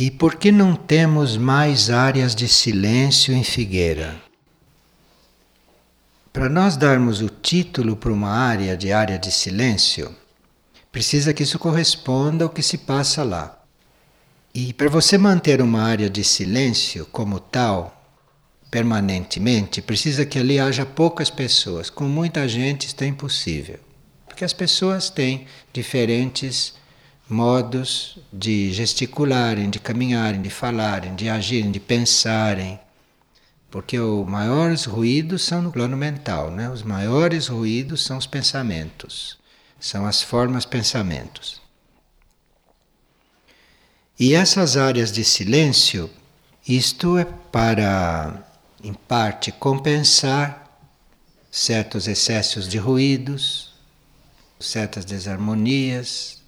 E 0.00 0.10
por 0.10 0.36
que 0.36 0.50
não 0.50 0.74
temos 0.74 1.36
mais 1.36 1.90
áreas 1.90 2.34
de 2.34 2.48
silêncio 2.48 3.34
em 3.34 3.44
Figueira? 3.44 4.18
Para 6.32 6.48
nós 6.48 6.74
darmos 6.74 7.20
o 7.20 7.28
título 7.28 7.94
para 7.94 8.10
uma 8.10 8.30
área 8.30 8.74
de 8.78 8.94
área 8.94 9.18
de 9.18 9.30
silêncio, 9.30 10.16
precisa 10.90 11.34
que 11.34 11.42
isso 11.42 11.58
corresponda 11.58 12.44
ao 12.44 12.48
que 12.48 12.62
se 12.62 12.78
passa 12.78 13.22
lá. 13.22 13.62
E 14.54 14.72
para 14.72 14.88
você 14.88 15.18
manter 15.18 15.60
uma 15.60 15.82
área 15.82 16.08
de 16.08 16.24
silêncio 16.24 17.04
como 17.12 17.38
tal, 17.38 18.02
permanentemente, 18.70 19.82
precisa 19.82 20.24
que 20.24 20.38
ali 20.38 20.58
haja 20.58 20.86
poucas 20.86 21.28
pessoas. 21.28 21.90
Com 21.90 22.04
muita 22.04 22.48
gente, 22.48 22.86
isso 22.86 22.96
é 23.00 23.06
impossível. 23.06 23.78
Porque 24.26 24.46
as 24.46 24.54
pessoas 24.54 25.10
têm 25.10 25.46
diferentes 25.74 26.79
modos 27.30 28.18
de 28.32 28.72
gesticularem, 28.72 29.70
de 29.70 29.78
caminharem, 29.78 30.42
de 30.42 30.50
falarem, 30.50 31.14
de 31.14 31.28
agirem, 31.28 31.70
de 31.70 31.78
pensarem. 31.78 32.78
Porque 33.70 33.98
os 33.98 34.28
maiores 34.28 34.84
ruídos 34.84 35.42
são 35.42 35.62
no 35.62 35.70
plano 35.70 35.96
mental, 35.96 36.50
né? 36.50 36.68
Os 36.68 36.82
maiores 36.82 37.46
ruídos 37.46 38.04
são 38.04 38.18
os 38.18 38.26
pensamentos, 38.26 39.38
são 39.78 40.04
as 40.04 40.20
formas 40.20 40.64
pensamentos. 40.64 41.62
E 44.18 44.34
essas 44.34 44.76
áreas 44.76 45.12
de 45.12 45.24
silêncio, 45.24 46.10
isto 46.66 47.16
é 47.16 47.24
para, 47.24 48.44
em 48.82 48.92
parte, 48.92 49.52
compensar 49.52 50.78
certos 51.50 52.06
excessos 52.06 52.68
de 52.68 52.76
ruídos, 52.76 53.72
certas 54.58 55.04
desarmonias, 55.04 56.39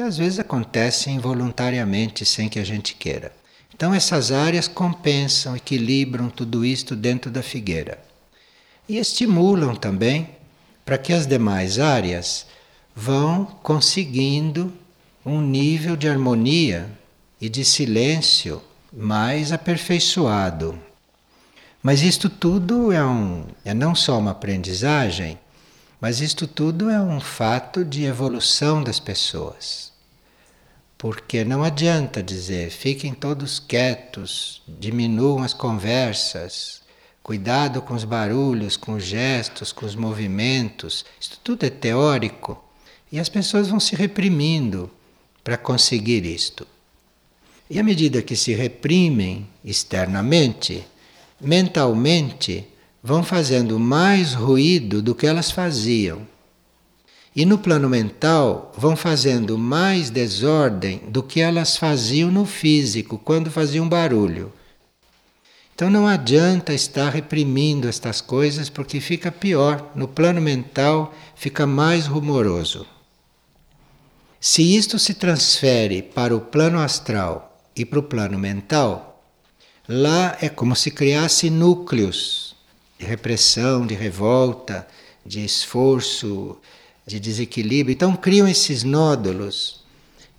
que 0.00 0.06
às 0.06 0.16
vezes 0.16 0.38
acontecem 0.38 1.16
involuntariamente 1.16 2.24
sem 2.24 2.48
que 2.48 2.58
a 2.58 2.64
gente 2.64 2.94
queira. 2.94 3.30
Então 3.74 3.92
essas 3.92 4.32
áreas 4.32 4.66
compensam, 4.66 5.54
equilibram 5.54 6.30
tudo 6.30 6.64
isto 6.64 6.96
dentro 6.96 7.30
da 7.30 7.42
figueira. 7.42 8.02
E 8.88 8.96
estimulam 8.96 9.76
também 9.76 10.30
para 10.86 10.96
que 10.96 11.12
as 11.12 11.26
demais 11.26 11.78
áreas 11.78 12.46
vão 12.96 13.44
conseguindo 13.62 14.72
um 15.24 15.42
nível 15.42 15.94
de 15.96 16.08
harmonia 16.08 16.90
e 17.38 17.50
de 17.50 17.62
silêncio 17.62 18.62
mais 18.90 19.52
aperfeiçoado. 19.52 20.78
Mas 21.82 22.00
isto 22.00 22.30
tudo 22.30 22.90
é, 22.90 23.04
um, 23.04 23.44
é 23.66 23.74
não 23.74 23.94
só 23.94 24.18
uma 24.18 24.30
aprendizagem, 24.30 25.38
mas 26.00 26.22
isto 26.22 26.46
tudo 26.46 26.88
é 26.88 26.98
um 26.98 27.20
fato 27.20 27.84
de 27.84 28.04
evolução 28.04 28.82
das 28.82 28.98
pessoas. 28.98 29.89
Porque 31.00 31.44
não 31.44 31.64
adianta 31.64 32.22
dizer, 32.22 32.68
fiquem 32.70 33.14
todos 33.14 33.58
quietos, 33.58 34.60
diminuam 34.68 35.42
as 35.42 35.54
conversas, 35.54 36.82
cuidado 37.22 37.80
com 37.80 37.94
os 37.94 38.04
barulhos, 38.04 38.76
com 38.76 38.92
os 38.92 39.04
gestos, 39.04 39.72
com 39.72 39.86
os 39.86 39.94
movimentos. 39.94 41.06
Isto 41.18 41.38
tudo 41.42 41.64
é 41.64 41.70
teórico 41.70 42.62
e 43.10 43.18
as 43.18 43.30
pessoas 43.30 43.68
vão 43.68 43.80
se 43.80 43.96
reprimindo 43.96 44.90
para 45.42 45.56
conseguir 45.56 46.26
isto. 46.26 46.66
E 47.70 47.78
à 47.78 47.82
medida 47.82 48.20
que 48.20 48.36
se 48.36 48.52
reprimem 48.52 49.48
externamente, 49.64 50.84
mentalmente 51.40 52.66
vão 53.02 53.22
fazendo 53.22 53.78
mais 53.78 54.34
ruído 54.34 55.00
do 55.00 55.14
que 55.14 55.26
elas 55.26 55.50
faziam. 55.50 56.28
E 57.34 57.46
no 57.46 57.58
plano 57.58 57.88
mental 57.88 58.72
vão 58.76 58.96
fazendo 58.96 59.56
mais 59.56 60.10
desordem 60.10 60.98
do 61.08 61.22
que 61.22 61.40
elas 61.40 61.76
faziam 61.76 62.30
no 62.30 62.44
físico, 62.44 63.16
quando 63.18 63.50
faziam 63.50 63.88
barulho. 63.88 64.52
Então 65.74 65.88
não 65.88 66.06
adianta 66.06 66.74
estar 66.74 67.08
reprimindo 67.08 67.88
estas 67.88 68.20
coisas 68.20 68.68
porque 68.68 69.00
fica 69.00 69.32
pior. 69.32 69.92
No 69.94 70.06
plano 70.06 70.40
mental 70.40 71.14
fica 71.34 71.66
mais 71.66 72.06
rumoroso. 72.06 72.86
Se 74.38 74.76
isto 74.76 74.98
se 74.98 75.14
transfere 75.14 76.02
para 76.02 76.36
o 76.36 76.40
plano 76.40 76.80
astral 76.80 77.62
e 77.76 77.84
para 77.84 77.98
o 77.98 78.02
plano 78.02 78.38
mental, 78.38 79.22
lá 79.88 80.36
é 80.40 80.48
como 80.48 80.74
se 80.74 80.90
criasse 80.90 81.48
núcleos 81.48 82.56
de 82.98 83.06
repressão, 83.06 83.86
de 83.86 83.94
revolta, 83.94 84.86
de 85.24 85.42
esforço, 85.42 86.58
de 87.10 87.20
desequilíbrio. 87.20 87.92
Então 87.92 88.16
criam 88.16 88.48
esses 88.48 88.82
nódulos 88.84 89.84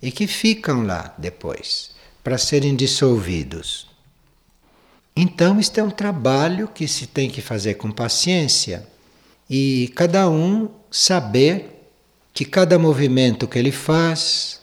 e 0.00 0.10
que 0.10 0.26
ficam 0.26 0.82
lá 0.82 1.14
depois 1.16 1.92
para 2.24 2.38
serem 2.38 2.74
dissolvidos. 2.74 3.86
Então, 5.14 5.60
isto 5.60 5.78
é 5.78 5.82
um 5.82 5.90
trabalho 5.90 6.66
que 6.68 6.88
se 6.88 7.06
tem 7.06 7.28
que 7.28 7.42
fazer 7.42 7.74
com 7.74 7.90
paciência 7.90 8.86
e 9.48 9.92
cada 9.94 10.28
um 10.30 10.70
saber 10.90 11.90
que 12.32 12.44
cada 12.44 12.78
movimento 12.78 13.46
que 13.46 13.58
ele 13.58 13.72
faz, 13.72 14.60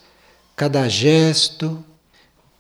cada 0.56 0.90
gesto, 0.90 1.84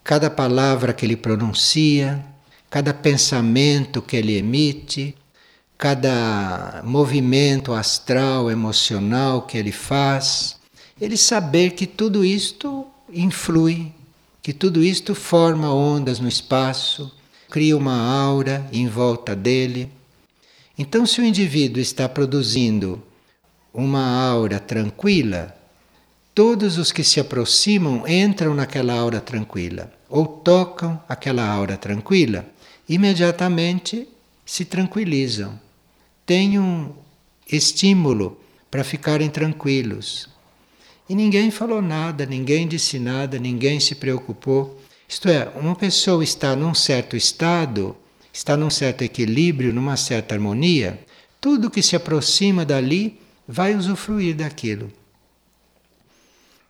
cada 0.04 0.30
palavra 0.30 0.94
que 0.94 1.06
ele 1.06 1.16
pronuncia, 1.16 2.24
cada 2.70 2.94
pensamento 2.94 4.02
que 4.02 4.16
ele 4.16 4.38
emite, 4.38 5.16
cada 5.80 6.82
movimento 6.84 7.72
astral, 7.72 8.52
emocional 8.52 9.44
que 9.44 9.58
ele 9.58 9.72
faz, 9.72 10.58
ele 11.00 11.16
saber 11.16 11.72
que 11.72 11.88
tudo 11.88 12.26
isto 12.26 12.86
influi, 13.10 13.94
que 14.42 14.52
tudo 14.52 14.84
isto 14.84 15.16
forma 15.16 15.74
ondas 15.74 16.20
no 16.20 16.28
espaço, 16.28 17.10
cria 17.50 17.78
uma 17.78 17.96
aura 17.96 18.68
em 18.74 18.90
volta 18.90 19.34
dele. 19.34 19.90
Então, 20.78 21.06
se 21.06 21.22
o 21.22 21.24
indivíduo 21.24 21.82
está 21.82 22.10
produzindo 22.10 23.02
uma 23.74 24.06
aura 24.30 24.60
tranquila, 24.60 25.56
todos 26.36 26.78
os 26.78 26.92
que 26.92 27.06
se 27.06 27.22
aproximam 27.22 28.06
entram 28.06 28.54
naquela 28.54 28.94
aura 28.96 29.22
tranquila 29.22 29.90
ou 30.10 30.28
tocam 30.28 31.02
aquela 31.08 31.48
aura 31.48 31.78
tranquila, 31.78 32.46
imediatamente 32.88 34.06
se 34.46 34.66
tranquilizam 34.66 35.58
tenham 36.30 36.96
estímulo 37.52 38.40
para 38.70 38.84
ficarem 38.84 39.32
tranquilos. 39.32 40.30
E 41.10 41.16
ninguém 41.16 41.50
falou 41.50 41.82
nada, 41.82 42.24
ninguém 42.24 42.68
disse 42.68 43.00
nada, 43.00 43.40
ninguém 43.40 43.80
se 43.80 43.96
preocupou. 43.96 44.80
Isto 45.08 45.28
é, 45.28 45.52
uma 45.56 45.76
pessoa 45.76 46.24
está 46.24 46.56
num 46.56 46.76
certo 46.76 47.18
estado, 47.18 47.98
está 48.32 48.56
num 48.56 48.70
certo 48.70 49.02
equilíbrio, 49.02 49.74
numa 49.74 49.98
certa 49.98 50.36
harmonia, 50.36 51.04
tudo 51.42 51.72
que 51.72 51.82
se 51.82 51.96
aproxima 51.96 52.64
dali 52.64 53.20
vai 53.48 53.74
usufruir 53.74 54.36
daquilo. 54.36 54.94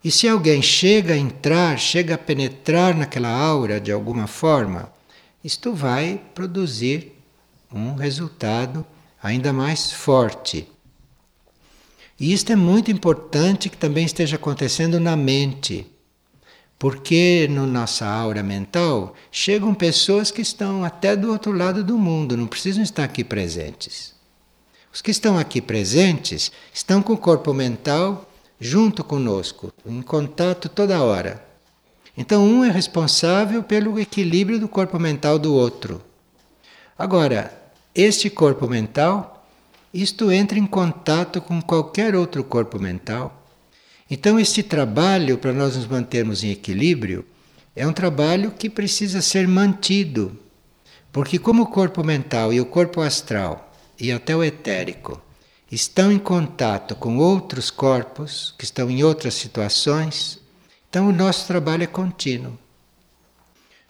E 0.02 0.10
se 0.10 0.26
alguém 0.26 0.62
chega 0.62 1.16
a 1.16 1.18
entrar, 1.18 1.78
chega 1.78 2.16
a 2.16 2.18
penetrar 2.18 2.96
naquela 2.96 3.28
aura 3.28 3.78
de 3.78 3.92
alguma 3.92 4.26
forma, 4.26 4.90
isto 5.44 5.74
vai 5.74 6.22
produzir 6.34 7.12
um 7.70 7.96
resultado 7.96 8.86
ainda 9.22 9.52
mais 9.52 9.92
forte. 9.92 10.68
E 12.20 12.34
isto 12.34 12.52
é 12.52 12.56
muito 12.56 12.92
importante 12.92 13.70
que 13.70 13.78
também 13.78 14.06
esteja 14.06 14.36
acontecendo 14.36 15.00
na 15.00 15.16
mente, 15.16 15.88
porque 16.78 17.48
na 17.50 17.62
no 17.62 17.68
nossa 17.68 18.06
aura 18.06 18.44
mental 18.44 19.16
chegam 19.32 19.74
pessoas 19.74 20.32
que 20.32 20.42
estão 20.42 20.84
até 20.84 21.16
do 21.16 21.32
outro 21.32 21.52
lado 21.52 21.84
do 21.84 21.98
mundo, 21.98 22.36
não 22.36 22.48
precisam 22.48 22.84
estar 22.84 23.04
aqui 23.04 23.24
presentes. 23.24 24.14
Os 24.92 25.02
que 25.02 25.12
estão 25.12 25.38
aqui 25.38 25.62
presentes 25.62 26.52
estão 26.74 27.02
com 27.02 27.14
o 27.14 27.18
corpo 27.18 27.54
mental 27.54 28.30
junto 28.60 29.04
conosco, 29.04 29.72
em 29.86 30.02
contato 30.02 30.68
toda 30.68 31.02
hora. 31.02 31.46
Então, 32.18 32.46
um 32.46 32.66
é 32.66 32.72
responsável 32.72 33.64
pelo 33.64 33.98
equilíbrio 33.98 34.60
do 34.60 34.68
corpo 34.68 35.00
mental 35.00 35.40
do 35.40 35.54
outro. 35.54 36.02
Agora, 36.98 37.59
este 38.02 38.30
corpo 38.30 38.68
mental, 38.68 39.46
isto 39.94 40.32
entra 40.32 40.58
em 40.58 40.66
contato 40.66 41.42
com 41.42 41.62
qualquer 41.62 42.16
outro 42.16 42.44
corpo 42.44 42.80
mental. 42.80 43.46
Então, 44.10 44.40
este 44.40 44.64
trabalho 44.64 45.38
para 45.38 45.52
nós 45.52 45.76
nos 45.76 45.86
mantermos 45.86 46.44
em 46.44 46.52
equilíbrio 46.52 47.26
é 47.76 47.86
um 47.86 47.94
trabalho 47.94 48.52
que 48.52 48.70
precisa 48.70 49.22
ser 49.22 49.48
mantido. 49.48 50.38
Porque, 51.12 51.38
como 51.38 51.64
o 51.64 51.68
corpo 51.68 52.04
mental 52.04 52.54
e 52.54 52.62
o 52.62 52.66
corpo 52.66 53.02
astral 53.02 53.74
e 54.00 54.12
até 54.12 54.36
o 54.36 54.44
etérico 54.44 55.22
estão 55.70 56.12
em 56.12 56.20
contato 56.20 56.96
com 56.96 57.18
outros 57.18 57.70
corpos 57.70 58.56
que 58.58 58.64
estão 58.64 58.90
em 58.90 59.04
outras 59.04 59.34
situações, 59.34 60.40
então 60.90 61.10
o 61.10 61.14
nosso 61.14 61.46
trabalho 61.46 61.84
é 61.84 61.88
contínuo. 61.88 62.58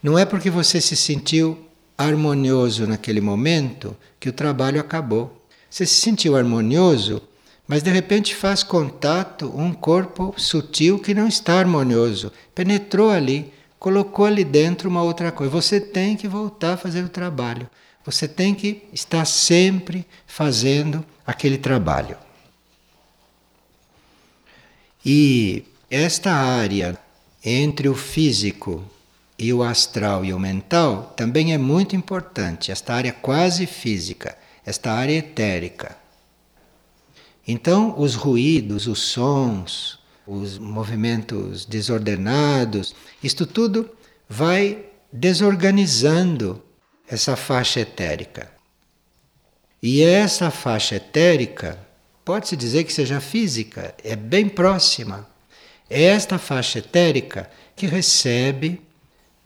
Não 0.01 0.17
é 0.17 0.25
porque 0.25 0.49
você 0.49 0.81
se 0.81 0.95
sentiu 0.95 1.68
harmonioso 1.99 2.87
naquele 2.87 3.19
momento 3.19 3.93
que 4.17 4.29
o 4.29 4.33
trabalho 4.33 4.79
acabou. 4.79 5.45
Você 5.69 5.85
se 5.85 5.95
sentiu 5.95 6.37
harmonioso, 6.37 7.21
mas 7.67 7.83
de 7.83 7.91
repente 7.91 8.33
faz 8.33 8.63
contato 8.63 9.51
um 9.53 9.73
corpo 9.73 10.33
sutil 10.37 10.97
que 10.97 11.13
não 11.13 11.27
está 11.27 11.59
harmonioso, 11.59 12.31
penetrou 12.55 13.11
ali, 13.11 13.51
colocou 13.77 14.25
ali 14.25 14.45
dentro 14.45 14.89
uma 14.89 15.03
outra 15.03 15.29
coisa. 15.29 15.51
Você 15.51 15.81
tem 15.81 16.15
que 16.15 16.27
voltar 16.27 16.73
a 16.73 16.77
fazer 16.77 17.03
o 17.03 17.09
trabalho. 17.09 17.69
Você 18.05 18.29
tem 18.29 18.55
que 18.55 18.81
estar 18.93 19.25
sempre 19.25 20.05
fazendo 20.25 21.05
aquele 21.27 21.57
trabalho. 21.57 22.15
E 25.05 25.65
esta 25.91 26.31
área 26.31 26.97
entre 27.43 27.89
o 27.89 27.95
físico 27.95 28.83
e 29.39 29.53
o 29.53 29.63
astral 29.63 30.25
e 30.25 30.33
o 30.33 30.39
mental 30.39 31.13
também 31.15 31.53
é 31.53 31.57
muito 31.57 31.95
importante, 31.95 32.73
esta 32.73 32.93
área 32.93 33.13
quase 33.13 33.65
física, 33.65 34.37
esta 34.65 34.91
área 34.91 35.13
etérica. 35.13 35.97
Então, 37.47 37.95
os 37.97 38.15
ruídos, 38.15 38.85
os 38.85 38.99
sons, 38.99 39.97
os 40.27 40.59
movimentos 40.59 41.65
desordenados, 41.65 42.93
isto 43.23 43.47
tudo 43.47 43.89
vai 44.27 44.85
desorganizando 45.11 46.61
essa 47.07 47.37
faixa 47.37 47.79
etérica. 47.79 48.51
E 49.81 50.03
essa 50.03 50.51
faixa 50.51 50.97
etérica 50.97 51.79
pode-se 52.25 52.57
dizer 52.57 52.83
que 52.83 52.93
seja 52.93 53.21
física, 53.21 53.95
é 54.03 54.15
bem 54.15 54.49
próxima. 54.49 55.27
É 55.89 56.03
esta 56.03 56.37
faixa 56.37 56.79
etérica 56.79 57.49
que 57.75 57.87
recebe 57.87 58.81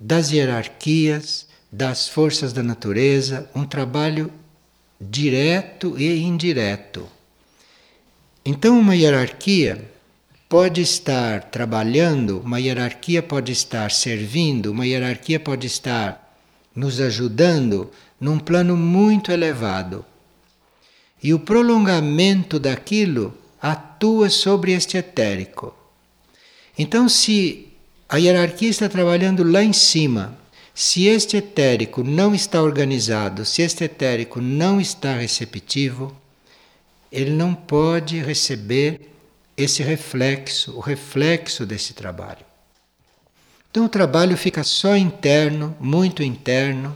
das 0.06 0.34
hierarquias, 0.34 1.48
das 1.72 2.10
forças 2.10 2.52
da 2.52 2.62
natureza, 2.62 3.50
um 3.56 3.64
trabalho 3.64 4.30
direto 5.00 5.98
e 5.98 6.20
indireto. 6.20 7.08
Então, 8.44 8.78
uma 8.78 8.98
hierarquia 8.98 9.90
pode 10.50 10.82
estar 10.82 11.46
trabalhando, 11.46 12.42
uma 12.44 12.60
hierarquia 12.60 13.24
pode 13.24 13.54
estar 13.54 13.92
servindo, 13.92 14.72
uma 14.72 14.86
hierarquia 14.86 15.40
pode 15.40 15.68
estar 15.68 16.38
nos 16.76 17.00
ajudando 17.00 17.90
num 18.20 18.38
plano 18.38 18.76
muito 18.76 19.32
elevado. 19.32 20.04
E 21.24 21.34
o 21.34 21.40
prolongamento 21.40 22.60
daquilo 22.60 23.34
atua 23.62 24.30
sobre 24.30 24.74
este 24.74 24.98
etérico. 24.98 25.74
Então, 26.78 27.08
se 27.08 27.73
a 28.13 28.18
hierarquia 28.18 28.69
está 28.69 28.88
trabalhando 28.88 29.44
lá 29.44 29.63
em 29.63 29.74
cima, 29.74 30.38
se 30.71 31.07
este 31.07 31.38
etérico 31.38 32.04
não 32.04 32.36
está 32.36 32.62
organizado, 32.62 33.44
se 33.44 33.63
este 33.63 33.86
etérico 33.86 34.39
não 34.39 34.80
está 34.80 35.15
receptivo, 35.15 36.15
ele 37.12 37.31
não 37.31 37.56
pode 37.56 38.19
receber 38.19 39.01
esse 39.57 39.81
reflexo, 39.81 40.77
o 40.77 40.80
reflexo 40.80 41.65
desse 41.65 41.95
trabalho. 41.95 42.45
Então 43.71 43.86
o 43.86 43.89
trabalho 43.89 44.38
fica 44.38 44.63
só 44.63 44.95
interno, 44.95 45.75
muito 45.80 46.21
interno, 46.21 46.95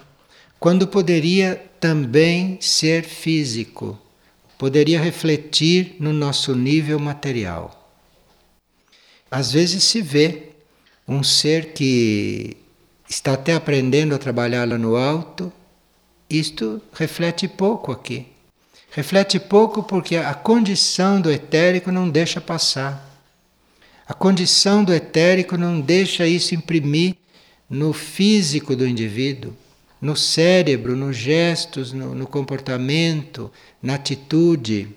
quando 0.59 0.87
poderia 0.87 1.55
também 1.79 2.59
ser 2.61 3.03
físico, 3.03 3.97
poderia 4.55 5.01
refletir 5.01 5.95
no 5.99 6.13
nosso 6.13 6.53
nível 6.53 6.99
material. 6.99 7.91
Às 9.31 9.51
vezes 9.51 9.83
se 9.83 9.99
vê 9.99 10.46
um 11.07 11.23
ser 11.23 11.71
que 11.71 12.57
está 13.09 13.33
até 13.33 13.53
aprendendo 13.53 14.13
a 14.13 14.17
trabalhar 14.17 14.67
lá 14.67 14.77
no 14.77 14.97
alto, 14.97 15.51
isto 16.29 16.81
reflete 16.91 17.47
pouco 17.47 17.91
aqui. 17.91 18.27
Reflete 18.91 19.39
pouco 19.39 19.83
porque 19.83 20.17
a 20.17 20.33
condição 20.33 21.21
do 21.21 21.31
etérico 21.31 21.91
não 21.91 22.09
deixa 22.09 22.41
passar. 22.41 23.05
A 24.05 24.13
condição 24.13 24.83
do 24.83 24.93
etérico 24.93 25.57
não 25.57 25.79
deixa 25.79 26.27
isso 26.27 26.53
imprimir 26.53 27.15
no 27.69 27.93
físico 27.93 28.75
do 28.75 28.87
indivíduo, 28.87 29.53
no 30.01 30.15
cérebro, 30.15 30.95
nos 30.95 31.15
gestos, 31.15 31.93
no, 31.93 32.13
no 32.15 32.27
comportamento, 32.27 33.51
na 33.81 33.95
atitude. 33.95 34.89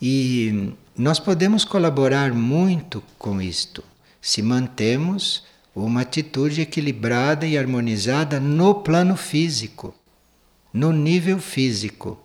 E 0.00 0.72
nós 0.96 1.20
podemos 1.20 1.64
colaborar 1.64 2.32
muito 2.32 3.02
com 3.18 3.40
isto 3.40 3.84
se 4.22 4.40
mantemos 4.40 5.44
uma 5.74 6.00
atitude 6.00 6.62
equilibrada 6.62 7.46
e 7.46 7.58
harmonizada 7.58 8.40
no 8.40 8.76
plano 8.76 9.16
físico 9.16 9.94
no 10.72 10.92
nível 10.92 11.38
físico. 11.38 12.18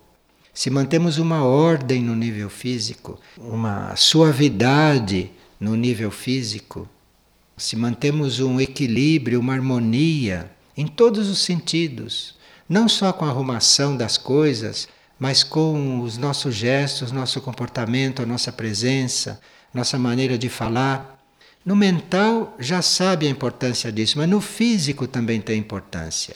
Se 0.54 0.70
mantemos 0.70 1.18
uma 1.18 1.44
ordem 1.44 2.02
no 2.02 2.16
nível 2.16 2.50
físico, 2.50 3.20
uma 3.38 3.96
suavidade 3.96 5.30
no 5.60 5.76
nível 5.76 6.10
físico, 6.10 6.88
se 7.58 7.76
mantemos 7.76 8.40
um 8.40 8.60
equilíbrio, 8.60 9.40
uma 9.40 9.54
harmonia 9.54 10.50
em 10.76 10.88
todos 10.88 11.28
os 11.28 11.40
sentidos, 11.40 12.36
não 12.70 12.88
só 12.88 13.12
com 13.12 13.26
a 13.26 13.30
arrumação 13.30 13.98
das 13.98 14.18
coisas, 14.18 14.88
mas 15.20 15.44
com 15.44 16.02
os 16.02 16.18
nossos 16.18 16.54
gestos, 16.54 17.12
nosso 17.12 17.42
comportamento, 17.42 18.22
a 18.22 18.26
nossa 18.26 18.52
presença, 18.52 19.40
nossa 19.74 19.98
maneira 19.98 20.38
de 20.38 20.50
falar. 20.50 21.17
No 21.68 21.76
mental 21.76 22.56
já 22.58 22.82
sabe 22.82 23.28
a 23.28 23.30
importância 23.30 23.92
disso, 23.92 24.18
mas 24.18 24.28
no 24.28 24.42
físico 24.42 25.08
também 25.08 25.40
tem 25.40 25.60
importância 25.60 26.36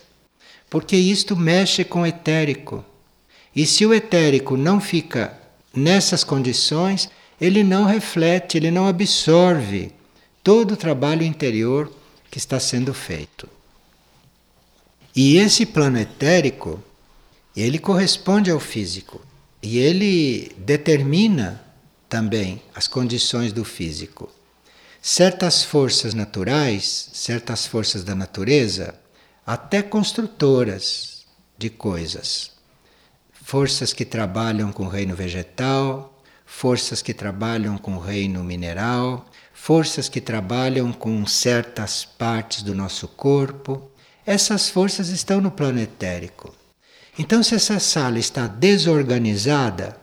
porque 0.72 0.95
isto 0.95 1.36
mexe 1.36 1.83
com 1.83 2.04
o 2.04 2.06
etérico. 2.06 2.83
E 3.54 3.66
se 3.66 3.86
o 3.86 3.94
etérico 3.94 4.56
não 4.56 4.80
fica 4.80 5.38
nessas 5.75 6.24
condições, 6.24 7.10
ele 7.42 7.62
não 7.62 7.83
reflete, 7.83 8.56
ele 8.56 8.72
não 8.72 8.88
absorve 8.88 9.92
todo 10.42 10.72
o 10.72 10.78
trabalho 10.78 11.24
interior 11.24 11.92
que 12.31 12.38
está 12.38 12.57
sendo 12.57 12.94
feito. 12.94 13.50
E 15.13 15.36
esse 15.36 15.66
plano 15.66 16.00
etérico, 16.00 16.81
ele 17.54 17.77
corresponde 17.77 18.50
ao 18.50 18.60
físico 18.62 19.19
e 19.62 19.77
ele 19.77 20.54
determina 20.57 21.62
também 22.07 22.62
as 22.74 22.88
condições 22.88 23.51
do 23.51 23.66
físico. 23.66 24.30
Certas 25.03 25.63
forças 25.63 26.13
naturais, 26.13 27.09
certas 27.12 27.65
forças 27.65 28.03
da 28.03 28.13
natureza, 28.13 28.94
até 29.44 29.81
construtoras 29.81 31.25
de 31.57 31.71
coisas. 31.71 32.51
Forças 33.33 33.94
que 33.94 34.06
trabalham 34.06 34.71
com 34.71 34.83
o 34.83 34.88
reino 34.88 35.15
vegetal, 35.15 36.21
forças 36.45 37.01
que 37.01 37.15
trabalham 37.15 37.80
com 37.80 37.95
o 37.95 38.00
reino 38.00 38.44
mineral, 38.44 39.25
forças 39.51 40.08
que 40.08 40.22
trabalham 40.22 40.93
com 40.93 41.25
certas 41.25 42.05
partes 42.05 42.62
do 42.62 42.75
nosso 42.75 43.08
corpo. 43.08 43.89
Essas 44.24 44.70
forças 44.70 45.10
estão 45.10 45.41
no 45.41 45.50
plano 45.50 45.79
etérico. 45.79 46.53
Então, 47.17 47.41
se 47.41 47.55
essa 47.55 47.79
sala 47.79 48.20
está 48.20 48.46
desorganizada, 48.46 49.98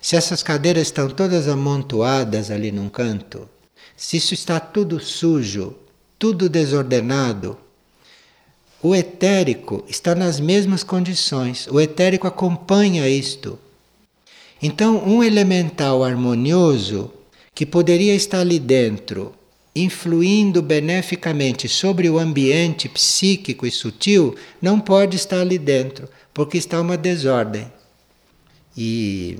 se 0.00 0.14
essas 0.14 0.40
cadeiras 0.40 0.86
estão 0.86 1.10
todas 1.10 1.48
amontoadas 1.48 2.48
ali 2.48 2.70
num 2.70 2.88
canto, 2.88 3.50
se 4.00 4.16
isso 4.16 4.32
está 4.32 4.58
tudo 4.58 4.98
sujo, 4.98 5.74
tudo 6.18 6.48
desordenado, 6.48 7.58
o 8.82 8.96
etérico 8.96 9.84
está 9.86 10.14
nas 10.14 10.40
mesmas 10.40 10.82
condições, 10.82 11.68
o 11.70 11.78
etérico 11.78 12.26
acompanha 12.26 13.06
isto. 13.06 13.58
Então, 14.62 15.06
um 15.06 15.22
elemental 15.22 16.02
harmonioso 16.02 17.12
que 17.54 17.66
poderia 17.66 18.14
estar 18.14 18.40
ali 18.40 18.58
dentro, 18.58 19.34
influindo 19.76 20.62
beneficamente 20.62 21.68
sobre 21.68 22.08
o 22.08 22.18
ambiente 22.18 22.88
psíquico 22.88 23.66
e 23.66 23.70
sutil, 23.70 24.34
não 24.62 24.80
pode 24.80 25.16
estar 25.16 25.42
ali 25.42 25.58
dentro, 25.58 26.08
porque 26.32 26.56
está 26.56 26.80
uma 26.80 26.96
desordem. 26.96 27.70
E 28.74 29.36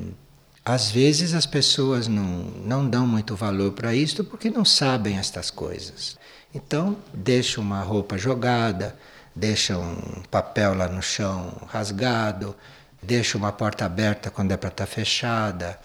às 0.64 0.90
vezes 0.90 1.35
as 1.35 1.47
pessoas 1.47 2.07
não, 2.07 2.25
não 2.64 2.88
dão 2.88 3.07
muito 3.07 3.35
valor 3.35 3.73
para 3.73 3.95
isto 3.95 4.23
porque 4.23 4.50
não 4.50 4.64
sabem 4.64 5.19
estas 5.19 5.50
coisas. 5.50 6.19
Então, 6.55 6.97
deixa 7.14 7.61
uma 7.61 7.83
roupa 7.83 8.19
jogada, 8.19 8.97
deixa 9.35 9.79
um 9.79 10.23
papel 10.31 10.75
lá 10.75 10.88
no 10.88 11.02
chão 11.02 11.52
rasgado, 11.69 12.55
deixa 13.02 13.38
uma 13.38 13.52
porta 13.52 13.85
aberta 13.85 14.31
quando 14.31 14.52
é 14.52 14.57
para 14.57 14.69
estar 14.69 14.87
tá 14.87 14.93
fechada, 14.93 15.79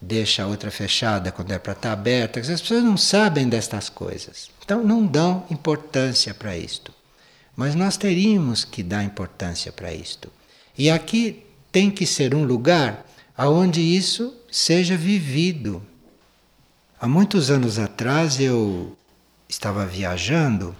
deixa 0.00 0.42
a 0.42 0.46
outra 0.46 0.70
fechada 0.70 1.32
quando 1.32 1.52
é 1.52 1.58
para 1.58 1.72
estar 1.72 1.88
tá 1.88 1.92
aberta. 1.92 2.38
As 2.38 2.60
pessoas 2.60 2.84
não 2.84 2.96
sabem 2.96 3.48
destas 3.48 3.88
coisas, 3.88 4.50
então 4.62 4.84
não 4.84 5.04
dão 5.04 5.44
importância 5.50 6.32
para 6.32 6.56
isto. 6.56 6.92
Mas 7.56 7.74
nós 7.74 7.96
teríamos 7.96 8.64
que 8.64 8.82
dar 8.82 9.02
importância 9.02 9.72
para 9.72 9.92
isto. 9.92 10.30
E 10.78 10.88
aqui 10.88 11.44
tem 11.72 11.90
que 11.90 12.06
ser 12.06 12.34
um 12.34 12.44
lugar 12.44 13.04
aonde 13.40 13.80
isso 13.80 14.36
seja 14.52 14.98
vivido. 14.98 15.82
Há 17.00 17.08
muitos 17.08 17.50
anos 17.50 17.78
atrás 17.78 18.38
eu 18.38 18.94
estava 19.48 19.86
viajando 19.86 20.76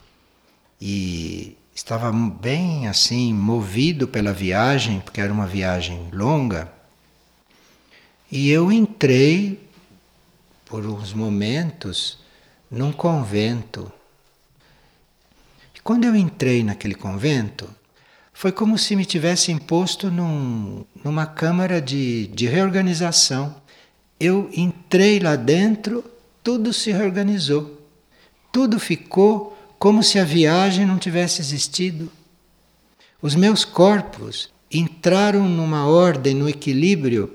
e 0.79 1.57
estava 1.75 2.13
bem 2.13 2.87
assim, 2.87 3.33
movido 3.33 4.07
pela 4.07 4.35
viagem, 4.35 5.01
porque 5.01 5.23
era 5.23 5.33
uma 5.33 5.47
viagem 5.47 6.11
longa. 6.13 6.71
E 8.31 8.51
eu 8.51 8.71
entrei 8.71 9.67
por 10.67 10.85
uns 10.85 11.15
momentos 11.15 12.19
num 12.71 12.93
convento. 12.93 13.91
Quando 15.83 16.05
eu 16.05 16.15
entrei 16.15 16.63
naquele 16.63 16.95
convento, 16.95 17.75
foi 18.41 18.51
como 18.51 18.79
se 18.79 18.97
me 18.97 19.05
tivessem 19.05 19.59
posto 19.59 20.11
num, 20.11 20.83
numa 21.05 21.27
câmara 21.27 21.79
de, 21.79 22.27
de 22.29 22.47
reorganização. 22.47 23.55
Eu 24.19 24.49
entrei 24.57 25.21
lá 25.21 25.37
dentro, 25.37 26.03
tudo 26.43 26.73
se 26.73 26.91
reorganizou. 26.91 27.87
Tudo 28.51 28.81
ficou 28.81 29.55
como 29.79 30.03
se 30.03 30.19
a 30.19 30.25
viagem 30.25 30.87
não 30.87 30.97
tivesse 30.97 31.43
existido. 31.43 32.11
Os 33.21 33.35
meus 33.35 33.63
corpos 33.63 34.51
entraram 34.73 35.47
numa 35.47 35.87
ordem, 35.87 36.35
no 36.35 36.49
equilíbrio, 36.49 37.31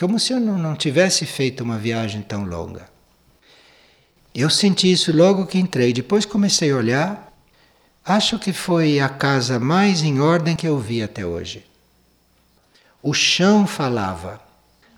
como 0.00 0.18
se 0.18 0.32
eu 0.32 0.40
não, 0.40 0.56
não 0.56 0.74
tivesse 0.74 1.26
feito 1.26 1.62
uma 1.62 1.76
viagem 1.76 2.22
tão 2.22 2.46
longa. 2.46 2.88
Eu 4.34 4.48
senti 4.48 4.90
isso 4.90 5.14
logo 5.14 5.44
que 5.44 5.58
entrei. 5.58 5.92
Depois 5.92 6.24
comecei 6.24 6.70
a 6.70 6.76
olhar. 6.76 7.27
Acho 8.08 8.38
que 8.38 8.54
foi 8.54 9.00
a 9.00 9.08
casa 9.10 9.60
mais 9.60 10.02
em 10.02 10.18
ordem 10.18 10.56
que 10.56 10.66
eu 10.66 10.78
vi 10.78 11.02
até 11.02 11.26
hoje. 11.26 11.62
O 13.02 13.12
chão 13.12 13.66
falava, 13.66 14.40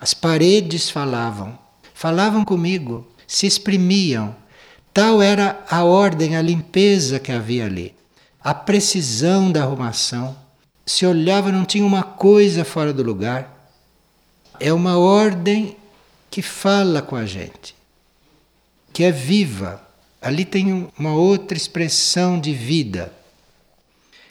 as 0.00 0.14
paredes 0.14 0.88
falavam, 0.88 1.58
falavam 1.92 2.44
comigo, 2.44 3.04
se 3.26 3.48
exprimiam. 3.48 4.36
Tal 4.94 5.20
era 5.20 5.60
a 5.68 5.82
ordem, 5.82 6.36
a 6.36 6.40
limpeza 6.40 7.18
que 7.18 7.32
havia 7.32 7.66
ali, 7.66 7.96
a 8.40 8.54
precisão 8.54 9.50
da 9.50 9.64
arrumação. 9.64 10.36
Se 10.86 11.04
olhava, 11.04 11.50
não 11.50 11.64
tinha 11.64 11.84
uma 11.84 12.04
coisa 12.04 12.64
fora 12.64 12.92
do 12.92 13.02
lugar. 13.02 13.68
É 14.60 14.72
uma 14.72 14.96
ordem 14.96 15.76
que 16.30 16.42
fala 16.42 17.02
com 17.02 17.16
a 17.16 17.26
gente 17.26 17.74
que 18.92 19.04
é 19.04 19.10
viva. 19.10 19.80
Ali 20.20 20.44
tem 20.44 20.90
uma 20.98 21.14
outra 21.14 21.56
expressão 21.56 22.38
de 22.38 22.52
vida. 22.52 23.12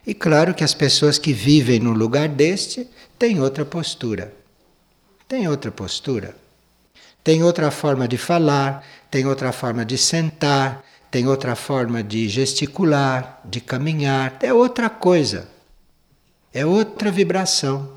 E 0.06 0.14
claro 0.14 0.54
que 0.54 0.64
as 0.64 0.74
pessoas 0.74 1.18
que 1.18 1.34
vivem 1.34 1.80
no 1.80 1.92
lugar 1.92 2.30
deste 2.30 2.88
têm 3.18 3.42
outra 3.42 3.66
postura. 3.66 4.34
Tem 5.28 5.48
outra 5.48 5.72
postura. 5.72 6.36
Tem 7.24 7.44
outra 7.44 7.70
forma 7.70 8.08
de 8.08 8.18
falar, 8.18 8.88
tem 9.12 9.26
outra 9.26 9.52
forma 9.52 9.86
de 9.86 9.98
sentar, 9.98 10.84
tem 11.12 11.28
outra 11.28 11.56
forma 11.56 12.04
de 12.04 12.30
gesticular, 12.30 13.42
de 13.44 13.60
caminhar, 13.60 14.38
é 14.42 14.54
outra 14.54 14.90
coisa. 14.90 15.50
É 16.54 16.66
outra 16.66 17.12
vibração. 17.12 17.92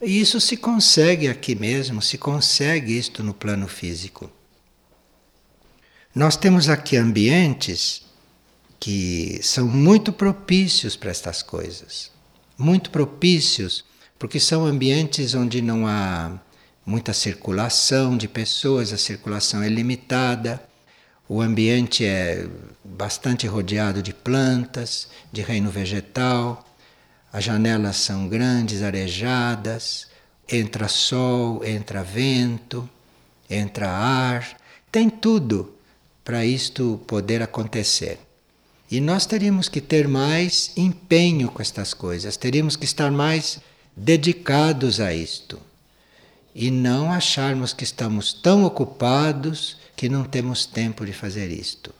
E 0.00 0.20
isso 0.20 0.40
se 0.40 0.56
consegue 0.56 1.28
aqui 1.28 1.54
mesmo, 1.54 2.02
se 2.02 2.18
consegue 2.18 2.96
isto 2.96 3.22
no 3.22 3.34
plano 3.34 3.68
físico. 3.68 4.30
Nós 6.14 6.36
temos 6.36 6.68
aqui 6.68 6.96
ambientes 6.96 8.02
que 8.78 9.40
são 9.42 9.66
muito 9.66 10.12
propícios 10.12 10.94
para 10.94 11.10
estas 11.10 11.42
coisas. 11.42 12.08
Muito 12.56 12.90
propícios, 12.90 13.84
porque 14.16 14.38
são 14.38 14.64
ambientes 14.64 15.34
onde 15.34 15.60
não 15.60 15.88
há 15.88 16.38
muita 16.86 17.12
circulação 17.12 18.16
de 18.16 18.28
pessoas, 18.28 18.92
a 18.92 18.96
circulação 18.96 19.60
é 19.60 19.68
limitada, 19.68 20.62
o 21.28 21.40
ambiente 21.40 22.04
é 22.04 22.46
bastante 22.84 23.48
rodeado 23.48 24.00
de 24.00 24.14
plantas, 24.14 25.08
de 25.32 25.42
reino 25.42 25.68
vegetal, 25.68 26.64
as 27.32 27.42
janelas 27.42 27.96
são 27.96 28.28
grandes, 28.28 28.84
arejadas, 28.84 30.06
entra 30.48 30.86
sol, 30.86 31.64
entra 31.64 32.04
vento, 32.04 32.88
entra 33.50 33.90
ar, 33.90 34.56
tem 34.92 35.10
tudo 35.10 35.74
para 36.24 36.44
isto 36.44 37.00
poder 37.06 37.42
acontecer. 37.42 38.18
E 38.90 39.00
nós 39.00 39.26
teríamos 39.26 39.68
que 39.68 39.80
ter 39.80 40.08
mais 40.08 40.72
empenho 40.76 41.50
com 41.50 41.60
estas 41.60 41.92
coisas, 41.92 42.36
teríamos 42.36 42.76
que 42.76 42.84
estar 42.84 43.10
mais 43.10 43.58
dedicados 43.94 45.00
a 45.00 45.12
isto. 45.12 45.60
E 46.54 46.70
não 46.70 47.12
acharmos 47.12 47.72
que 47.72 47.84
estamos 47.84 48.32
tão 48.32 48.64
ocupados 48.64 49.76
que 49.96 50.08
não 50.08 50.24
temos 50.24 50.64
tempo 50.64 51.04
de 51.04 51.12
fazer 51.12 51.50
isto. 51.50 51.92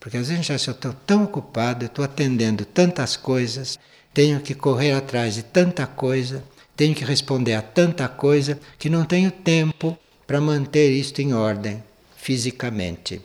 Porque 0.00 0.16
às 0.16 0.28
vezes 0.28 0.46
já 0.46 0.56
estou 0.56 0.92
tão 1.06 1.24
ocupado, 1.24 1.84
estou 1.84 2.04
atendendo 2.04 2.64
tantas 2.64 3.16
coisas, 3.16 3.78
tenho 4.12 4.40
que 4.40 4.54
correr 4.54 4.92
atrás 4.92 5.34
de 5.34 5.42
tanta 5.42 5.86
coisa, 5.86 6.42
tenho 6.76 6.94
que 6.94 7.04
responder 7.04 7.54
a 7.54 7.62
tanta 7.62 8.08
coisa, 8.08 8.58
que 8.78 8.90
não 8.90 9.04
tenho 9.04 9.30
tempo 9.30 9.96
para 10.26 10.40
manter 10.40 10.90
isto 10.90 11.20
em 11.20 11.32
ordem 11.32 11.82
fisicamente. 12.26 13.22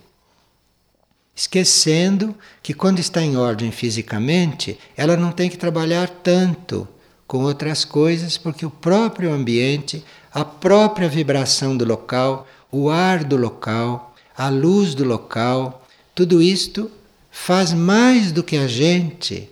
Esquecendo 1.35 2.35
que 2.61 2.71
quando 2.71 2.99
está 2.99 3.19
em 3.19 3.35
ordem 3.35 3.71
fisicamente, 3.71 4.77
ela 4.95 5.17
não 5.17 5.31
tem 5.31 5.49
que 5.49 5.57
trabalhar 5.57 6.07
tanto 6.07 6.87
com 7.25 7.39
outras 7.39 7.83
coisas, 7.83 8.37
porque 8.37 8.63
o 8.63 8.69
próprio 8.69 9.33
ambiente, 9.33 10.05
a 10.31 10.45
própria 10.45 11.09
vibração 11.09 11.75
do 11.75 11.83
local, 11.83 12.47
o 12.71 12.91
ar 12.91 13.23
do 13.23 13.37
local, 13.37 14.13
a 14.37 14.49
luz 14.49 14.93
do 14.93 15.03
local, 15.03 15.83
tudo 16.13 16.39
isto 16.39 16.91
faz 17.31 17.73
mais 17.73 18.31
do 18.31 18.43
que 18.43 18.55
a 18.55 18.67
gente. 18.67 19.49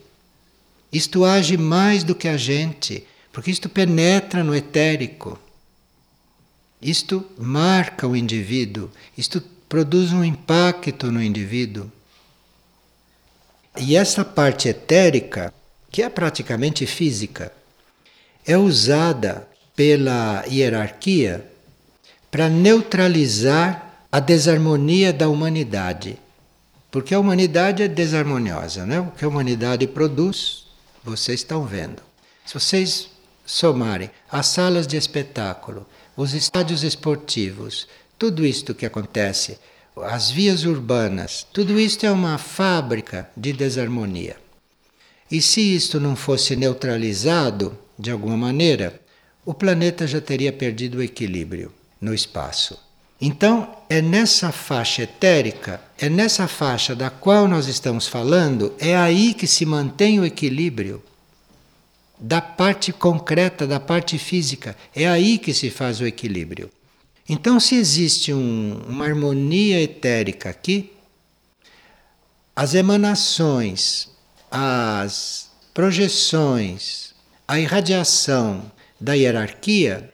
Isto 0.93 1.25
age 1.25 1.57
mais 1.57 2.03
do 2.03 2.13
que 2.13 2.27
a 2.27 2.37
gente, 2.37 3.03
porque 3.33 3.49
isto 3.49 3.67
penetra 3.67 4.43
no 4.43 4.53
etérico. 4.53 5.39
Isto 6.81 7.25
marca 7.37 8.07
o 8.07 8.15
indivíduo, 8.15 8.89
isto 9.17 9.41
produz 9.67 10.11
um 10.13 10.23
impacto 10.23 11.11
no 11.11 11.21
indivíduo. 11.21 11.91
E 13.77 13.95
essa 13.95 14.23
parte 14.23 14.69
etérica, 14.69 15.53
que 15.91 16.01
é 16.01 16.09
praticamente 16.09 16.85
física, 16.85 17.51
é 18.45 18.57
usada 18.57 19.47
pela 19.75 20.43
hierarquia 20.47 21.45
para 22.31 22.49
neutralizar 22.49 24.05
a 24.11 24.19
desarmonia 24.19 25.13
da 25.13 25.29
humanidade. 25.29 26.17
Porque 26.91 27.13
a 27.13 27.19
humanidade 27.19 27.83
é 27.83 27.87
desarmoniosa, 27.87 28.85
né? 28.85 28.99
O 28.99 29.11
que 29.11 29.23
a 29.23 29.27
humanidade 29.27 29.85
produz, 29.85 30.65
vocês 31.03 31.41
estão 31.41 31.65
vendo. 31.65 32.01
Se 32.45 32.55
vocês 32.55 33.09
somarem 33.45 34.09
as 34.31 34.47
salas 34.47 34.87
de 34.87 34.97
espetáculo, 34.97 35.85
os 36.15 36.33
estádios 36.33 36.83
esportivos, 36.83 37.87
tudo 38.17 38.45
isto 38.45 38.75
que 38.75 38.85
acontece, 38.85 39.57
as 39.97 40.29
vias 40.29 40.63
urbanas, 40.65 41.45
tudo 41.51 41.79
isto 41.79 42.05
é 42.05 42.11
uma 42.11 42.37
fábrica 42.37 43.29
de 43.35 43.53
desarmonia. 43.53 44.37
E 45.31 45.41
se 45.41 45.61
isto 45.61 45.99
não 45.99 46.15
fosse 46.15 46.55
neutralizado 46.55 47.77
de 47.97 48.09
alguma 48.09 48.37
maneira, 48.37 48.99
o 49.45 49.53
planeta 49.53 50.07
já 50.07 50.19
teria 50.19 50.51
perdido 50.51 50.97
o 50.99 51.03
equilíbrio 51.03 51.71
no 51.99 52.13
espaço. 52.13 52.77
Então, 53.21 53.75
é 53.89 54.01
nessa 54.01 54.51
faixa 54.51 55.03
etérica, 55.03 55.81
é 55.97 56.07
nessa 56.09 56.47
faixa 56.47 56.95
da 56.95 57.09
qual 57.09 57.47
nós 57.47 57.67
estamos 57.67 58.07
falando, 58.07 58.73
é 58.79 58.95
aí 58.95 59.33
que 59.33 59.45
se 59.45 59.65
mantém 59.65 60.19
o 60.19 60.25
equilíbrio 60.25 61.03
da 62.19 62.41
parte 62.41 62.91
concreta, 62.91 63.65
da 63.65 63.79
parte 63.79 64.17
física. 64.17 64.75
É 64.93 65.07
aí 65.07 65.37
que 65.37 65.53
se 65.53 65.69
faz 65.69 66.01
o 66.01 66.05
equilíbrio. 66.05 66.69
Então, 67.27 67.59
se 67.59 67.75
existe 67.75 68.33
um, 68.33 68.81
uma 68.87 69.05
harmonia 69.05 69.81
etérica 69.81 70.49
aqui, 70.49 70.91
as 72.55 72.73
emanações, 72.73 74.09
as 74.51 75.49
projeções, 75.73 77.13
a 77.47 77.59
irradiação 77.59 78.69
da 78.99 79.13
hierarquia 79.13 80.11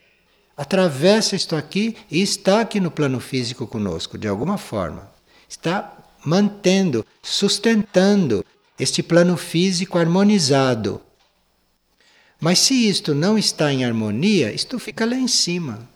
atravessa 0.56 1.34
isto 1.34 1.56
aqui 1.56 1.96
e 2.10 2.22
está 2.22 2.60
aqui 2.60 2.78
no 2.78 2.90
plano 2.90 3.18
físico 3.18 3.66
conosco, 3.66 4.16
de 4.16 4.28
alguma 4.28 4.56
forma. 4.56 5.10
Está 5.48 5.96
mantendo, 6.24 7.04
sustentando 7.22 8.44
este 8.78 9.02
plano 9.02 9.36
físico 9.36 9.98
harmonizado 9.98 11.00
mas 12.40 12.58
se 12.58 12.74
isto 12.88 13.14
não 13.14 13.38
está 13.38 13.72
em 13.72 13.84
harmonia, 13.84 14.52
isto 14.52 14.78
fica 14.78 15.06
lá 15.06 15.16
em 15.16 15.28
cima. 15.28 15.88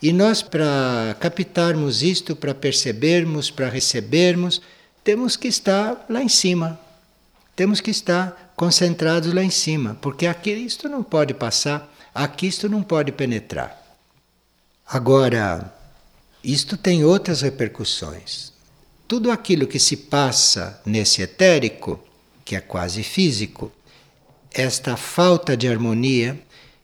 E 0.00 0.12
nós, 0.12 0.42
para 0.42 1.16
captarmos 1.18 2.02
isto, 2.02 2.36
para 2.36 2.54
percebermos, 2.54 3.50
para 3.50 3.68
recebermos, 3.68 4.62
temos 5.02 5.36
que 5.36 5.48
estar 5.48 6.06
lá 6.08 6.22
em 6.22 6.28
cima. 6.28 6.78
Temos 7.56 7.80
que 7.80 7.90
estar 7.90 8.52
concentrados 8.54 9.32
lá 9.32 9.42
em 9.42 9.50
cima, 9.50 9.96
porque 10.00 10.26
aqui 10.26 10.52
isto 10.52 10.88
não 10.88 11.02
pode 11.02 11.34
passar, 11.34 11.92
aqui 12.14 12.46
isto 12.46 12.68
não 12.68 12.82
pode 12.82 13.10
penetrar. 13.12 13.76
Agora, 14.86 15.74
isto 16.42 16.76
tem 16.76 17.04
outras 17.04 17.42
repercussões. 17.42 18.52
Tudo 19.06 19.30
aquilo 19.30 19.66
que 19.66 19.78
se 19.78 19.96
passa 19.96 20.80
nesse 20.86 21.20
etérico, 21.20 21.98
que 22.44 22.54
é 22.54 22.60
quase 22.60 23.02
físico, 23.02 23.72
esta 24.52 24.96
falta 24.96 25.56
de 25.56 25.68
harmonia, 25.68 26.38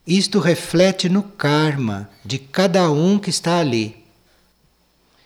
isto 0.05 0.39
reflete 0.39 1.09
no 1.09 1.23
karma 1.23 2.09
de 2.23 2.37
cada 2.37 2.89
um 2.91 3.17
que 3.17 3.29
está 3.29 3.59
ali. 3.59 4.03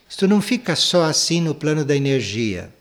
Isto 0.10 0.27
não 0.27 0.41
fica 0.41 0.75
só 0.75 1.03
assim 1.03 1.41
no 1.41 1.53
plano 1.53 1.86
da 1.86 1.96
energia. 1.96 2.74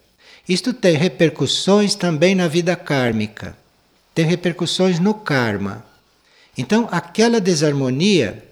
Isto 0.48 0.72
tem 0.72 0.96
repercussões 0.96 1.94
também 1.94 2.34
na 2.34 2.48
vida 2.48 2.74
kármica, 2.74 3.56
tem 4.14 4.24
repercussões 4.24 4.98
no 4.98 5.12
karma. 5.12 5.84
Então, 6.56 6.88
aquela 6.90 7.40
desarmonia, 7.40 8.44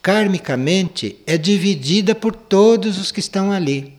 karmicamente, 0.00 1.18
é 1.26 1.36
dividida 1.36 2.14
por 2.14 2.34
todos 2.34 2.98
os 2.98 3.12
que 3.12 3.20
estão 3.20 3.52
ali, 3.52 3.92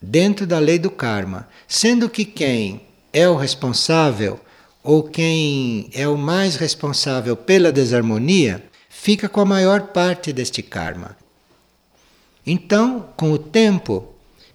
dentro 0.00 0.46
da 0.46 0.58
lei 0.58 0.78
do 0.78 0.90
karma. 0.90 1.48
Sendo 1.66 2.10
que 2.10 2.26
quem 2.26 2.82
é 3.12 3.26
o 3.26 3.36
responsável, 3.36 4.38
ou 4.82 5.02
quem 5.02 5.88
é 5.92 6.08
o 6.08 6.16
mais 6.16 6.56
responsável 6.56 7.36
pela 7.36 7.70
desarmonia, 7.70 8.64
fica 8.88 9.28
com 9.28 9.40
a 9.40 9.44
maior 9.44 9.88
parte 9.88 10.32
deste 10.32 10.62
karma. 10.62 11.16
Então, 12.44 13.08
com 13.16 13.30
o 13.30 13.38
tempo, 13.38 14.08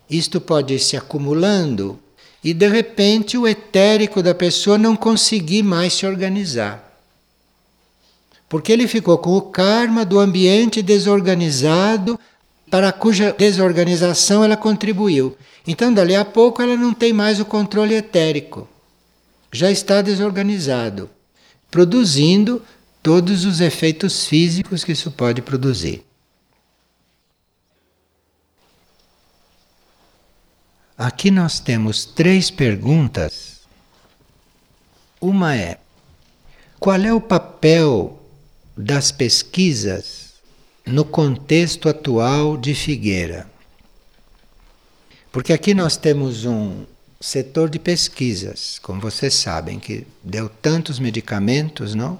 isto 0.10 0.41
pode 0.41 0.74
ir 0.74 0.79
se 0.79 0.98
acumulando 0.98 1.98
e 2.43 2.53
de 2.53 2.67
repente 2.67 3.38
o 3.38 3.48
etérico 3.48 4.22
da 4.22 4.36
pessoa 4.36 4.77
não 4.77 4.96
conseguir 4.96 5.63
mais 5.63 5.93
se 5.93 6.05
organizar. 6.05 6.84
Porque 8.50 8.72
ele 8.72 8.88
ficou 8.88 9.17
com 9.17 9.36
o 9.36 9.41
karma 9.41 10.05
do 10.05 10.19
ambiente 10.19 10.81
desorganizado 10.81 12.19
para 12.69 12.91
cuja 12.91 13.34
desorganização 13.38 14.43
ela 14.43 14.57
contribuiu. 14.57 15.38
Então, 15.65 15.93
dali 15.93 16.15
a 16.15 16.24
pouco, 16.24 16.62
ela 16.62 16.75
não 16.75 16.93
tem 16.93 17.12
mais 17.12 17.39
o 17.39 17.46
controle 17.46 17.96
etérico. 17.96 18.67
Já 19.51 19.72
está 19.72 20.01
desorganizado, 20.01 21.10
produzindo 21.72 22.62
todos 23.01 23.46
os 23.46 23.62
efeitos 23.62 24.25
físicos 24.25 24.84
que 24.84 24.92
isso 24.92 25.12
pode 25.12 25.42
produzir. 25.42 26.04
Aqui 30.98 31.30
nós 31.30 31.60
temos 31.60 32.06
três 32.06 32.50
perguntas. 32.50 33.62
Uma 35.22 35.56
é: 35.56 35.77
qual 36.80 37.00
é 37.00 37.13
o 37.13 37.22
papel 37.22 38.20
das 38.75 39.12
pesquisas 39.12 40.34
no 40.86 41.06
contexto 41.06 41.88
atual 41.88 42.58
de 42.58 42.74
Figueira? 42.74 43.50
Porque 45.32 45.54
aqui 45.54 45.74
nós 45.75 45.98
temos 45.98 46.46
um 46.46 46.84
setor 47.19 47.69
de 47.69 47.79
pesquisas, 47.79 48.79
como 48.79 49.01
vocês 49.01 49.33
sabem, 49.33 49.79
que 49.79 50.05
deu 50.24 50.50
tantos 50.50 51.00
medicamentos, 51.00 51.95
não? 51.95 52.19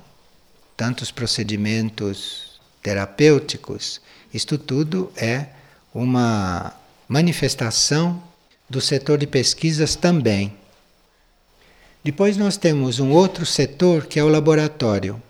Tantos 0.76 1.12
procedimentos 1.12 2.60
terapêuticos. 2.82 4.02
Isto 4.34 4.58
tudo 4.58 5.12
é 5.16 5.48
uma 5.94 6.74
manifestação 7.08 8.22
do 8.70 8.82
setor 8.82 9.18
de 9.18 9.28
pesquisas 9.28 9.96
também. 9.96 10.54
Depois 12.04 12.38
nós 12.38 12.58
temos 12.58 13.00
um 13.00 13.12
outro 13.12 13.46
setor 13.46 14.06
que 14.06 14.20
é 14.20 14.24
o 14.24 14.30
laboratório. 14.30 15.22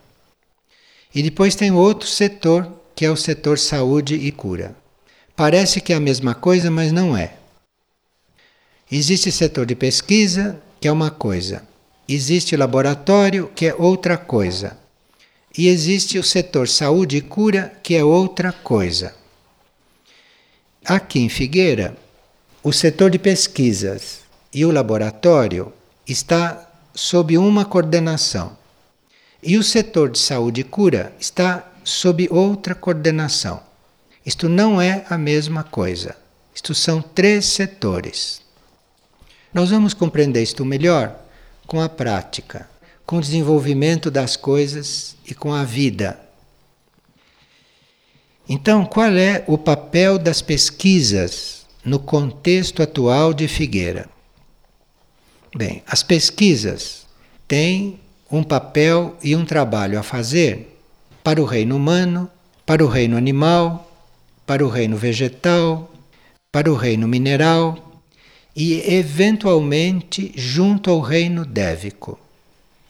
E 1.13 1.23
depois 1.23 1.55
tem 1.55 1.71
outro 1.71 2.07
setor 2.07 2.71
que 2.95 3.05
é 3.05 3.11
o 3.11 3.15
setor 3.15 3.57
saúde 3.57 4.15
e 4.15 4.31
cura. 4.31 4.75
Parece 5.35 5.79
que 5.79 5.93
é 5.93 5.95
a 5.95 5.99
mesma 5.99 6.33
coisa, 6.33 6.69
mas 6.71 6.91
não 6.91 7.15
é. 7.15 7.36
Existe 8.89 9.31
setor 9.33 9.65
de 9.65 9.75
pesquisa, 9.75 10.61
que 10.79 10.87
é 10.87 10.91
uma 10.91 11.11
coisa. 11.11 11.61
Existe 12.07 12.55
laboratório, 12.55 13.51
que 13.53 13.65
é 13.65 13.75
outra 13.75 14.17
coisa. 14.17 14.77
E 15.57 15.67
existe 15.67 16.17
o 16.17 16.23
setor 16.23 16.69
saúde 16.69 17.17
e 17.17 17.21
cura, 17.21 17.73
que 17.83 17.95
é 17.95 18.03
outra 18.03 18.53
coisa. 18.53 19.13
Aqui 20.85 21.19
em 21.19 21.27
Figueira, 21.27 21.97
o 22.63 22.71
setor 22.71 23.09
de 23.09 23.19
pesquisas 23.19 24.19
e 24.53 24.63
o 24.63 24.71
laboratório 24.71 25.73
está 26.07 26.69
sob 26.95 27.37
uma 27.37 27.65
coordenação. 27.65 28.57
E 29.43 29.57
o 29.57 29.63
setor 29.63 30.09
de 30.09 30.19
saúde 30.19 30.61
e 30.61 30.63
cura 30.63 31.13
está 31.19 31.69
sob 31.83 32.25
outra 32.31 32.73
coordenação. 32.73 33.61
Isto 34.25 34.47
não 34.47 34.81
é 34.81 35.05
a 35.09 35.17
mesma 35.17 35.63
coisa. 35.63 36.15
Isto 36.55 36.73
são 36.73 37.01
três 37.01 37.45
setores. 37.47 38.46
Nós 39.53 39.69
vamos 39.69 39.93
compreender 39.93 40.43
isto 40.43 40.65
melhor 40.65 41.15
com 41.65 41.81
a 41.81 41.87
prática, 41.87 42.69
com 43.05 43.17
o 43.17 43.21
desenvolvimento 43.21 44.11
das 44.11 44.35
coisas 44.35 45.15
e 45.25 45.33
com 45.33 45.53
a 45.53 45.63
vida. 45.63 46.19
Então, 48.47 48.85
qual 48.85 49.11
é 49.11 49.43
o 49.47 49.57
papel 49.57 50.17
das 50.17 50.41
pesquisas 50.41 51.65
no 51.83 51.99
contexto 51.99 52.81
atual 52.81 53.33
de 53.33 53.47
Figueira? 53.47 54.09
Bem, 55.55 55.81
as 55.87 56.03
pesquisas 56.03 57.05
têm 57.47 57.99
um 58.29 58.43
papel 58.43 59.15
e 59.23 59.35
um 59.35 59.45
trabalho 59.45 59.97
a 59.97 60.03
fazer 60.03 60.77
para 61.23 61.41
o 61.41 61.45
reino 61.45 61.75
humano, 61.75 62.29
para 62.65 62.83
o 62.83 62.87
reino 62.87 63.17
animal, 63.17 63.91
para 64.45 64.65
o 64.65 64.69
reino 64.69 64.97
vegetal, 64.97 65.91
para 66.51 66.71
o 66.71 66.75
reino 66.75 67.07
mineral 67.07 67.86
e, 68.57 68.95
eventualmente, 68.95 70.33
junto 70.35 70.89
ao 70.89 70.99
reino 70.99 71.45
dévico. 71.45 72.19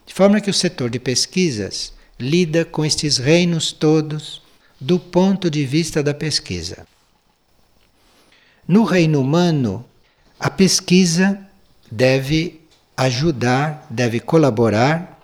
De 0.05 0.13
forma 0.13 0.39
que 0.39 0.49
o 0.49 0.53
setor 0.53 0.89
de 0.89 0.97
pesquisas 0.97 1.91
lida 2.17 2.63
com 2.63 2.85
estes 2.85 3.17
reinos 3.17 3.73
todos 3.73 4.41
do 4.79 4.97
ponto 4.97 5.51
de 5.51 5.65
vista 5.65 6.01
da 6.01 6.13
pesquisa. 6.13 6.87
No 8.65 8.85
reino 8.85 9.19
humano, 9.19 9.83
a 10.39 10.49
pesquisa 10.49 11.37
deve 11.91 12.61
ajudar, 12.95 13.85
deve 13.89 14.21
colaborar 14.21 15.19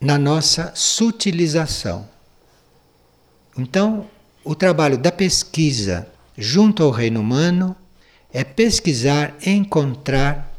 na 0.00 0.18
nossa 0.18 0.72
sutilização. 0.74 2.08
Então, 3.56 4.08
o 4.42 4.56
trabalho 4.56 4.98
da 4.98 5.12
pesquisa 5.12 6.08
junto 6.36 6.82
ao 6.82 6.90
reino 6.90 7.20
humano 7.20 7.76
é 8.34 8.44
pesquisar, 8.44 9.34
encontrar, 9.46 10.54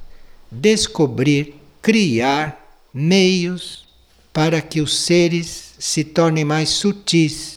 descobrir, 0.49 1.61
criar 1.79 2.79
meios 2.91 3.85
para 4.33 4.59
que 4.61 4.81
os 4.81 4.97
seres 4.97 5.75
se 5.77 6.03
tornem 6.03 6.43
mais 6.43 6.69
sutis 6.69 7.55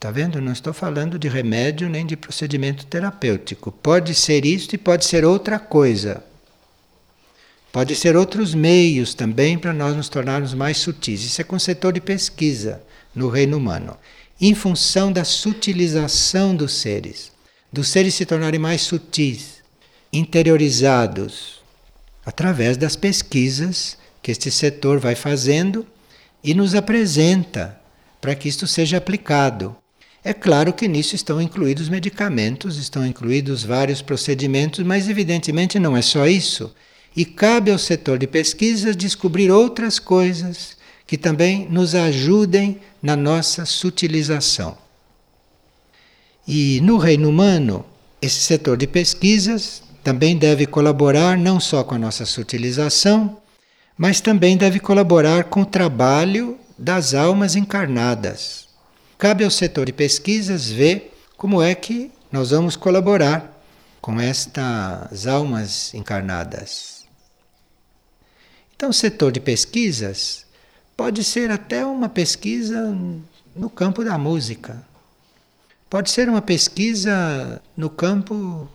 Está 0.00 0.10
vendo? 0.10 0.40
Não 0.40 0.50
estou 0.50 0.72
falando 0.72 1.18
de 1.18 1.28
remédio 1.28 1.86
nem 1.86 2.06
de 2.06 2.16
procedimento 2.16 2.86
terapêutico. 2.86 3.70
Pode 3.70 4.14
ser 4.14 4.46
isto 4.46 4.74
e 4.74 4.78
pode 4.78 5.04
ser 5.04 5.26
outra 5.26 5.58
coisa. 5.58 6.24
Pode 7.70 7.94
ser 7.94 8.16
outros 8.16 8.54
meios 8.54 9.12
também 9.12 9.58
para 9.58 9.74
nós 9.74 9.94
nos 9.94 10.08
tornarmos 10.08 10.54
mais 10.54 10.78
sutis. 10.78 11.22
Isso 11.22 11.42
é 11.42 11.44
com 11.44 11.56
o 11.56 11.60
setor 11.60 11.92
de 11.92 12.00
pesquisa 12.00 12.82
no 13.14 13.28
reino 13.28 13.58
humano. 13.58 13.94
Em 14.40 14.54
função 14.54 15.12
da 15.12 15.22
sutilização 15.22 16.56
dos 16.56 16.72
seres, 16.72 17.30
dos 17.72 17.88
seres 17.88 18.14
se 18.14 18.26
tornarem 18.26 18.58
mais 18.58 18.82
sutis, 18.82 19.62
interiorizados, 20.12 21.60
através 22.24 22.76
das 22.76 22.96
pesquisas 22.96 23.96
que 24.22 24.30
este 24.30 24.50
setor 24.50 24.98
vai 24.98 25.14
fazendo 25.14 25.86
e 26.42 26.54
nos 26.54 26.74
apresenta 26.74 27.78
para 28.20 28.34
que 28.34 28.48
isto 28.48 28.66
seja 28.66 28.98
aplicado. 28.98 29.76
É 30.22 30.34
claro 30.34 30.72
que 30.72 30.86
nisso 30.86 31.14
estão 31.14 31.40
incluídos 31.40 31.88
medicamentos, 31.88 32.76
estão 32.76 33.06
incluídos 33.06 33.62
vários 33.62 34.02
procedimentos, 34.02 34.84
mas 34.84 35.08
evidentemente 35.08 35.78
não 35.78 35.96
é 35.96 36.02
só 36.02 36.26
isso. 36.26 36.74
E 37.16 37.24
cabe 37.24 37.70
ao 37.70 37.78
setor 37.78 38.18
de 38.18 38.26
pesquisas 38.26 38.94
descobrir 38.94 39.50
outras 39.50 39.98
coisas 39.98 40.76
que 41.06 41.16
também 41.16 41.66
nos 41.70 41.94
ajudem 41.94 42.78
na 43.02 43.16
nossa 43.16 43.64
sutilização. 43.64 44.76
E 46.52 46.80
no 46.80 46.96
reino 46.96 47.28
humano, 47.28 47.84
esse 48.20 48.40
setor 48.40 48.76
de 48.76 48.84
pesquisas 48.84 49.84
também 50.02 50.36
deve 50.36 50.66
colaborar 50.66 51.38
não 51.38 51.60
só 51.60 51.84
com 51.84 51.94
a 51.94 51.98
nossa 51.98 52.26
sutilização, 52.26 53.40
mas 53.96 54.20
também 54.20 54.56
deve 54.56 54.80
colaborar 54.80 55.44
com 55.44 55.62
o 55.62 55.64
trabalho 55.64 56.58
das 56.76 57.14
almas 57.14 57.54
encarnadas. 57.54 58.68
Cabe 59.16 59.44
ao 59.44 59.50
setor 59.50 59.86
de 59.86 59.92
pesquisas 59.92 60.68
ver 60.68 61.16
como 61.36 61.62
é 61.62 61.72
que 61.72 62.10
nós 62.32 62.50
vamos 62.50 62.74
colaborar 62.74 63.62
com 64.00 64.20
estas 64.20 65.28
almas 65.28 65.94
encarnadas. 65.94 67.04
Então, 68.74 68.90
o 68.90 68.92
setor 68.92 69.30
de 69.30 69.38
pesquisas 69.38 70.44
pode 70.96 71.22
ser 71.22 71.48
até 71.52 71.86
uma 71.86 72.08
pesquisa 72.08 72.92
no 73.54 73.70
campo 73.70 74.02
da 74.02 74.18
música, 74.18 74.89
pode 75.90 76.10
ser 76.10 76.28
uma 76.28 76.40
pesquisa 76.40 77.60
no 77.76 77.90
campo 77.90 78.68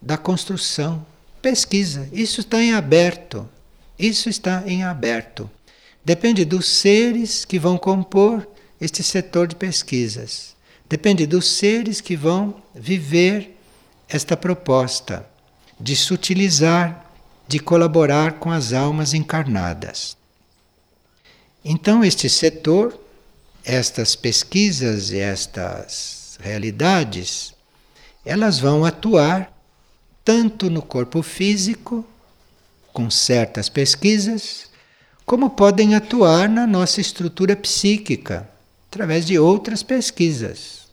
da 0.00 0.18
construção. 0.18 1.04
Pesquisa, 1.40 2.06
isso 2.12 2.40
está 2.40 2.62
em 2.62 2.74
aberto. 2.74 3.48
Isso 3.98 4.28
está 4.28 4.62
em 4.66 4.84
aberto. 4.84 5.50
Depende 6.04 6.44
dos 6.44 6.68
seres 6.68 7.46
que 7.46 7.58
vão 7.58 7.78
compor 7.78 8.46
este 8.78 9.02
setor 9.02 9.48
de 9.48 9.56
pesquisas. 9.56 10.54
Depende 10.88 11.26
dos 11.26 11.50
seres 11.50 12.00
que 12.00 12.14
vão 12.14 12.62
viver 12.74 13.56
esta 14.08 14.36
proposta. 14.36 15.26
de 15.82 15.96
sutilizar, 15.96 17.10
de 17.48 17.58
colaborar 17.58 18.34
com 18.34 18.50
as 18.50 18.74
almas 18.74 19.14
encarnadas. 19.14 20.14
Então, 21.64 22.04
este 22.04 22.28
setor, 22.28 23.00
estas 23.64 24.14
pesquisas 24.14 25.10
e 25.10 25.18
estas 25.18 26.19
realidades, 26.40 27.54
elas 28.24 28.58
vão 28.58 28.84
atuar 28.84 29.52
tanto 30.24 30.70
no 30.70 30.82
corpo 30.82 31.22
físico, 31.22 32.04
com 32.92 33.10
certas 33.10 33.68
pesquisas, 33.68 34.70
como 35.24 35.50
podem 35.50 35.94
atuar 35.94 36.48
na 36.48 36.66
nossa 36.66 37.00
estrutura 37.00 37.54
psíquica, 37.54 38.48
através 38.88 39.24
de 39.24 39.38
outras 39.38 39.82
pesquisas. 39.82 40.88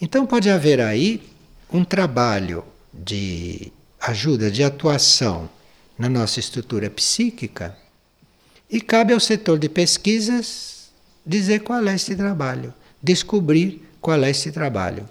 Então, 0.00 0.26
pode 0.26 0.48
haver 0.48 0.80
aí 0.80 1.22
um 1.72 1.84
trabalho 1.84 2.64
de 2.92 3.72
ajuda, 4.00 4.50
de 4.50 4.62
atuação 4.62 5.48
na 5.98 6.08
nossa 6.08 6.38
estrutura 6.38 6.88
psíquica, 6.90 7.76
e 8.70 8.80
cabe 8.80 9.12
ao 9.12 9.20
setor 9.20 9.58
de 9.58 9.68
pesquisas 9.68 10.90
dizer 11.26 11.60
qual 11.60 11.86
é 11.86 11.94
esse 11.94 12.14
trabalho, 12.14 12.72
descobrir 13.04 13.86
qual 14.00 14.24
é 14.24 14.30
esse 14.30 14.50
trabalho. 14.50 15.06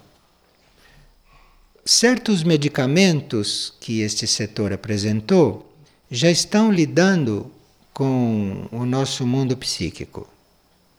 Certos 1.84 2.42
medicamentos 2.42 3.72
que 3.80 4.00
este 4.00 4.26
setor 4.26 4.72
apresentou 4.72 5.72
já 6.10 6.30
estão 6.30 6.72
lidando 6.72 7.50
com 7.92 8.66
o 8.72 8.84
nosso 8.84 9.24
mundo 9.24 9.56
psíquico. 9.56 10.28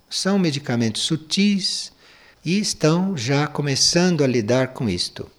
São 0.10 0.40
medicamentos 0.40 1.02
sutis 1.02 1.92
e 2.46 2.60
estão 2.60 3.18
já 3.18 3.46
começando 3.46 4.24
a 4.24 4.28
lidar 4.28 4.70
com 4.70 4.88
isto. 4.88 5.30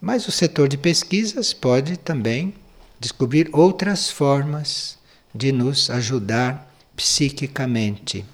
Mas 0.00 0.26
o 0.26 0.32
setor 0.32 0.68
de 0.68 0.76
pesquisas 0.76 1.52
pode 1.52 1.96
também 1.96 2.54
descobrir 2.98 3.48
outras 3.52 4.10
formas 4.10 4.98
de 5.32 5.52
nos 5.52 5.90
ajudar 5.90 6.74
psiquicamente. 6.96 8.24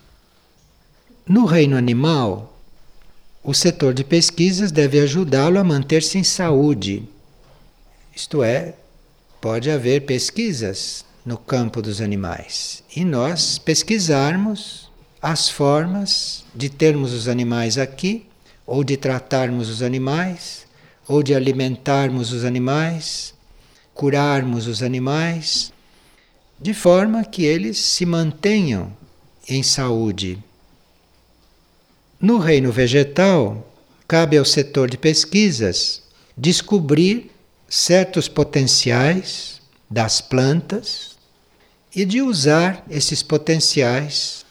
No 1.26 1.44
reino 1.46 1.76
animal, 1.76 2.53
o 3.44 3.52
setor 3.52 3.92
de 3.92 4.02
pesquisas 4.02 4.72
deve 4.72 4.98
ajudá-lo 4.98 5.58
a 5.58 5.64
manter-se 5.64 6.16
em 6.16 6.24
saúde. 6.24 7.06
Isto 8.16 8.42
é, 8.42 8.74
pode 9.40 9.70
haver 9.70 10.06
pesquisas 10.06 11.04
no 11.26 11.36
campo 11.36 11.82
dos 11.82 12.00
animais 12.00 12.82
e 12.96 13.04
nós 13.04 13.58
pesquisarmos 13.58 14.90
as 15.20 15.48
formas 15.48 16.44
de 16.54 16.70
termos 16.70 17.12
os 17.12 17.28
animais 17.28 17.78
aqui, 17.78 18.26
ou 18.66 18.82
de 18.82 18.96
tratarmos 18.96 19.68
os 19.68 19.82
animais, 19.82 20.66
ou 21.06 21.22
de 21.22 21.34
alimentarmos 21.34 22.32
os 22.32 22.44
animais, 22.44 23.34
curarmos 23.94 24.66
os 24.66 24.82
animais, 24.82 25.72
de 26.60 26.74
forma 26.74 27.24
que 27.24 27.42
eles 27.42 27.78
se 27.78 28.04
mantenham 28.04 28.92
em 29.48 29.62
saúde. 29.62 30.38
No 32.20 32.38
reino 32.38 32.70
vegetal, 32.70 33.68
cabe 34.06 34.38
ao 34.38 34.44
setor 34.44 34.88
de 34.88 34.96
pesquisas 34.96 36.02
descobrir 36.36 37.30
certos 37.68 38.28
potenciais 38.28 39.60
das 39.90 40.20
plantas 40.20 41.16
e 41.94 42.04
de 42.04 42.22
usar 42.22 42.84
esses 42.88 43.22
potenciais 43.22 44.44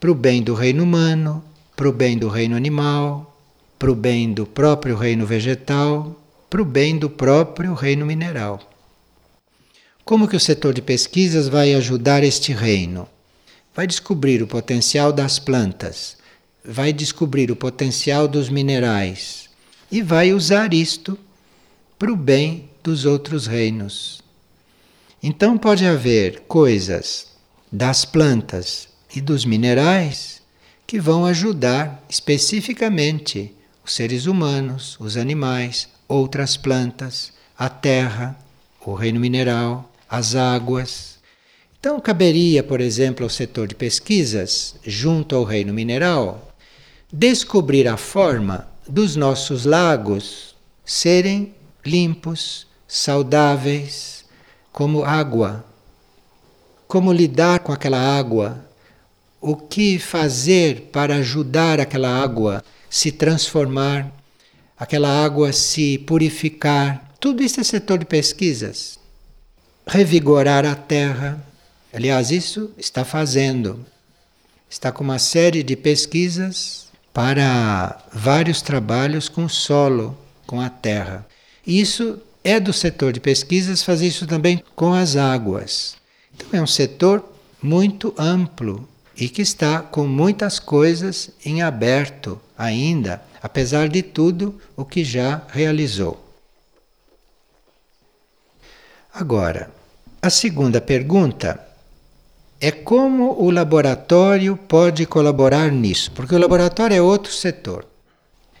para 0.00 0.10
o 0.10 0.14
bem 0.14 0.42
do 0.42 0.54
reino 0.54 0.82
humano, 0.82 1.44
para 1.76 1.88
o 1.88 1.92
bem 1.92 2.16
do 2.16 2.28
reino 2.28 2.56
animal, 2.56 3.36
para 3.78 3.90
o 3.90 3.94
bem 3.94 4.32
do 4.32 4.46
próprio 4.46 4.96
reino 4.96 5.26
vegetal, 5.26 6.18
para 6.48 6.62
o 6.62 6.64
bem 6.64 6.96
do 6.96 7.10
próprio 7.10 7.74
reino 7.74 8.06
mineral. 8.06 8.60
Como 10.04 10.28
que 10.28 10.36
o 10.36 10.40
setor 10.40 10.72
de 10.72 10.82
pesquisas 10.82 11.48
vai 11.48 11.74
ajudar 11.74 12.22
este 12.22 12.52
reino? 12.52 13.08
Vai 13.74 13.86
descobrir 13.86 14.42
o 14.42 14.46
potencial 14.46 15.12
das 15.12 15.38
plantas 15.38 16.16
vai 16.66 16.92
descobrir 16.92 17.50
o 17.50 17.56
potencial 17.56 18.26
dos 18.26 18.48
minerais 18.48 19.50
e 19.92 20.00
vai 20.00 20.32
usar 20.32 20.72
isto 20.72 21.18
para 21.98 22.12
o 22.12 22.16
bem 22.16 22.70
dos 22.82 23.04
outros 23.04 23.46
reinos. 23.46 24.22
Então 25.22 25.58
pode 25.58 25.86
haver 25.86 26.40
coisas 26.48 27.28
das 27.70 28.04
plantas 28.04 28.88
e 29.14 29.20
dos 29.20 29.44
minerais 29.44 30.42
que 30.86 30.98
vão 30.98 31.24
ajudar 31.26 32.04
especificamente 32.08 33.54
os 33.84 33.92
seres 33.92 34.26
humanos, 34.26 34.96
os 34.98 35.16
animais, 35.16 35.88
outras 36.08 36.56
plantas, 36.56 37.32
a 37.58 37.68
terra, 37.68 38.38
o 38.84 38.94
reino 38.94 39.20
mineral, 39.20 39.90
as 40.08 40.34
águas. 40.34 41.18
Então 41.78 42.00
caberia, 42.00 42.62
por 42.62 42.80
exemplo, 42.80 43.24
ao 43.24 43.30
setor 43.30 43.68
de 43.68 43.74
pesquisas, 43.74 44.76
junto 44.84 45.36
ao 45.36 45.44
reino 45.44 45.72
mineral, 45.72 46.53
descobrir 47.12 47.88
a 47.88 47.96
forma 47.96 48.68
dos 48.88 49.16
nossos 49.16 49.64
lagos 49.64 50.54
serem 50.84 51.54
limpos, 51.84 52.66
saudáveis, 52.86 54.24
como 54.72 55.04
água. 55.04 55.64
Como 56.86 57.12
lidar 57.12 57.60
com 57.60 57.72
aquela 57.72 57.98
água? 57.98 58.64
O 59.40 59.56
que 59.56 59.98
fazer 59.98 60.90
para 60.92 61.16
ajudar 61.16 61.80
aquela 61.80 62.08
água 62.08 62.64
se 62.88 63.10
transformar, 63.12 64.12
aquela 64.76 65.08
água 65.24 65.52
se 65.52 65.98
purificar? 65.98 67.14
Tudo 67.20 67.42
isso 67.42 67.60
é 67.60 67.64
setor 67.64 67.98
de 67.98 68.04
pesquisas. 68.04 68.98
Revigorar 69.86 70.64
a 70.64 70.74
terra. 70.74 71.42
Aliás, 71.92 72.30
isso 72.30 72.70
está 72.76 73.04
fazendo. 73.04 73.84
Está 74.68 74.90
com 74.90 75.04
uma 75.04 75.18
série 75.18 75.62
de 75.62 75.76
pesquisas 75.76 76.83
para 77.14 77.96
vários 78.12 78.60
trabalhos 78.60 79.28
com 79.28 79.44
o 79.44 79.48
solo, 79.48 80.18
com 80.48 80.60
a 80.60 80.68
terra. 80.68 81.24
Isso 81.64 82.20
é 82.42 82.58
do 82.58 82.72
setor 82.72 83.12
de 83.12 83.20
pesquisas 83.20 83.84
fazer 83.84 84.08
isso 84.08 84.26
também 84.26 84.62
com 84.74 84.92
as 84.92 85.14
águas. 85.14 85.96
Então 86.34 86.48
é 86.52 86.60
um 86.60 86.66
setor 86.66 87.24
muito 87.62 88.12
amplo 88.18 88.86
e 89.16 89.28
que 89.28 89.40
está 89.40 89.78
com 89.78 90.08
muitas 90.08 90.58
coisas 90.58 91.30
em 91.44 91.62
aberto 91.62 92.38
ainda, 92.58 93.22
apesar 93.40 93.88
de 93.88 94.02
tudo 94.02 94.60
o 94.76 94.84
que 94.84 95.04
já 95.04 95.42
realizou. 95.50 96.20
Agora, 99.14 99.70
a 100.20 100.28
segunda 100.28 100.80
pergunta 100.80 101.64
é 102.66 102.72
como 102.72 103.38
o 103.44 103.50
laboratório 103.50 104.56
pode 104.56 105.04
colaborar 105.04 105.70
nisso, 105.70 106.10
porque 106.12 106.34
o 106.34 106.38
laboratório 106.38 106.96
é 106.96 107.02
outro 107.02 107.30
setor. 107.30 107.86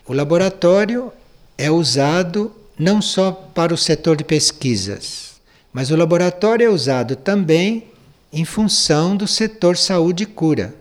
O 0.06 0.12
laboratório 0.12 1.10
é 1.56 1.70
usado 1.70 2.54
não 2.78 3.00
só 3.00 3.32
para 3.32 3.72
o 3.72 3.78
setor 3.78 4.14
de 4.14 4.22
pesquisas, 4.22 5.40
mas 5.72 5.90
o 5.90 5.96
laboratório 5.96 6.66
é 6.66 6.68
usado 6.68 7.16
também 7.16 7.84
em 8.30 8.44
função 8.44 9.16
do 9.16 9.26
setor 9.26 9.74
saúde 9.74 10.24
e 10.24 10.26
cura. 10.26 10.74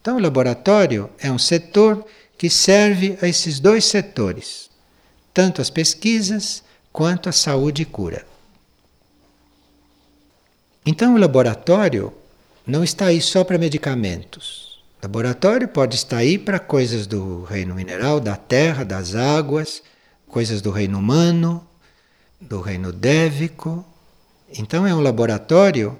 Então, 0.00 0.16
o 0.16 0.20
laboratório 0.22 1.10
é 1.18 1.30
um 1.30 1.38
setor 1.38 2.06
que 2.38 2.48
serve 2.48 3.18
a 3.20 3.28
esses 3.28 3.60
dois 3.60 3.84
setores, 3.84 4.70
tanto 5.34 5.60
as 5.60 5.68
pesquisas 5.68 6.62
quanto 6.90 7.28
a 7.28 7.32
saúde 7.32 7.82
e 7.82 7.84
cura. 7.84 8.24
Então, 10.86 11.16
o 11.16 11.18
laboratório 11.18 12.14
não 12.66 12.82
está 12.82 13.06
aí 13.06 13.20
só 13.20 13.44
para 13.44 13.58
medicamentos. 13.58 14.80
O 14.98 15.06
laboratório 15.06 15.68
pode 15.68 15.94
estar 15.94 16.16
aí 16.16 16.36
para 16.36 16.58
coisas 16.58 17.06
do 17.06 17.44
reino 17.44 17.74
mineral, 17.74 18.18
da 18.18 18.34
terra, 18.34 18.84
das 18.84 19.14
águas, 19.14 19.82
coisas 20.26 20.60
do 20.60 20.70
reino 20.70 20.98
humano, 20.98 21.66
do 22.40 22.60
reino 22.60 22.92
dévico. 22.92 23.84
Então 24.58 24.86
é 24.86 24.92
um 24.92 25.00
laboratório 25.00 25.96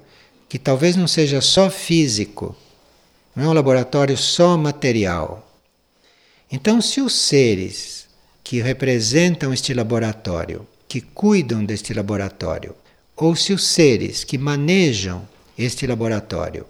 que 0.48 0.58
talvez 0.58 0.96
não 0.96 1.06
seja 1.06 1.40
só 1.40 1.70
físico, 1.70 2.56
não 3.34 3.44
é 3.44 3.48
um 3.48 3.52
laboratório 3.52 4.16
só 4.16 4.56
material. 4.56 5.46
Então, 6.50 6.80
se 6.80 7.00
os 7.00 7.12
seres 7.12 8.06
que 8.42 8.60
representam 8.60 9.52
este 9.52 9.74
laboratório, 9.74 10.66
que 10.88 11.00
cuidam 11.00 11.64
deste 11.64 11.92
laboratório, 11.92 12.74
ou 13.16 13.34
se 13.34 13.52
os 13.52 13.66
seres 13.66 14.22
que 14.22 14.38
manejam 14.38 15.28
este 15.58 15.86
laboratório, 15.86 16.66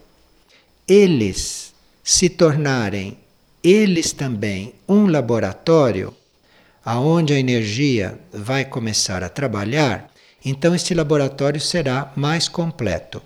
eles 0.86 1.74
se 2.02 2.28
tornarem 2.28 3.18
eles 3.62 4.12
também 4.12 4.74
um 4.88 5.06
laboratório 5.06 6.14
aonde 6.84 7.32
a 7.32 7.38
energia 7.38 8.16
vai 8.32 8.64
começar 8.64 9.24
a 9.24 9.28
trabalhar, 9.28 10.08
então 10.44 10.72
este 10.72 10.94
laboratório 10.94 11.60
será 11.60 12.12
mais 12.14 12.46
completo. 12.46 13.20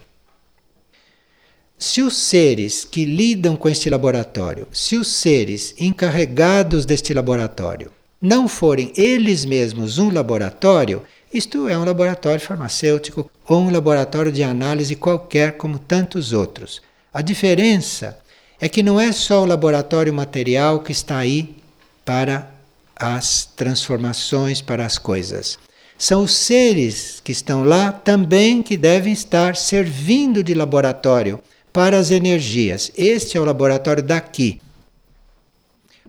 Se 1.78 2.00
os 2.00 2.16
seres 2.16 2.84
que 2.84 3.04
lidam 3.04 3.54
com 3.54 3.68
este 3.68 3.90
laboratório, 3.90 4.66
se 4.72 4.96
os 4.96 5.08
seres 5.08 5.74
encarregados 5.78 6.86
deste 6.86 7.12
laboratório 7.12 7.92
não 8.20 8.48
forem 8.48 8.92
eles 8.96 9.44
mesmos 9.44 9.98
um 9.98 10.10
laboratório, 10.10 11.02
Isto 11.32 11.68
é 11.68 11.78
um 11.78 11.84
laboratório 11.84 12.40
farmacêutico 12.40 13.30
ou 13.50 13.62
um 13.62 13.70
laboratório 13.72 14.30
de 14.30 14.44
análise 14.44 14.94
qualquer, 14.94 15.56
como 15.56 15.76
tantos 15.76 16.32
outros. 16.32 16.80
A 17.12 17.20
diferença 17.20 18.16
é 18.60 18.68
que 18.68 18.80
não 18.80 19.00
é 19.00 19.10
só 19.10 19.42
o 19.42 19.44
laboratório 19.44 20.14
material 20.14 20.78
que 20.78 20.92
está 20.92 21.18
aí 21.18 21.56
para 22.04 22.48
as 22.94 23.46
transformações, 23.56 24.62
para 24.62 24.86
as 24.86 24.98
coisas. 24.98 25.58
São 25.98 26.22
os 26.22 26.32
seres 26.32 27.20
que 27.24 27.32
estão 27.32 27.64
lá 27.64 27.90
também 27.90 28.62
que 28.62 28.76
devem 28.76 29.12
estar 29.12 29.56
servindo 29.56 30.44
de 30.44 30.54
laboratório 30.54 31.40
para 31.72 31.98
as 31.98 32.12
energias. 32.12 32.92
Este 32.96 33.36
é 33.36 33.40
o 33.40 33.44
laboratório 33.44 34.04
daqui. 34.04 34.60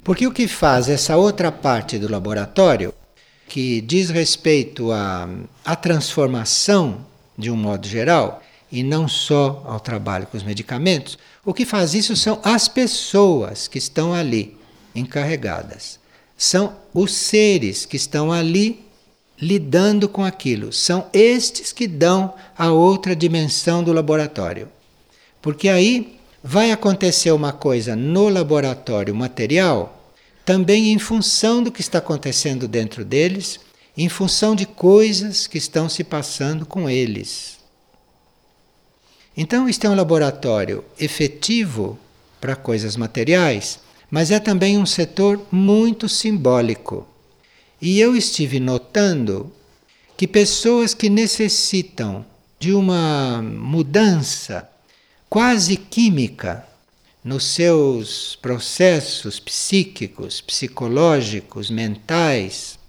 Porque 0.04 0.28
o 0.28 0.32
que 0.32 0.48
faz 0.48 0.88
essa 0.88 1.18
outra 1.18 1.52
parte 1.52 1.98
do 1.98 2.08
laboratório, 2.08 2.94
que 3.48 3.82
diz 3.82 4.12
respeito 4.12 4.92
à, 4.92 5.76
transformação 5.76 7.10
de 7.42 7.52
um 7.52 7.58
modo 7.58 7.88
geral, 7.88 8.42
e 8.72 8.84
não 8.84 9.08
só 9.08 9.64
ao 9.66 9.80
trabalho 9.80 10.28
com 10.28 10.38
os 10.38 10.44
medicamentos, 10.44 11.18
o 11.44 11.54
que 11.54 11.66
faz 11.66 11.94
isso 11.94 12.16
são 12.16 12.40
as 12.44 12.68
pessoas 12.68 13.68
que 13.68 13.78
estão 13.78 14.14
ali 14.14 14.56
encarregadas. 14.96 16.00
São 16.38 16.76
os 16.94 17.12
seres 17.14 17.86
que 17.86 17.98
estão 17.98 18.32
ali 18.32 18.86
lidando 19.38 20.08
com 20.08 20.24
aquilo. 20.24 20.72
São 20.72 21.08
estes 21.12 21.74
que 21.74 21.88
dão 21.88 22.34
a 22.58 22.72
outra 22.72 23.16
dimensão 23.16 23.84
do 23.84 23.92
laboratório. 23.92 24.70
Porque 25.42 25.68
aí 25.68 26.20
vai 26.44 26.72
acontecer 26.72 27.32
uma 27.32 27.52
coisa 27.52 27.96
no 27.96 28.30
laboratório 28.30 29.14
material, 29.14 30.14
também 30.46 30.92
em 30.92 31.00
função 31.00 31.62
do 31.62 31.72
que 31.72 31.82
está 31.82 31.98
acontecendo 31.98 32.68
dentro 32.68 33.04
deles, 33.04 33.60
em 34.04 34.10
função 34.10 34.56
de 34.56 34.66
coisas 34.66 35.46
que 35.46 35.60
estão 35.60 35.88
se 35.88 36.04
passando 36.04 36.66
com 36.66 36.90
eles. 36.90 37.60
Então, 39.38 39.70
isto 39.70 39.86
é 39.86 39.90
um 39.92 39.94
laboratório 39.94 40.84
efetivo 41.00 42.00
para 42.40 42.56
coisas 42.56 42.98
materiais, 42.98 43.80
mas 44.10 44.32
é 44.32 44.40
também 44.40 44.76
um 44.76 44.88
setor 44.88 45.40
muito 45.52 46.10
simbólico. 46.10 47.08
E 47.80 48.00
eu 48.00 48.16
estive 48.16 48.60
notando 48.60 49.52
que 50.18 50.28
pessoas 50.28 50.96
que 50.96 51.08
necessitam 51.08 52.26
de 52.60 52.74
uma 52.74 53.40
mudança 53.44 54.68
quase 55.30 55.78
química 55.78 56.66
nos 57.24 57.46
seus 57.46 58.36
processos 58.42 59.40
psíquicos, 59.40 60.42
psicológicos, 60.42 61.70
mentais, 61.70 62.81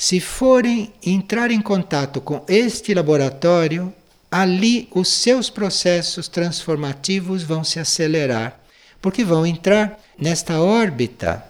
se 0.00 0.18
forem 0.18 0.94
entrar 1.04 1.50
em 1.50 1.60
contato 1.60 2.22
com 2.22 2.42
este 2.48 2.94
laboratório, 2.94 3.92
ali 4.30 4.88
os 4.92 5.12
seus 5.12 5.50
processos 5.50 6.26
transformativos 6.26 7.42
vão 7.42 7.62
se 7.62 7.78
acelerar, 7.78 8.58
porque 9.02 9.22
vão 9.22 9.46
entrar 9.46 10.00
nesta 10.18 10.58
órbita 10.58 11.44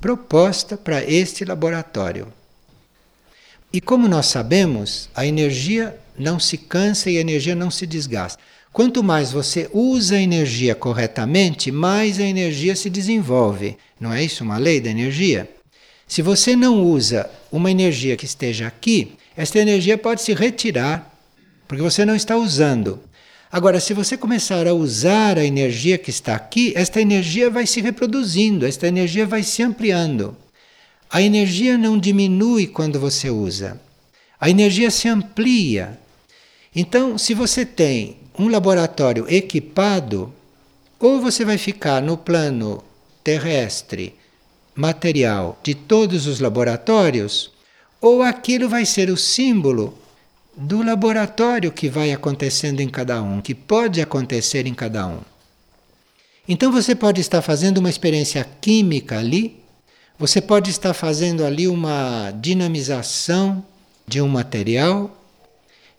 proposta 0.00 0.76
para 0.76 1.04
este 1.04 1.44
laboratório. 1.44 2.26
E 3.72 3.80
como 3.80 4.08
nós 4.08 4.26
sabemos, 4.26 5.08
a 5.14 5.24
energia 5.24 5.96
não 6.18 6.40
se 6.40 6.58
cansa 6.58 7.08
e 7.08 7.16
a 7.16 7.20
energia 7.20 7.54
não 7.54 7.70
se 7.70 7.86
desgasta. 7.86 8.42
Quanto 8.72 9.04
mais 9.04 9.30
você 9.30 9.70
usa 9.72 10.16
a 10.16 10.20
energia 10.20 10.74
corretamente, 10.74 11.70
mais 11.70 12.18
a 12.18 12.24
energia 12.24 12.74
se 12.74 12.90
desenvolve. 12.90 13.78
Não 14.00 14.12
é 14.12 14.24
isso 14.24 14.42
uma 14.42 14.58
lei 14.58 14.80
da 14.80 14.90
energia? 14.90 15.48
Se 16.08 16.22
você 16.22 16.56
não 16.56 16.82
usa 16.82 17.30
uma 17.52 17.70
energia 17.70 18.16
que 18.16 18.24
esteja 18.24 18.66
aqui, 18.66 19.12
esta 19.36 19.58
energia 19.58 19.98
pode 19.98 20.22
se 20.22 20.32
retirar, 20.32 21.14
porque 21.68 21.82
você 21.82 22.04
não 22.06 22.16
está 22.16 22.34
usando. 22.34 22.98
Agora, 23.52 23.78
se 23.78 23.92
você 23.92 24.16
começar 24.16 24.66
a 24.66 24.72
usar 24.72 25.38
a 25.38 25.44
energia 25.44 25.98
que 25.98 26.08
está 26.08 26.34
aqui, 26.34 26.72
esta 26.74 27.00
energia 27.00 27.50
vai 27.50 27.66
se 27.66 27.82
reproduzindo, 27.82 28.66
esta 28.66 28.88
energia 28.88 29.26
vai 29.26 29.42
se 29.42 29.62
ampliando. 29.62 30.34
A 31.10 31.20
energia 31.20 31.76
não 31.76 31.98
diminui 31.98 32.66
quando 32.66 32.98
você 32.98 33.30
usa, 33.30 33.80
a 34.40 34.48
energia 34.48 34.90
se 34.90 35.08
amplia. 35.08 35.98
Então, 36.74 37.18
se 37.18 37.34
você 37.34 37.64
tem 37.66 38.16
um 38.38 38.48
laboratório 38.48 39.26
equipado, 39.28 40.32
ou 40.98 41.20
você 41.20 41.44
vai 41.44 41.58
ficar 41.58 42.02
no 42.02 42.16
plano 42.16 42.82
terrestre, 43.22 44.14
material 44.78 45.58
de 45.60 45.74
todos 45.74 46.28
os 46.28 46.38
laboratórios, 46.38 47.50
ou 48.00 48.22
aquilo 48.22 48.68
vai 48.68 48.86
ser 48.86 49.10
o 49.10 49.16
símbolo 49.16 49.98
do 50.56 50.84
laboratório 50.84 51.72
que 51.72 51.88
vai 51.88 52.12
acontecendo 52.12 52.78
em 52.78 52.88
cada 52.88 53.20
um, 53.20 53.40
que 53.40 53.56
pode 53.56 54.00
acontecer 54.00 54.68
em 54.68 54.74
cada 54.74 55.04
um. 55.08 55.18
Então 56.48 56.70
você 56.70 56.94
pode 56.94 57.20
estar 57.20 57.42
fazendo 57.42 57.78
uma 57.78 57.90
experiência 57.90 58.46
química 58.60 59.18
ali, 59.18 59.56
você 60.16 60.40
pode 60.40 60.70
estar 60.70 60.94
fazendo 60.94 61.44
ali 61.44 61.66
uma 61.66 62.30
dinamização 62.40 63.64
de 64.06 64.22
um 64.22 64.28
material, 64.28 65.10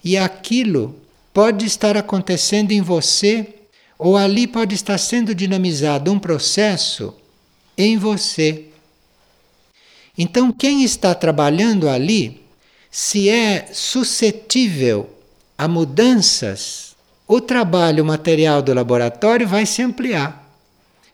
e 0.02 0.18
aquilo 0.18 0.96
pode 1.34 1.66
estar 1.66 1.98
acontecendo 1.98 2.72
em 2.72 2.80
você, 2.80 3.56
ou 3.98 4.16
ali 4.16 4.48
pode 4.48 4.74
estar 4.74 4.98
sendo 4.98 5.36
dinamizado 5.36 6.10
um 6.14 6.18
processo 6.18 7.14
em 7.78 7.98
você. 7.98 8.69
Então, 10.22 10.52
quem 10.52 10.84
está 10.84 11.16
trabalhando 11.16 11.88
ali, 11.88 12.42
se 12.92 13.30
é 13.30 13.70
suscetível 13.72 15.10
a 15.58 15.66
mudanças, 15.66 16.94
o 17.26 17.40
trabalho 17.40 18.04
material 18.04 18.62
do 18.62 18.74
laboratório 18.74 19.48
vai 19.48 19.66
se 19.66 19.82
ampliar, 19.82 20.46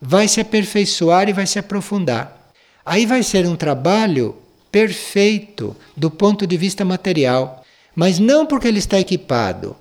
vai 0.02 0.28
se 0.28 0.41
aperfeiçoar 0.41 1.30
e 1.30 1.34
vai 1.34 1.46
se 1.46 1.60
aprofundar. 1.60 2.52
Aí 2.84 3.06
vai 3.06 3.22
ser 3.22 3.46
um 3.46 3.56
trabalho 3.56 4.38
perfeito 4.72 5.76
do 5.96 6.10
ponto 6.10 6.48
de 6.48 6.58
vista 6.58 6.84
material, 6.84 7.63
mas 7.96 8.18
não 8.18 8.44
porque 8.48 8.68
ele 8.68 8.80
está 8.80 9.00
equipado, 9.00 9.76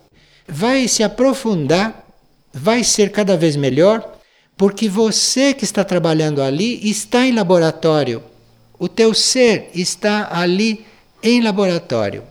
vai 0.47 0.87
se 0.87 1.03
aprofundar, 1.03 2.07
vai 2.53 2.85
ser 2.85 3.11
cada 3.11 3.39
vez 3.39 3.57
melhor, 3.57 4.19
porque 4.55 4.87
você 4.87 5.55
que 5.55 5.65
está 5.65 5.83
trabalhando 5.83 6.43
ali 6.43 6.79
está 6.91 7.27
em 7.27 7.33
laboratório. 7.33 8.34
O 8.79 8.89
teu 8.89 9.15
ser 9.15 9.71
está 9.75 10.29
ali 10.37 10.85
em 11.23 11.41
laboratório. 11.41 12.25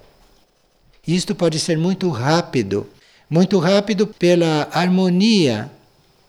Isto 1.08 1.34
pode 1.34 1.60
ser 1.60 1.77
muito 1.77 2.10
rápido, 2.10 2.88
muito 3.29 3.60
rápido 3.60 4.08
pela 4.08 4.69
harmonia 4.71 5.71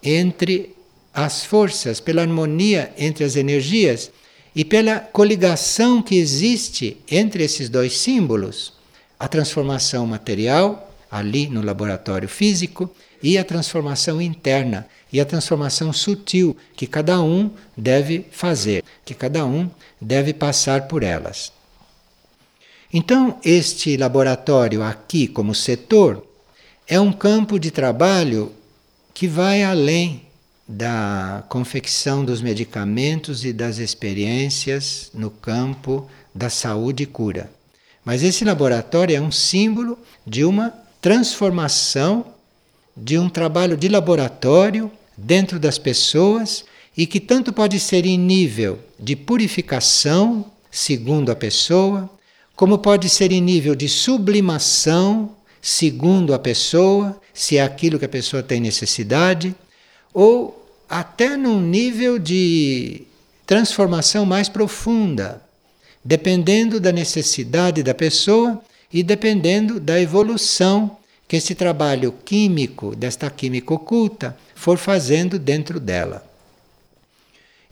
entre 0.02 0.74
as 1.12 1.44
forças, 1.44 2.00
pela 2.00 2.22
harmonia 2.22 2.92
entre 2.98 3.24
as 3.24 3.36
energias 3.36 4.10
e 4.54 4.64
pela 4.64 4.98
coligação 4.98 6.02
que 6.02 6.16
existe 6.16 6.96
entre 7.10 7.44
esses 7.44 7.68
dois 7.68 7.98
símbolos, 7.98 8.72
a 9.18 9.28
transformação 9.28 10.06
material 10.06 10.92
ali 11.10 11.48
no 11.48 11.62
laboratório 11.62 12.28
físico 12.28 12.90
e 13.22 13.38
a 13.38 13.44
transformação 13.44 14.20
interna 14.20 14.86
e 15.14 15.20
a 15.20 15.24
transformação 15.24 15.92
sutil 15.92 16.56
que 16.74 16.88
cada 16.88 17.22
um 17.22 17.48
deve 17.76 18.26
fazer, 18.32 18.82
que 19.04 19.14
cada 19.14 19.46
um 19.46 19.70
deve 20.00 20.34
passar 20.34 20.88
por 20.88 21.04
elas. 21.04 21.52
Então, 22.92 23.38
este 23.44 23.96
laboratório 23.96 24.82
aqui, 24.82 25.28
como 25.28 25.54
setor, 25.54 26.26
é 26.88 26.98
um 26.98 27.12
campo 27.12 27.60
de 27.60 27.70
trabalho 27.70 28.50
que 29.14 29.28
vai 29.28 29.62
além 29.62 30.22
da 30.66 31.44
confecção 31.48 32.24
dos 32.24 32.42
medicamentos 32.42 33.44
e 33.44 33.52
das 33.52 33.78
experiências 33.78 35.12
no 35.14 35.30
campo 35.30 36.10
da 36.34 36.50
saúde 36.50 37.04
e 37.04 37.06
cura. 37.06 37.48
Mas 38.04 38.24
esse 38.24 38.44
laboratório 38.44 39.16
é 39.16 39.20
um 39.20 39.30
símbolo 39.30 39.96
de 40.26 40.44
uma 40.44 40.74
transformação 41.00 42.34
de 42.96 43.16
um 43.16 43.28
trabalho 43.28 43.76
de 43.76 43.88
laboratório 43.88 44.90
dentro 45.16 45.58
das 45.58 45.78
pessoas 45.78 46.64
e 46.96 47.06
que 47.06 47.20
tanto 47.20 47.52
pode 47.52 47.78
ser 47.80 48.06
em 48.06 48.18
nível 48.18 48.78
de 48.98 49.16
purificação, 49.16 50.50
segundo 50.70 51.30
a 51.30 51.36
pessoa, 51.36 52.08
como 52.54 52.78
pode 52.78 53.08
ser 53.08 53.32
em 53.32 53.40
nível 53.40 53.74
de 53.74 53.88
sublimação, 53.88 55.34
segundo 55.60 56.32
a 56.32 56.38
pessoa, 56.38 57.20
se 57.32 57.56
é 57.56 57.62
aquilo 57.62 57.98
que 57.98 58.04
a 58.04 58.08
pessoa 58.08 58.42
tem 58.42 58.60
necessidade, 58.60 59.54
ou 60.12 60.64
até 60.88 61.36
num 61.36 61.60
nível 61.60 62.18
de 62.18 63.02
transformação 63.44 64.24
mais 64.24 64.48
profunda, 64.48 65.42
dependendo 66.04 66.78
da 66.78 66.92
necessidade 66.92 67.82
da 67.82 67.94
pessoa 67.94 68.62
e 68.92 69.02
dependendo 69.02 69.80
da 69.80 70.00
evolução 70.00 70.96
que 71.34 71.38
esse 71.38 71.56
trabalho 71.56 72.14
químico, 72.24 72.94
desta 72.94 73.28
química 73.28 73.74
oculta, 73.74 74.36
for 74.54 74.78
fazendo 74.78 75.36
dentro 75.36 75.80
dela. 75.80 76.24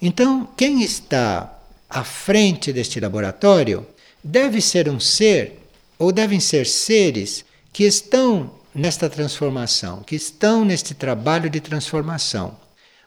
Então, 0.00 0.48
quem 0.56 0.82
está 0.82 1.60
à 1.88 2.02
frente 2.02 2.72
deste 2.72 2.98
laboratório 2.98 3.86
deve 4.24 4.60
ser 4.60 4.88
um 4.88 4.98
ser 4.98 5.60
ou 5.96 6.10
devem 6.10 6.40
ser 6.40 6.66
seres 6.66 7.44
que 7.72 7.84
estão 7.84 8.50
nesta 8.74 9.08
transformação, 9.08 10.02
que 10.02 10.16
estão 10.16 10.64
neste 10.64 10.92
trabalho 10.92 11.48
de 11.48 11.60
transformação. 11.60 12.56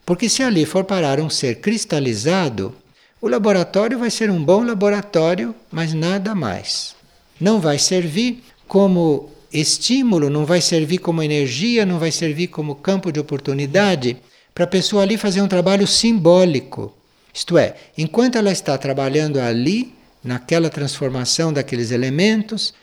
Porque 0.06 0.30
se 0.30 0.42
ali 0.42 0.66
for 0.66 0.86
parar 0.86 1.20
um 1.20 1.30
ser 1.30 1.56
cristalizado, 1.56 2.74
o 3.20 3.28
laboratório 3.28 4.00
vai 4.00 4.10
ser 4.10 4.32
um 4.32 4.42
bom 4.42 4.64
laboratório, 4.64 5.54
mas 5.70 5.94
nada 5.94 6.34
mais. 6.34 6.96
Não 7.42 7.60
vai 7.60 7.78
servir 7.78 8.42
como 8.70 9.35
estímulo, 9.60 10.30
não 10.30 10.46
vai 10.46 10.62
servir 10.62 11.00
como 11.00 11.24
energia, 11.24 11.86
não 11.86 12.00
vai 12.00 12.12
servir 12.12 12.48
como 12.48 12.76
campo 12.76 13.12
de 13.12 13.20
oportunidade 13.20 14.18
para 14.54 14.64
a 14.64 14.68
pessoa 14.68 15.04
ali 15.04 15.18
fazer 15.18 15.42
um 15.42 15.48
trabalho 15.48 15.88
simbólico. 15.88 16.94
Isto 17.34 17.58
é, 17.58 17.76
enquanto 17.98 18.38
ela 18.38 18.52
está 18.52 18.78
trabalhando 18.78 19.40
ali, 19.40 19.94
naquela 20.24 20.70
transformação 20.70 21.54
daqueles 21.54 21.92
elementos, 21.92 22.74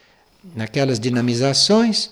naquelas 0.55 1.01
dinamizações, 1.01 2.11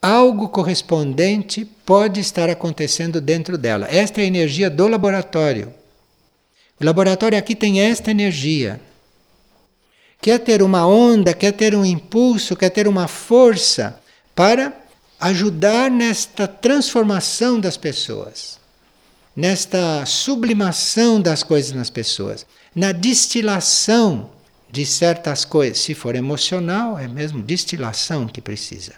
algo 0.00 0.48
correspondente 0.48 1.64
pode 1.84 2.20
estar 2.20 2.48
acontecendo 2.50 3.20
dentro 3.20 3.56
dela. 3.56 3.86
Esta 3.90 4.20
é 4.20 4.24
a 4.24 4.26
energia 4.26 4.68
do 4.68 4.88
laboratório. 4.88 5.72
O 6.80 6.84
laboratório 6.84 7.38
aqui 7.38 7.54
tem 7.54 7.80
esta 7.80 8.10
energia. 8.10 8.80
Quer 10.26 10.40
ter 10.40 10.60
uma 10.60 10.84
onda, 10.84 11.32
quer 11.32 11.52
ter 11.52 11.72
um 11.72 11.84
impulso, 11.84 12.56
quer 12.56 12.70
ter 12.70 12.88
uma 12.88 13.06
força 13.06 13.96
para 14.34 14.76
ajudar 15.20 15.88
nesta 15.88 16.48
transformação 16.48 17.60
das 17.60 17.76
pessoas, 17.76 18.58
nesta 19.36 20.04
sublimação 20.04 21.20
das 21.20 21.44
coisas 21.44 21.70
nas 21.70 21.90
pessoas, 21.90 22.44
na 22.74 22.90
destilação 22.90 24.28
de 24.68 24.84
certas 24.84 25.44
coisas. 25.44 25.78
Se 25.78 25.94
for 25.94 26.16
emocional, 26.16 26.98
é 26.98 27.06
mesmo 27.06 27.40
destilação 27.40 28.26
que 28.26 28.40
precisa. 28.40 28.94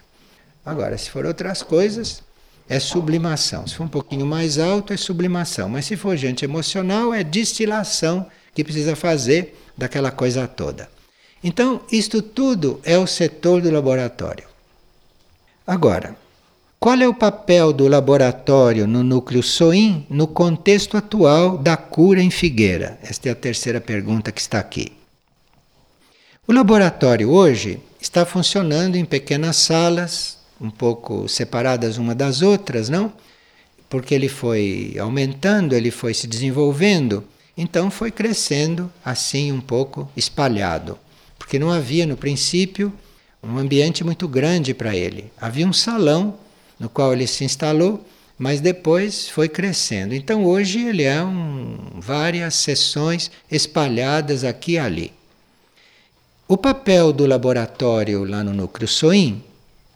Agora, 0.65 0.97
se 0.97 1.11
for 1.11 1.27
outras 1.27 1.61
coisas, 1.61 2.23
é 2.67 2.79
sublimação. 2.79 3.67
Se 3.67 3.75
for 3.75 3.83
um 3.83 3.87
pouquinho 3.87 4.25
mais 4.25 4.57
alto, 4.57 4.93
é 4.93 4.97
sublimação. 4.97 5.69
Mas 5.69 5.85
se 5.85 5.95
for 5.95 6.17
gente 6.17 6.43
emocional, 6.43 7.13
é 7.13 7.23
destilação 7.23 8.25
que 8.51 8.63
precisa 8.63 8.95
fazer 8.95 9.55
daquela 9.77 10.09
coisa 10.09 10.47
toda. 10.47 10.89
Então, 11.43 11.81
isto 11.91 12.21
tudo 12.21 12.79
é 12.83 12.97
o 12.97 13.07
setor 13.07 13.61
do 13.61 13.71
laboratório. 13.71 14.45
Agora, 15.65 16.15
qual 16.79 16.97
é 16.97 17.07
o 17.07 17.13
papel 17.13 17.71
do 17.71 17.87
laboratório 17.87 18.87
no 18.87 19.03
núcleo 19.03 19.43
SOIM 19.43 20.05
no 20.09 20.27
contexto 20.27 20.97
atual 20.97 21.57
da 21.57 21.77
cura 21.77 22.21
em 22.21 22.31
Figueira? 22.31 22.97
Esta 23.03 23.29
é 23.29 23.31
a 23.31 23.35
terceira 23.35 23.79
pergunta 23.79 24.31
que 24.31 24.41
está 24.41 24.59
aqui. 24.59 24.91
O 26.47 26.53
laboratório 26.53 27.29
hoje 27.29 27.79
está 28.01 28.25
funcionando 28.25 28.95
em 28.95 29.05
pequenas 29.05 29.57
salas, 29.57 30.37
um 30.59 30.69
pouco 30.69 31.27
separadas 31.27 31.97
uma 31.97 32.15
das 32.15 32.41
outras, 32.41 32.89
não? 32.89 33.13
Porque 33.89 34.15
ele 34.15 34.29
foi 34.29 34.95
aumentando, 34.99 35.73
ele 35.73 35.91
foi 35.91 36.13
se 36.13 36.27
desenvolvendo, 36.27 37.23
então 37.57 37.91
foi 37.91 38.09
crescendo 38.09 38.91
assim 39.03 39.51
um 39.51 39.61
pouco 39.61 40.09
espalhado. 40.15 40.97
Porque 41.49 41.57
não 41.57 41.71
havia 41.71 42.05
no 42.05 42.15
princípio 42.15 42.93
um 43.41 43.57
ambiente 43.57 44.03
muito 44.03 44.27
grande 44.27 44.71
para 44.71 44.95
ele. 44.95 45.31
Havia 45.41 45.65
um 45.65 45.73
salão 45.73 46.35
no 46.79 46.87
qual 46.87 47.11
ele 47.11 47.25
se 47.25 47.43
instalou, 47.43 48.05
mas 48.37 48.61
depois 48.61 49.27
foi 49.27 49.49
crescendo. 49.49 50.13
Então 50.13 50.45
hoje 50.45 50.85
ele 50.85 51.01
é 51.01 51.23
um, 51.23 51.75
várias 51.95 52.53
sessões 52.53 53.31
espalhadas 53.49 54.43
aqui 54.43 54.73
e 54.73 54.77
ali. 54.77 55.11
O 56.47 56.55
papel 56.55 57.11
do 57.11 57.25
laboratório 57.25 58.23
lá 58.25 58.43
no 58.43 58.53
núcleo 58.53 58.87
SOIM, 58.87 59.41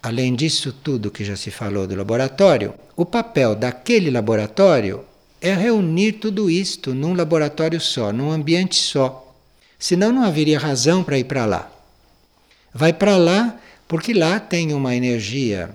além 0.01 0.33
disso 0.33 0.73
tudo 0.73 1.11
que 1.11 1.23
já 1.23 1.35
se 1.35 1.51
falou 1.51 1.85
do 1.85 1.95
laboratório, 1.95 2.73
o 2.95 3.05
papel 3.05 3.53
daquele 3.53 4.09
laboratório 4.09 5.05
é 5.39 5.53
reunir 5.53 6.13
tudo 6.13 6.49
isto 6.49 6.95
num 6.95 7.13
laboratório 7.13 7.79
só, 7.79 8.11
num 8.11 8.31
ambiente 8.31 8.73
só. 8.73 9.22
Senão 9.83 10.13
não 10.13 10.23
haveria 10.23 10.57
razão 10.57 11.03
para 11.03 11.19
ir 11.19 11.25
para 11.25 11.45
lá. 11.45 11.69
Vai 12.73 12.93
para 12.93 13.17
lá 13.17 13.59
porque 13.85 14.13
lá 14.13 14.39
tem 14.39 14.73
uma 14.73 14.95
energia 14.95 15.71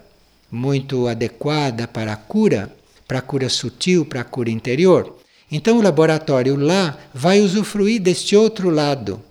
muito 0.50 1.06
adequada 1.06 1.86
para 1.86 2.14
a 2.14 2.16
cura, 2.16 2.72
para 3.06 3.18
a 3.18 3.22
cura 3.22 3.50
sutil, 3.50 4.06
para 4.06 4.22
a 4.22 4.24
cura 4.24 4.48
interior. 4.48 5.18
Então 5.52 5.76
o 5.76 5.82
laboratório 5.82 6.56
lá 6.56 6.96
vai 7.12 7.40
usufruir 7.40 8.00
deste 8.00 8.34
outro 8.34 8.70
lado 8.70 9.22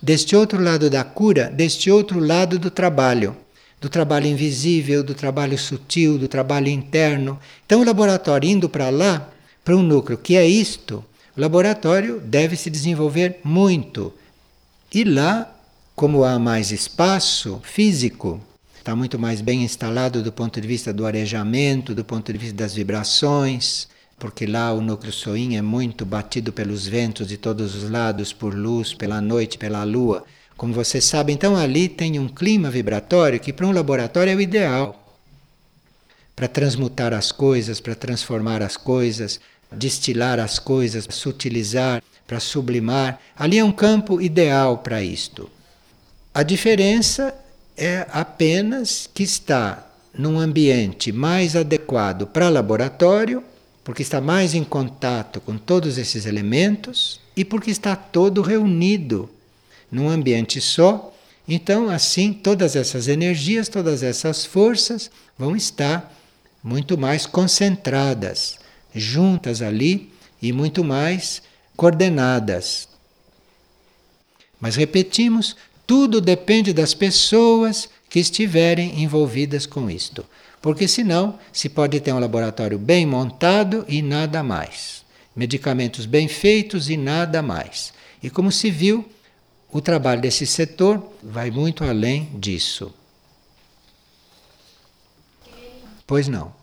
deste 0.00 0.36
outro 0.36 0.62
lado 0.62 0.88
da 0.88 1.02
cura, 1.02 1.50
deste 1.50 1.90
outro 1.90 2.20
lado 2.20 2.56
do 2.56 2.70
trabalho, 2.70 3.36
do 3.80 3.88
trabalho 3.88 4.28
invisível, 4.28 5.02
do 5.02 5.12
trabalho 5.12 5.58
sutil, 5.58 6.16
do 6.16 6.28
trabalho 6.28 6.68
interno. 6.68 7.36
Então, 7.66 7.80
o 7.80 7.84
laboratório 7.84 8.48
indo 8.48 8.68
para 8.68 8.90
lá, 8.90 9.28
para 9.64 9.76
um 9.76 9.82
núcleo 9.82 10.16
que 10.16 10.36
é 10.36 10.46
isto, 10.46 11.04
laboratório 11.40 12.20
deve 12.20 12.56
se 12.56 12.68
desenvolver 12.68 13.38
muito. 13.44 14.12
E 14.92 15.04
lá, 15.04 15.54
como 15.94 16.24
há 16.24 16.38
mais 16.38 16.72
espaço 16.72 17.60
físico, 17.62 18.40
está 18.78 18.96
muito 18.96 19.18
mais 19.18 19.40
bem 19.40 19.62
instalado 19.62 20.22
do 20.22 20.32
ponto 20.32 20.60
de 20.60 20.66
vista 20.66 20.92
do 20.92 21.06
arejamento, 21.06 21.94
do 21.94 22.04
ponto 22.04 22.32
de 22.32 22.38
vista 22.38 22.56
das 22.56 22.74
vibrações, 22.74 23.86
porque 24.18 24.46
lá 24.46 24.72
o 24.72 24.80
núcleo 24.80 25.12
Soin 25.12 25.56
é 25.56 25.62
muito 25.62 26.04
batido 26.04 26.52
pelos 26.52 26.88
ventos 26.88 27.28
de 27.28 27.36
todos 27.36 27.76
os 27.76 27.88
lados, 27.88 28.32
por 28.32 28.52
luz, 28.54 28.92
pela 28.92 29.20
noite, 29.20 29.58
pela 29.58 29.84
lua. 29.84 30.24
Como 30.56 30.74
você 30.74 31.00
sabe, 31.00 31.32
então 31.32 31.56
ali 31.56 31.88
tem 31.88 32.18
um 32.18 32.26
clima 32.26 32.68
vibratório 32.68 33.38
que 33.38 33.52
para 33.52 33.66
um 33.66 33.70
laboratório 33.70 34.32
é 34.32 34.34
o 34.34 34.40
ideal. 34.40 35.04
Para 36.34 36.48
transmutar 36.48 37.12
as 37.12 37.30
coisas, 37.30 37.78
para 37.80 37.94
transformar 37.94 38.60
as 38.60 38.76
coisas, 38.76 39.38
destilar 39.72 40.38
as 40.38 40.58
coisas, 40.58 41.06
sutilizar, 41.10 42.02
para 42.26 42.40
sublimar. 42.40 43.20
Ali 43.36 43.58
é 43.58 43.64
um 43.64 43.72
campo 43.72 44.20
ideal 44.20 44.78
para 44.78 45.02
isto. 45.02 45.50
A 46.34 46.42
diferença 46.42 47.34
é 47.76 48.06
apenas 48.12 49.08
que 49.12 49.22
está 49.22 49.86
num 50.16 50.38
ambiente 50.38 51.12
mais 51.12 51.54
adequado 51.54 52.26
para 52.26 52.48
laboratório 52.48 53.42
porque 53.88 54.02
está 54.02 54.20
mais 54.20 54.54
em 54.54 54.62
contato 54.62 55.40
com 55.40 55.56
todos 55.56 55.96
esses 55.96 56.26
elementos 56.26 57.20
e 57.34 57.42
porque 57.42 57.70
está 57.70 57.96
todo 57.96 58.42
reunido 58.42 59.30
num 59.90 60.10
ambiente 60.10 60.60
só. 60.60 61.14
Então, 61.48 61.88
assim, 61.88 62.34
todas 62.34 62.76
essas 62.76 63.08
energias, 63.08 63.66
todas 63.66 64.02
essas 64.02 64.44
forças 64.44 65.10
vão 65.38 65.56
estar 65.56 66.14
muito 66.62 66.98
mais 66.98 67.24
concentradas, 67.24 68.58
juntas 68.98 69.62
ali 69.62 70.12
e 70.40 70.52
muito 70.52 70.84
mais 70.84 71.42
coordenadas. 71.76 72.88
Mas 74.60 74.76
repetimos, 74.76 75.56
tudo 75.86 76.20
depende 76.20 76.72
das 76.72 76.94
pessoas 76.94 77.88
que 78.10 78.18
estiverem 78.18 79.02
envolvidas 79.02 79.66
com 79.66 79.90
isto 79.90 80.24
porque 80.60 80.88
senão 80.88 81.38
se 81.52 81.68
pode 81.68 82.00
ter 82.00 82.12
um 82.12 82.18
laboratório 82.18 82.78
bem 82.78 83.06
montado 83.06 83.84
e 83.88 84.02
nada 84.02 84.42
mais. 84.42 85.04
Medicamentos 85.34 86.04
bem 86.04 86.26
feitos 86.26 86.90
e 86.90 86.96
nada 86.96 87.40
mais. 87.40 87.92
E 88.22 88.28
como 88.28 88.50
se 88.50 88.70
viu, 88.70 89.08
o 89.70 89.80
trabalho 89.80 90.20
desse 90.20 90.46
setor 90.46 91.12
vai 91.22 91.50
muito 91.50 91.84
além 91.84 92.28
disso. 92.34 92.92
Pois 96.06 96.26
não. 96.26 96.57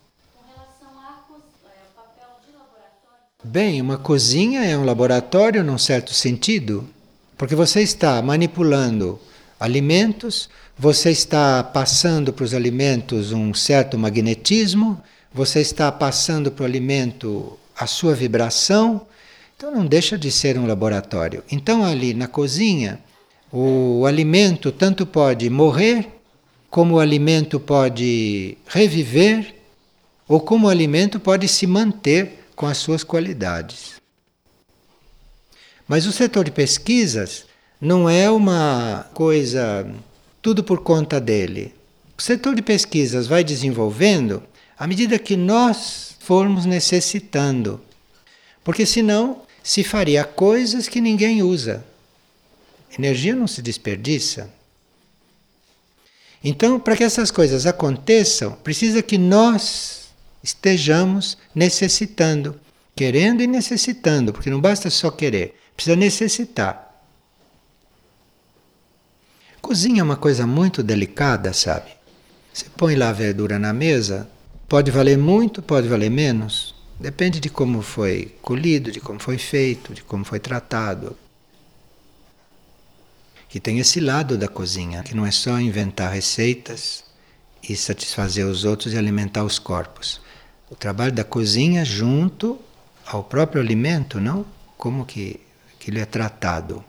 Bem, 3.48 3.80
uma 3.80 3.96
cozinha 3.96 4.66
é 4.66 4.76
um 4.76 4.84
laboratório 4.84 5.64
num 5.64 5.78
certo 5.78 6.12
sentido, 6.16 6.84
porque 7.38 7.54
você 7.54 7.84
está 7.84 8.20
manipulando 8.20 9.20
alimentos, 9.60 10.50
você 10.76 11.12
está 11.12 11.64
passando 11.64 12.34
para 12.34 12.44
os 12.44 12.56
alimentos 12.56 13.32
um 13.32 13.54
certo 13.54 14.00
magnetismo, 14.00 15.00
você 15.32 15.62
está 15.62 15.92
passando 15.92 16.50
para 16.50 16.64
o 16.64 16.66
alimento 16.66 17.56
a 17.78 17.86
sua 17.86 18.16
vibração, 18.16 19.06
então 19.56 19.72
não 19.72 19.86
deixa 19.86 20.18
de 20.18 20.32
ser 20.32 20.58
um 20.58 20.66
laboratório. 20.66 21.44
Então, 21.52 21.86
ali 21.86 22.16
na 22.16 22.28
cozinha, 22.28 23.00
o 23.54 24.08
alimento 24.08 24.72
tanto 24.72 25.06
pode 25.06 25.48
morrer, 25.52 26.08
como 26.68 26.96
o 26.96 27.00
alimento 27.00 27.60
pode 27.60 28.58
reviver, 28.66 29.54
ou 30.28 30.42
como 30.42 30.66
o 30.66 30.70
alimento 30.72 31.20
pode 31.20 31.48
se 31.48 31.68
manter 31.68 32.45
com 32.56 32.66
as 32.66 32.78
suas 32.78 33.04
qualidades. 33.04 34.02
Mas 35.88 36.06
o 36.06 36.12
setor 36.12 36.46
de 36.46 36.52
pesquisas 36.52 37.46
não 37.80 38.10
é 38.10 38.30
uma 38.30 39.10
coisa 39.14 39.86
tudo 40.42 40.64
por 40.64 40.82
conta 40.82 41.20
dele. 41.20 41.74
O 42.18 42.22
setor 42.22 42.56
de 42.56 42.62
pesquisas 42.62 43.28
vai 43.28 43.44
desenvolvendo 43.44 44.42
à 44.78 44.88
medida 44.88 45.20
que 45.20 45.36
nós 45.36 46.16
formos 46.20 46.66
necessitando. 46.66 47.82
Porque 48.64 48.86
senão 48.86 49.42
se 49.64 49.84
faria 49.84 50.24
coisas 50.24 50.88
que 50.88 51.02
ninguém 51.02 51.44
usa. 51.44 51.86
Energia 52.98 53.36
não 53.36 53.48
se 53.48 53.62
desperdiça. 53.62 54.50
Então, 56.44 56.80
para 56.80 56.96
que 56.96 57.04
essas 57.04 57.32
coisas 57.32 57.66
aconteçam, 57.66 58.52
precisa 58.52 59.02
que 59.02 59.18
nós 59.18 60.05
estejamos 60.46 61.40
necessitando, 61.56 62.60
querendo 62.96 63.42
e 63.42 63.48
necessitando, 63.48 64.32
porque 64.32 64.52
não 64.52 64.62
basta 64.62 64.92
só 64.92 65.10
querer, 65.10 65.60
precisa 65.76 65.96
necessitar. 65.96 67.04
Cozinha 69.60 70.02
é 70.02 70.04
uma 70.04 70.16
coisa 70.16 70.46
muito 70.46 70.84
delicada, 70.84 71.52
sabe? 71.52 71.90
Você 72.54 72.68
põe 72.78 72.96
lá 72.96 73.10
a 73.10 73.14
verdura 73.14 73.58
na 73.58 73.74
mesa, 73.74 74.30
pode 74.70 74.92
valer 74.92 75.18
muito, 75.18 75.64
pode 75.64 75.88
valer 75.88 76.12
menos. 76.12 76.76
Depende 77.00 77.40
de 77.40 77.50
como 77.50 77.82
foi 77.82 78.36
colhido, 78.44 78.92
de 78.92 79.02
como 79.02 79.20
foi 79.20 79.40
feito, 79.40 79.96
de 79.96 80.04
como 80.04 80.24
foi 80.24 80.40
tratado. 80.40 81.18
Que 83.50 83.60
tem 83.60 83.80
esse 83.80 84.00
lado 84.00 84.38
da 84.38 84.48
cozinha, 84.48 85.02
que 85.02 85.16
não 85.16 85.26
é 85.26 85.32
só 85.32 85.60
inventar 85.60 86.14
receitas 86.14 87.04
e 87.68 87.76
satisfazer 87.76 88.46
os 88.46 88.64
outros 88.64 88.94
e 88.94 88.98
alimentar 88.98 89.44
os 89.44 89.58
corpos. 89.58 90.22
O 90.76 90.78
trabalho 90.78 91.14
da 91.14 91.24
cozinha 91.24 91.86
junto 91.86 92.60
ao 93.06 93.24
próprio 93.24 93.62
alimento, 93.62 94.20
não? 94.20 94.46
Como 94.78 95.06
que 95.06 95.40
aquilo 95.74 96.00
é 96.00 96.06
tratado 96.06 96.84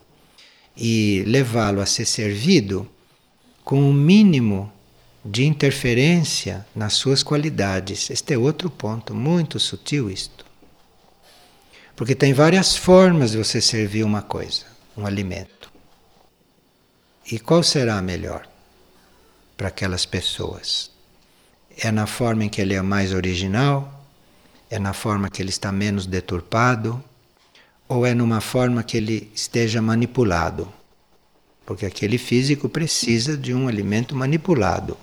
e 0.77 1.23
levá-lo 1.25 1.81
a 1.81 1.87
ser 1.87 2.05
servido 2.05 2.89
com 3.65 3.89
o 3.89 3.95
mínimo 3.95 4.73
de 5.25 5.45
interferência 5.45 6.67
nas 6.75 6.95
suas 6.95 7.23
qualidades. 7.23 8.11
Este 8.11 8.35
é 8.35 8.39
outro 8.39 8.69
ponto, 8.69 9.15
muito 9.15 9.61
sutil 9.61 10.11
isto. 10.11 10.45
Porque 11.95 12.15
tem 12.15 12.35
várias 12.35 12.77
formas 12.77 13.31
de 13.31 13.39
você 13.39 13.61
servir 13.61 14.05
uma 14.05 14.21
coisa, 14.21 14.67
um 14.97 15.07
alimento. 15.07 15.71
E 17.31 17.39
qual 17.39 17.63
será 17.63 17.99
a 17.99 18.03
melhor 18.03 18.49
para 19.57 19.69
aquelas 19.69 20.05
pessoas? 20.05 20.96
É 21.79 21.91
na 21.91 22.07
forma 22.07 22.45
em 22.45 22.49
que 22.49 22.61
ele 22.61 22.75
é 22.75 22.83
mais 22.83 23.13
original? 23.13 24.05
É 24.71 24.79
na 24.79 24.93
forma 24.93 25.29
que 25.29 25.43
ele 25.43 25.51
está 25.51 25.71
menos 25.71 26.07
deturpado? 26.07 27.03
ou 27.89 28.05
é 28.05 28.15
numa 28.15 28.41
forma 28.41 28.83
que 28.83 28.97
ele 28.97 29.31
esteja 29.35 29.81
manipulado? 29.81 30.69
Porque 31.65 31.87
aquele 31.87 32.19
físico 32.19 32.69
precisa 32.69 33.37
de 33.37 33.55
um 33.55 33.69
alimento 33.69 34.15
manipulado. 34.15 34.97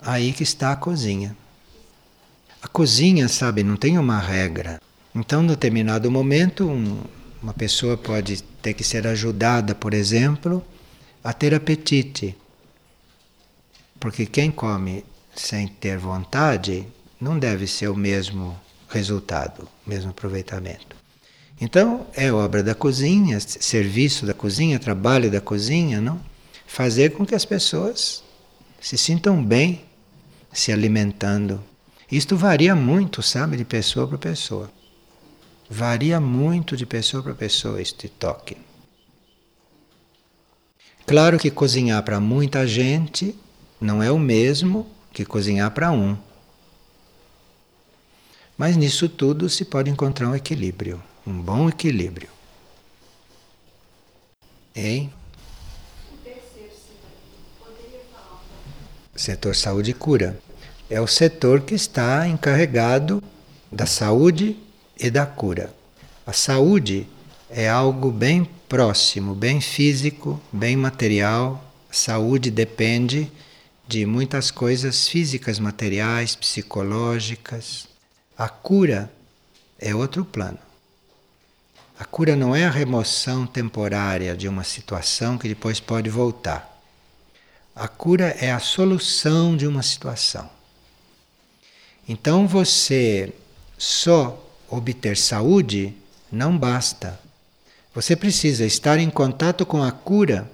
Aí 0.00 0.32
que 0.32 0.42
está 0.42 0.72
a 0.72 0.76
cozinha. 0.76 1.36
A 2.62 2.68
cozinha, 2.68 3.28
sabe, 3.28 3.62
não 3.62 3.76
tem 3.76 3.98
uma 3.98 4.18
regra. 4.18 4.80
Então, 5.14 5.42
em 5.42 5.48
determinado 5.48 6.10
momento, 6.10 6.68
um, 6.68 7.00
uma 7.42 7.52
pessoa 7.52 7.96
pode 7.96 8.42
ter 8.62 8.74
que 8.74 8.84
ser 8.84 9.06
ajudada, 9.06 9.74
por 9.74 9.92
exemplo, 9.92 10.64
a 11.22 11.32
ter 11.32 11.54
apetite. 11.54 12.36
Porque 14.00 14.24
quem 14.24 14.50
come 14.50 15.04
sem 15.36 15.68
ter 15.68 15.98
vontade 15.98 16.86
não 17.20 17.38
deve 17.38 17.66
ser 17.66 17.88
o 17.88 17.96
mesmo 17.96 18.58
resultado, 18.88 19.68
mesmo 19.86 20.10
aproveitamento. 20.10 20.96
Então, 21.60 22.06
é 22.14 22.32
obra 22.32 22.62
da 22.62 22.74
cozinha, 22.74 23.38
serviço 23.38 24.24
da 24.24 24.32
cozinha, 24.32 24.78
trabalho 24.78 25.30
da 25.30 25.40
cozinha, 25.40 26.00
não? 26.00 26.18
Fazer 26.66 27.10
com 27.10 27.26
que 27.26 27.34
as 27.34 27.44
pessoas 27.44 28.24
se 28.80 28.96
sintam 28.96 29.44
bem 29.44 29.84
se 30.50 30.72
alimentando. 30.72 31.62
Isto 32.10 32.36
varia 32.36 32.74
muito, 32.74 33.22
sabe, 33.22 33.58
de 33.58 33.64
pessoa 33.64 34.08
para 34.08 34.16
pessoa. 34.16 34.70
Varia 35.68 36.18
muito 36.18 36.76
de 36.76 36.86
pessoa 36.86 37.22
para 37.22 37.34
pessoa 37.34 37.80
este 37.80 38.08
toque. 38.08 38.56
Claro 41.06 41.38
que 41.38 41.50
cozinhar 41.50 42.02
para 42.02 42.18
muita 42.18 42.66
gente 42.66 43.36
não 43.80 44.02
é 44.02 44.10
o 44.10 44.18
mesmo 44.18 44.86
que 45.12 45.24
cozinhar 45.24 45.70
para 45.70 45.90
um. 45.90 46.16
Mas 48.56 48.76
nisso 48.76 49.08
tudo 49.08 49.48
se 49.48 49.64
pode 49.64 49.88
encontrar 49.88 50.28
um 50.28 50.36
equilíbrio, 50.36 51.02
um 51.26 51.40
bom 51.40 51.68
equilíbrio. 51.68 52.28
Hein? 54.76 55.12
Setor 59.16 59.54
saúde 59.54 59.90
e 59.90 59.94
cura. 59.94 60.38
É 60.88 61.00
o 61.00 61.06
setor 61.06 61.60
que 61.62 61.74
está 61.74 62.26
encarregado 62.26 63.22
da 63.70 63.86
saúde 63.86 64.56
e 64.98 65.10
da 65.10 65.24
cura. 65.24 65.72
A 66.26 66.32
saúde 66.32 67.06
é 67.48 67.68
algo 67.68 68.10
bem 68.10 68.48
próximo, 68.68 69.34
bem 69.34 69.60
físico, 69.60 70.40
bem 70.52 70.76
material. 70.76 71.64
A 71.90 71.94
saúde 71.94 72.50
depende 72.50 73.30
de 73.90 74.06
muitas 74.06 74.52
coisas 74.52 75.08
físicas, 75.08 75.58
materiais, 75.58 76.36
psicológicas. 76.36 77.88
A 78.38 78.48
cura 78.48 79.12
é 79.80 79.92
outro 79.92 80.24
plano. 80.24 80.60
A 81.98 82.04
cura 82.04 82.36
não 82.36 82.54
é 82.54 82.64
a 82.64 82.70
remoção 82.70 83.48
temporária 83.48 84.36
de 84.36 84.46
uma 84.46 84.62
situação 84.62 85.36
que 85.36 85.48
depois 85.48 85.80
pode 85.80 86.08
voltar. 86.08 86.80
A 87.74 87.88
cura 87.88 88.28
é 88.38 88.52
a 88.52 88.60
solução 88.60 89.56
de 89.56 89.66
uma 89.66 89.82
situação. 89.82 90.48
Então 92.08 92.46
você 92.46 93.32
só 93.76 94.40
obter 94.68 95.16
saúde 95.16 95.92
não 96.30 96.56
basta. 96.56 97.18
Você 97.92 98.14
precisa 98.14 98.64
estar 98.64 99.00
em 99.00 99.10
contato 99.10 99.66
com 99.66 99.82
a 99.82 99.90
cura, 99.90 100.48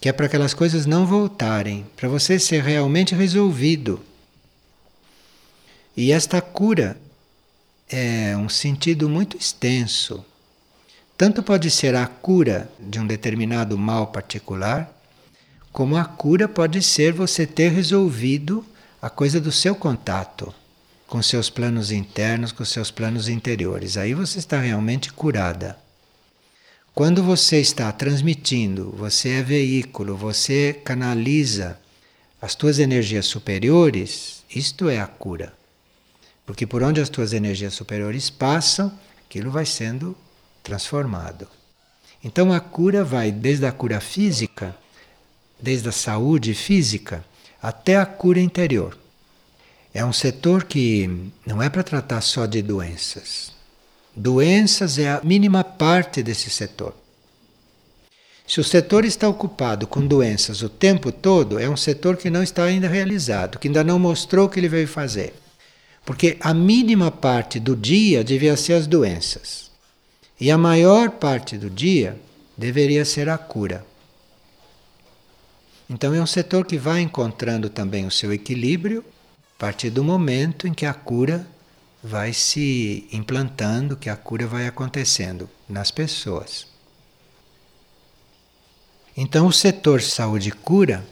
que 0.00 0.08
é 0.08 0.12
para 0.12 0.26
aquelas 0.26 0.54
coisas 0.54 0.86
não 0.86 1.06
voltarem, 1.06 1.86
para 1.96 2.08
você 2.08 2.38
ser 2.38 2.62
realmente 2.62 3.14
resolvido. 3.14 4.00
E 5.96 6.12
esta 6.12 6.40
cura 6.40 6.96
é 7.88 8.36
um 8.36 8.48
sentido 8.48 9.08
muito 9.08 9.36
extenso. 9.36 10.24
Tanto 11.16 11.42
pode 11.42 11.70
ser 11.70 11.94
a 11.94 12.06
cura 12.06 12.70
de 12.78 13.00
um 13.00 13.06
determinado 13.06 13.78
mal 13.78 14.08
particular, 14.08 14.92
como 15.72 15.96
a 15.96 16.04
cura 16.04 16.46
pode 16.46 16.82
ser 16.82 17.12
você 17.12 17.46
ter 17.46 17.70
resolvido 17.70 18.64
a 19.00 19.08
coisa 19.08 19.40
do 19.40 19.52
seu 19.52 19.74
contato 19.74 20.54
com 21.06 21.22
seus 21.22 21.48
planos 21.48 21.90
internos, 21.90 22.52
com 22.52 22.64
seus 22.64 22.90
planos 22.90 23.28
interiores. 23.28 23.96
Aí 23.96 24.12
você 24.12 24.38
está 24.38 24.60
realmente 24.60 25.12
curada. 25.12 25.78
Quando 26.96 27.22
você 27.22 27.60
está 27.60 27.92
transmitindo, 27.92 28.90
você 28.96 29.28
é 29.28 29.42
veículo, 29.42 30.16
você 30.16 30.72
canaliza 30.72 31.78
as 32.40 32.54
tuas 32.54 32.78
energias 32.78 33.26
superiores, 33.26 34.42
isto 34.48 34.88
é 34.88 34.98
a 34.98 35.06
cura. 35.06 35.52
Porque 36.46 36.66
por 36.66 36.82
onde 36.82 36.98
as 36.98 37.10
tuas 37.10 37.34
energias 37.34 37.74
superiores 37.74 38.30
passam, 38.30 38.90
aquilo 39.26 39.50
vai 39.50 39.66
sendo 39.66 40.16
transformado. 40.62 41.46
Então 42.24 42.50
a 42.50 42.60
cura 42.60 43.04
vai 43.04 43.30
desde 43.30 43.66
a 43.66 43.72
cura 43.72 44.00
física, 44.00 44.74
desde 45.60 45.90
a 45.90 45.92
saúde 45.92 46.54
física, 46.54 47.22
até 47.60 47.98
a 47.98 48.06
cura 48.06 48.40
interior. 48.40 48.96
É 49.92 50.02
um 50.02 50.14
setor 50.14 50.64
que 50.64 51.30
não 51.44 51.62
é 51.62 51.68
para 51.68 51.82
tratar 51.82 52.22
só 52.22 52.46
de 52.46 52.62
doenças. 52.62 53.55
Doenças 54.16 54.98
é 54.98 55.10
a 55.10 55.20
mínima 55.22 55.62
parte 55.62 56.22
desse 56.22 56.48
setor. 56.48 56.94
Se 58.46 58.58
o 58.60 58.64
setor 58.64 59.04
está 59.04 59.28
ocupado 59.28 59.86
com 59.86 60.06
doenças 60.06 60.62
o 60.62 60.70
tempo 60.70 61.12
todo, 61.12 61.58
é 61.58 61.68
um 61.68 61.76
setor 61.76 62.16
que 62.16 62.30
não 62.30 62.42
está 62.42 62.64
ainda 62.64 62.88
realizado, 62.88 63.58
que 63.58 63.68
ainda 63.68 63.84
não 63.84 63.98
mostrou 63.98 64.46
o 64.46 64.48
que 64.48 64.58
ele 64.58 64.70
veio 64.70 64.88
fazer. 64.88 65.34
Porque 66.02 66.38
a 66.40 66.54
mínima 66.54 67.10
parte 67.10 67.60
do 67.60 67.76
dia 67.76 68.24
devia 68.24 68.56
ser 68.56 68.72
as 68.72 68.86
doenças. 68.86 69.70
E 70.40 70.50
a 70.50 70.56
maior 70.56 71.10
parte 71.10 71.58
do 71.58 71.68
dia 71.68 72.16
deveria 72.56 73.04
ser 73.04 73.28
a 73.28 73.36
cura. 73.36 73.84
Então 75.90 76.14
é 76.14 76.22
um 76.22 76.26
setor 76.26 76.64
que 76.64 76.78
vai 76.78 77.02
encontrando 77.02 77.68
também 77.68 78.06
o 78.06 78.10
seu 78.10 78.32
equilíbrio 78.32 79.04
a 79.56 79.58
partir 79.58 79.90
do 79.90 80.02
momento 80.02 80.66
em 80.66 80.72
que 80.72 80.86
a 80.86 80.94
cura 80.94 81.46
vai 82.06 82.32
se 82.32 83.08
implantando, 83.10 83.96
que 83.96 84.08
a 84.08 84.16
cura 84.16 84.46
vai 84.46 84.68
acontecendo 84.68 85.50
nas 85.68 85.90
pessoas. 85.90 86.66
Então 89.16 89.48
o 89.48 89.52
setor 89.52 90.00
saúde 90.00 90.50
e 90.50 90.52
cura 90.52 91.04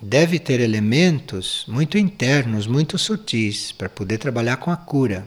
deve 0.00 0.38
ter 0.38 0.60
elementos 0.60 1.64
muito 1.66 1.96
internos, 1.96 2.66
muito 2.66 2.98
sutis, 2.98 3.72
para 3.72 3.88
poder 3.88 4.18
trabalhar 4.18 4.58
com 4.58 4.70
a 4.70 4.76
cura. 4.76 5.26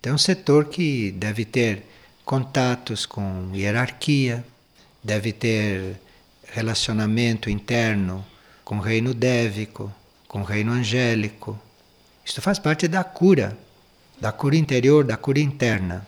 Então, 0.00 0.12
é 0.12 0.14
um 0.14 0.18
setor 0.18 0.64
que 0.64 1.12
deve 1.12 1.44
ter 1.44 1.84
contatos 2.24 3.06
com 3.06 3.52
hierarquia, 3.54 4.44
deve 5.04 5.32
ter 5.32 6.00
relacionamento 6.52 7.48
interno 7.48 8.24
com 8.64 8.78
o 8.78 8.80
reino 8.80 9.14
dévico, 9.14 9.92
com 10.26 10.40
o 10.40 10.44
reino 10.44 10.72
angélico. 10.72 11.56
Isto 12.24 12.40
faz 12.40 12.58
parte 12.58 12.88
da 12.88 13.04
cura, 13.04 13.56
da 14.22 14.30
cura 14.30 14.54
interior, 14.54 15.02
da 15.02 15.16
cura 15.16 15.40
interna. 15.40 16.06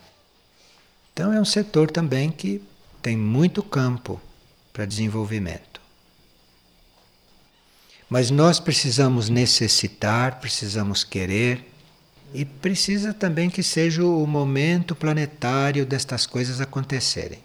Então, 1.11 1.33
é 1.33 1.41
um 1.41 1.43
setor 1.43 1.91
também 1.91 2.31
que 2.31 2.63
tem 3.01 3.17
muito 3.17 3.61
campo 3.61 4.21
para 4.71 4.85
desenvolvimento. 4.85 5.81
Mas 8.09 8.31
nós 8.31 8.57
precisamos 8.57 9.27
necessitar, 9.27 10.39
precisamos 10.39 11.03
querer 11.03 11.69
e 12.33 12.45
precisa 12.45 13.13
também 13.13 13.49
que 13.49 13.61
seja 13.61 14.01
o 14.05 14.25
momento 14.25 14.95
planetário 14.95 15.85
destas 15.85 16.25
coisas 16.25 16.61
acontecerem. 16.61 17.39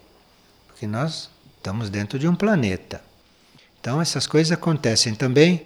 Porque 0.69 0.87
nós 0.87 1.29
estamos 1.57 1.89
dentro 1.89 2.17
de 2.17 2.29
um 2.29 2.35
planeta. 2.35 3.03
Então 3.81 3.99
essas 3.99 4.25
coisas 4.25 4.53
acontecem 4.53 5.15
também 5.15 5.65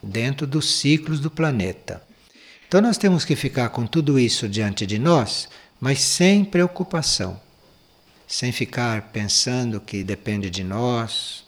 dentro 0.00 0.46
dos 0.46 0.78
ciclos 0.78 1.18
do 1.18 1.28
planeta. 1.28 2.00
Então 2.74 2.82
nós 2.82 2.98
temos 2.98 3.24
que 3.24 3.36
ficar 3.36 3.68
com 3.68 3.86
tudo 3.86 4.18
isso 4.18 4.48
diante 4.48 4.84
de 4.84 4.98
nós, 4.98 5.48
mas 5.78 6.00
sem 6.00 6.44
preocupação, 6.44 7.40
sem 8.26 8.50
ficar 8.50 9.12
pensando 9.12 9.80
que 9.80 10.02
depende 10.02 10.50
de 10.50 10.64
nós, 10.64 11.44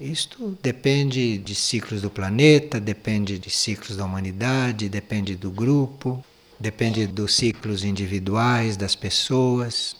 isto 0.00 0.58
depende 0.60 1.38
de 1.38 1.54
ciclos 1.54 2.02
do 2.02 2.10
planeta, 2.10 2.80
depende 2.80 3.38
de 3.38 3.48
ciclos 3.48 3.96
da 3.96 4.04
humanidade, 4.04 4.88
depende 4.88 5.36
do 5.36 5.52
grupo, 5.52 6.20
depende 6.58 7.06
dos 7.06 7.36
ciclos 7.36 7.84
individuais 7.84 8.76
das 8.76 8.96
pessoas. 8.96 9.94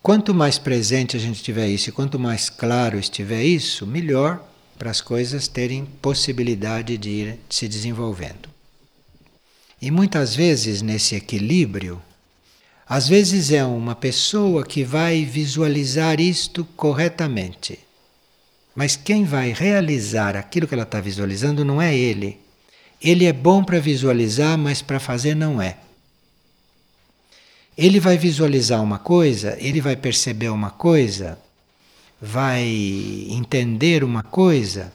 Quanto 0.00 0.32
mais 0.32 0.56
presente 0.56 1.16
a 1.16 1.20
gente 1.20 1.42
tiver 1.42 1.66
isso 1.66 1.88
e 1.88 1.92
quanto 1.92 2.16
mais 2.16 2.48
claro 2.48 2.96
estiver 2.96 3.42
isso, 3.42 3.84
melhor 3.84 4.40
para 4.78 4.88
as 4.88 5.00
coisas 5.00 5.48
terem 5.48 5.84
possibilidade 6.00 6.96
de 6.96 7.10
ir 7.10 7.40
se 7.50 7.66
desenvolvendo. 7.66 8.56
E 9.80 9.90
muitas 9.90 10.34
vezes 10.34 10.82
nesse 10.82 11.14
equilíbrio, 11.14 12.00
às 12.88 13.08
vezes 13.08 13.52
é 13.52 13.64
uma 13.64 13.94
pessoa 13.94 14.64
que 14.64 14.82
vai 14.84 15.24
visualizar 15.24 16.20
isto 16.20 16.64
corretamente 16.76 17.78
mas 18.78 18.94
quem 18.94 19.24
vai 19.24 19.52
realizar 19.52 20.36
aquilo 20.36 20.68
que 20.68 20.72
ela 20.72 20.84
está 20.84 21.00
visualizando 21.00 21.64
não 21.64 21.82
é 21.82 21.92
ele. 21.96 22.38
Ele 23.02 23.24
é 23.24 23.32
bom 23.32 23.64
para 23.64 23.80
visualizar, 23.80 24.56
mas 24.56 24.80
para 24.80 25.00
fazer 25.00 25.34
não 25.34 25.60
é. 25.60 25.78
Ele 27.76 27.98
vai 27.98 28.16
visualizar 28.16 28.80
uma 28.80 29.00
coisa, 29.00 29.56
ele 29.58 29.80
vai 29.80 29.96
perceber 29.96 30.50
uma 30.50 30.70
coisa, 30.70 31.36
vai 32.22 32.62
entender 33.30 34.04
uma 34.04 34.22
coisa. 34.22 34.92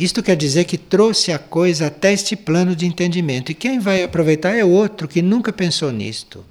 Isto 0.00 0.22
quer 0.22 0.34
dizer 0.34 0.64
que 0.64 0.78
trouxe 0.78 1.30
a 1.30 1.38
coisa 1.38 1.88
até 1.88 2.10
este 2.10 2.34
plano 2.34 2.74
de 2.74 2.86
entendimento. 2.86 3.52
E 3.52 3.54
quem 3.54 3.78
vai 3.78 4.02
aproveitar 4.02 4.56
é 4.56 4.64
outro 4.64 5.06
que 5.06 5.20
nunca 5.20 5.52
pensou 5.52 5.92
nisto, 5.92 6.42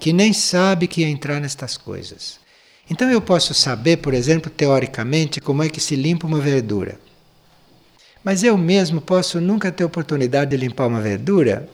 que 0.00 0.10
nem 0.10 0.32
sabe 0.32 0.86
que 0.86 1.02
ia 1.02 1.06
entrar 1.06 1.38
nestas 1.38 1.76
coisas. 1.76 2.40
Então 2.88 3.10
eu 3.10 3.20
posso 3.20 3.52
saber, 3.52 3.98
por 3.98 4.14
exemplo, 4.14 4.50
teoricamente, 4.50 5.38
como 5.38 5.62
é 5.62 5.68
que 5.68 5.82
se 5.82 5.94
limpa 5.94 6.26
uma 6.26 6.40
verdura. 6.40 6.98
Mas 8.24 8.42
eu 8.42 8.56
mesmo 8.56 9.02
posso 9.02 9.38
nunca 9.38 9.70
ter 9.70 9.84
oportunidade 9.84 10.52
de 10.52 10.56
limpar 10.56 10.86
uma 10.86 11.02
verdura, 11.02 11.68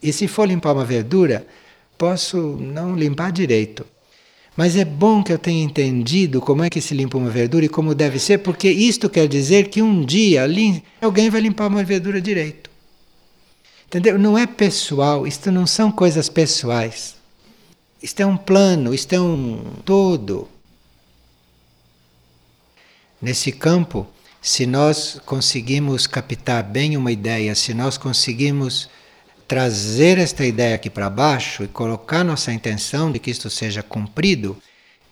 e 0.00 0.12
se 0.12 0.28
for 0.28 0.46
limpar 0.46 0.72
uma 0.72 0.84
verdura, 0.84 1.44
posso 1.98 2.36
não 2.60 2.94
limpar 2.94 3.32
direito. 3.32 3.84
Mas 4.56 4.76
é 4.76 4.84
bom 4.84 5.22
que 5.22 5.32
eu 5.32 5.38
tenha 5.38 5.64
entendido 5.64 6.40
como 6.40 6.62
é 6.62 6.70
que 6.70 6.80
se 6.80 6.94
limpa 6.94 7.18
uma 7.18 7.30
verdura 7.30 7.64
e 7.64 7.68
como 7.68 7.94
deve 7.94 8.18
ser, 8.20 8.38
porque 8.38 8.70
isto 8.70 9.10
quer 9.10 9.26
dizer 9.26 9.68
que 9.68 9.82
um 9.82 10.04
dia 10.04 10.46
alguém 11.00 11.28
vai 11.28 11.40
limpar 11.40 11.66
uma 11.66 11.82
verdura 11.82 12.20
direito. 12.20 12.70
Entendeu? 13.86 14.18
Não 14.18 14.38
é 14.38 14.46
pessoal, 14.46 15.26
isto 15.26 15.50
não 15.50 15.66
são 15.66 15.90
coisas 15.90 16.28
pessoais. 16.28 17.16
Isto 18.02 18.20
é 18.20 18.26
um 18.26 18.36
plano, 18.36 18.94
isto 18.94 19.12
é 19.12 19.20
um 19.20 19.60
todo. 19.84 20.48
Nesse 23.20 23.50
campo, 23.50 24.06
se 24.40 24.66
nós 24.66 25.20
conseguimos 25.24 26.06
captar 26.06 26.62
bem 26.62 26.96
uma 26.96 27.10
ideia, 27.10 27.54
se 27.54 27.72
nós 27.72 27.96
conseguimos 27.96 28.88
trazer 29.46 30.18
esta 30.18 30.44
ideia 30.44 30.74
aqui 30.74 30.88
para 30.88 31.10
baixo 31.10 31.64
e 31.64 31.68
colocar 31.68 32.24
nossa 32.24 32.52
intenção 32.52 33.12
de 33.12 33.18
que 33.18 33.30
isto 33.30 33.50
seja 33.50 33.82
cumprido, 33.82 34.56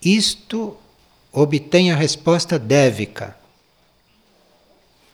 isto 0.02 0.76
obtém 1.32 1.92
a 1.92 1.96
resposta 1.96 2.58
dévica. 2.58 3.36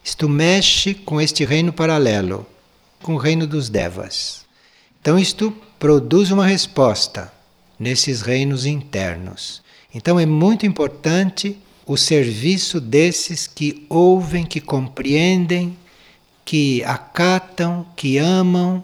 Isto 0.03 0.29
mexe 0.29 0.95
com 0.95 1.21
este 1.21 1.45
reino 1.45 1.73
paralelo, 1.73 2.47
com 3.03 3.15
o 3.15 3.19
reino 3.19 3.47
dos 3.47 3.69
devas. 3.69 4.47
Então, 5.01 5.19
isto 5.19 5.53
produz 5.79 6.31
uma 6.31 6.47
resposta 6.47 7.33
nesses 7.79 8.23
reinos 8.23 8.67
internos. 8.67 9.63
Então, 9.95 10.19
é 10.19 10.27
muito 10.27 10.67
importante 10.67 11.59
o 11.87 11.97
serviço 11.97 12.81
desses 12.81 13.47
que 13.47 13.87
ouvem, 13.89 14.45
que 14.45 14.61
compreendem, 14.61 15.77
que 16.45 16.83
acatam, 16.85 17.87
que 17.95 18.19
amam, 18.19 18.83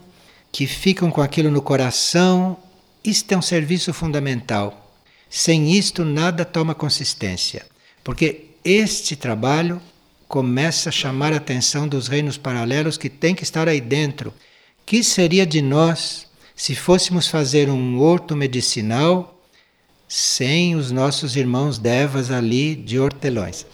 que 0.55 0.69
ficam 0.69 1.11
com 1.11 1.21
aquilo 1.21 1.51
no 1.51 1.61
coração. 1.61 2.57
Isto 3.05 3.33
é 3.33 3.37
um 3.37 3.43
serviço 3.43 3.93
fundamental. 3.93 4.95
Sem 5.29 5.73
isto, 5.77 6.05
nada 6.05 6.45
toma 6.45 6.77
consistência, 6.77 7.67
porque 8.05 8.51
este 8.65 9.17
trabalho 9.17 9.83
começa 10.29 10.91
a 10.91 10.93
chamar 10.93 11.33
a 11.33 11.39
atenção 11.39 11.89
dos 11.89 12.07
reinos 12.07 12.39
paralelos 12.39 12.97
que 12.97 13.11
tem 13.11 13.35
que 13.35 13.43
estar 13.43 13.69
aí 13.69 13.81
dentro. 13.81 14.33
Que 14.87 15.03
seria 15.03 15.45
de 15.45 15.61
nós 15.61 16.29
se 16.55 16.77
fôssemos 16.77 17.27
fazer 17.27 17.69
um 17.69 17.99
horto 18.01 18.37
medicinal 18.37 19.37
sem 20.07 20.77
os 20.77 20.93
nossos 20.93 21.35
irmãos 21.35 21.79
devas 21.79 22.31
ali 22.31 22.77
de 22.77 22.97
hortelões. 23.01 23.67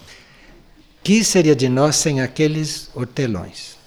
Que 1.04 1.22
seria 1.24 1.54
de 1.54 1.68
nós 1.68 1.96
sem 1.96 2.22
aqueles 2.22 2.88
hortelões? 2.94 3.79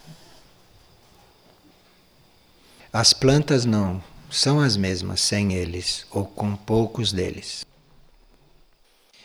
As 2.93 3.11
plantas 3.11 3.65
não 3.65 4.01
são 4.29 4.61
as 4.61 4.77
mesmas 4.77 5.19
sem 5.19 5.53
eles 5.53 6.05
ou 6.11 6.25
com 6.25 6.55
poucos 6.55 7.11
deles. 7.11 7.65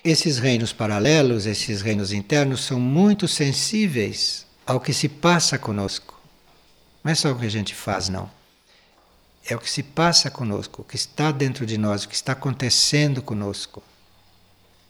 Esses 0.02 0.38
reinos 0.38 0.72
paralelos, 0.72 1.44
esses 1.46 1.82
reinos 1.82 2.12
internos, 2.12 2.64
são 2.64 2.80
muito 2.80 3.28
sensíveis 3.28 4.46
ao 4.66 4.80
que 4.80 4.92
se 4.92 5.08
passa 5.08 5.58
conosco. 5.58 6.18
Não 7.04 7.12
é 7.12 7.14
só 7.14 7.30
o 7.30 7.38
que 7.38 7.46
a 7.46 7.50
gente 7.50 7.74
faz, 7.74 8.08
não 8.08 8.30
é 9.50 9.56
o 9.56 9.58
que 9.58 9.70
se 9.70 9.82
passa 9.82 10.30
conosco, 10.30 10.82
o 10.82 10.84
que 10.84 10.96
está 10.96 11.32
dentro 11.32 11.64
de 11.64 11.78
nós, 11.78 12.04
o 12.04 12.08
que 12.08 12.14
está 12.14 12.32
acontecendo 12.32 13.22
conosco. 13.22 13.82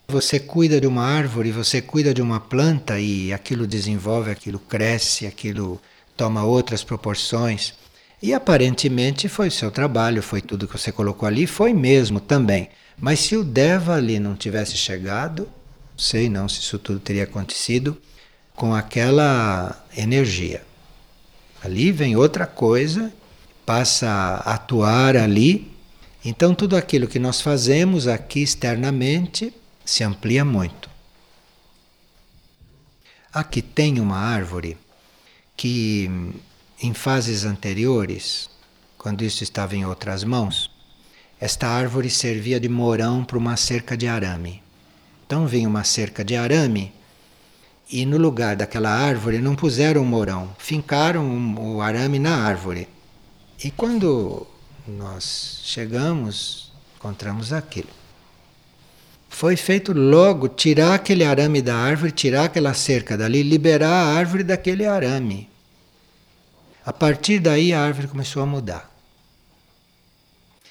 Você 0.08 0.40
cuida 0.40 0.80
de 0.80 0.86
uma 0.86 1.04
árvore, 1.04 1.52
você 1.52 1.80
cuida 1.80 2.12
de 2.12 2.22
uma 2.22 2.40
planta 2.40 2.98
e 2.98 3.32
aquilo 3.32 3.66
desenvolve, 3.66 4.30
aquilo 4.30 4.58
cresce, 4.58 5.26
aquilo 5.26 5.80
toma 6.16 6.44
outras 6.44 6.82
proporções. 6.82 7.74
E 8.20 8.34
aparentemente 8.34 9.28
foi 9.28 9.50
seu 9.50 9.70
trabalho, 9.70 10.22
foi 10.22 10.40
tudo 10.40 10.66
que 10.66 10.76
você 10.76 10.90
colocou 10.90 11.26
ali, 11.26 11.46
foi 11.46 11.72
mesmo 11.72 12.18
também. 12.20 12.68
Mas 12.98 13.20
se 13.20 13.36
o 13.36 13.44
Deva 13.44 13.94
ali 13.94 14.18
não 14.18 14.34
tivesse 14.34 14.76
chegado, 14.76 15.48
sei 15.96 16.28
não 16.28 16.48
se 16.48 16.60
isso 16.60 16.78
tudo 16.78 16.98
teria 16.98 17.24
acontecido 17.24 17.96
com 18.54 18.74
aquela 18.74 19.84
energia. 19.96 20.62
Ali 21.62 21.92
vem 21.92 22.16
outra 22.16 22.46
coisa 22.46 23.12
passa 23.68 24.08
a 24.08 24.54
atuar 24.54 25.14
ali. 25.14 25.70
Então, 26.24 26.54
tudo 26.54 26.74
aquilo 26.74 27.06
que 27.06 27.18
nós 27.18 27.42
fazemos 27.42 28.08
aqui 28.08 28.40
externamente 28.42 29.52
se 29.84 30.02
amplia 30.02 30.42
muito. 30.42 30.88
Aqui 33.30 33.60
tem 33.60 34.00
uma 34.00 34.16
árvore 34.16 34.78
que, 35.54 36.10
em 36.80 36.94
fases 36.94 37.44
anteriores, 37.44 38.48
quando 38.96 39.24
isso 39.24 39.42
estava 39.42 39.74
em 39.74 39.84
outras 39.84 40.22
mãos, 40.22 40.70
esta 41.40 41.66
árvore 41.66 42.08
servia 42.08 42.60
de 42.60 42.68
morão 42.68 43.24
para 43.24 43.38
uma 43.38 43.56
cerca 43.56 43.96
de 43.96 44.06
arame. 44.06 44.62
Então 45.26 45.46
vinha 45.46 45.68
uma 45.68 45.84
cerca 45.84 46.24
de 46.24 46.36
arame 46.36 46.92
e 47.90 48.04
no 48.04 48.16
lugar 48.16 48.54
daquela 48.54 48.90
árvore 48.90 49.38
não 49.38 49.56
puseram 49.56 50.02
o 50.02 50.06
morão, 50.06 50.54
fincaram 50.58 51.56
o 51.58 51.80
arame 51.80 52.18
na 52.18 52.36
árvore. 52.36 52.88
E 53.62 53.70
quando 53.70 54.46
nós 54.86 55.60
chegamos, 55.64 56.72
encontramos 56.96 57.52
aquilo. 57.52 57.88
Foi 59.28 59.56
feito 59.56 59.92
logo 59.92 60.48
tirar 60.48 60.94
aquele 60.94 61.24
arame 61.24 61.60
da 61.60 61.76
árvore, 61.76 62.12
tirar 62.12 62.44
aquela 62.44 62.72
cerca 62.72 63.16
dali, 63.16 63.42
liberar 63.42 63.90
a 63.90 64.14
árvore 64.14 64.42
daquele 64.42 64.86
arame. 64.86 65.48
A 66.88 66.92
partir 66.94 67.38
daí 67.38 67.74
a 67.74 67.82
árvore 67.82 68.08
começou 68.08 68.42
a 68.42 68.46
mudar. 68.46 68.90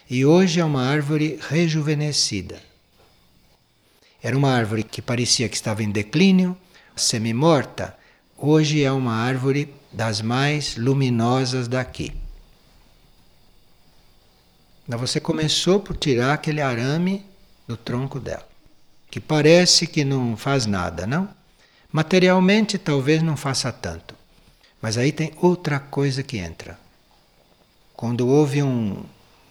E 0.09 0.25
hoje 0.25 0.59
é 0.59 0.65
uma 0.65 0.83
árvore 0.83 1.37
rejuvenescida. 1.47 2.59
Era 4.23 4.35
uma 4.35 4.51
árvore 4.51 4.81
que 4.81 4.99
parecia 4.99 5.47
que 5.47 5.55
estava 5.55 5.83
em 5.83 5.91
declínio, 5.91 6.57
semi-morta. 6.95 7.95
Hoje 8.35 8.83
é 8.83 8.91
uma 8.91 9.13
árvore 9.13 9.71
das 9.91 10.19
mais 10.19 10.75
luminosas 10.75 11.67
daqui. 11.67 12.11
Você 14.87 15.19
começou 15.19 15.79
por 15.79 15.95
tirar 15.95 16.33
aquele 16.33 16.61
arame 16.61 17.23
do 17.67 17.77
tronco 17.77 18.19
dela, 18.19 18.49
que 19.11 19.19
parece 19.19 19.85
que 19.85 20.03
não 20.03 20.35
faz 20.35 20.65
nada, 20.65 21.05
não? 21.05 21.29
Materialmente, 21.91 22.79
talvez 22.79 23.21
não 23.21 23.37
faça 23.37 23.71
tanto. 23.71 24.16
Mas 24.81 24.97
aí 24.97 25.11
tem 25.11 25.31
outra 25.41 25.79
coisa 25.79 26.21
que 26.21 26.37
entra. 26.37 26.79
Quando 27.95 28.27
houve 28.27 28.61
um, 28.61 29.03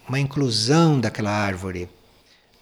uma 0.08 0.20
inclusão 0.20 1.00
daquela 1.00 1.30
árvore 1.30 1.88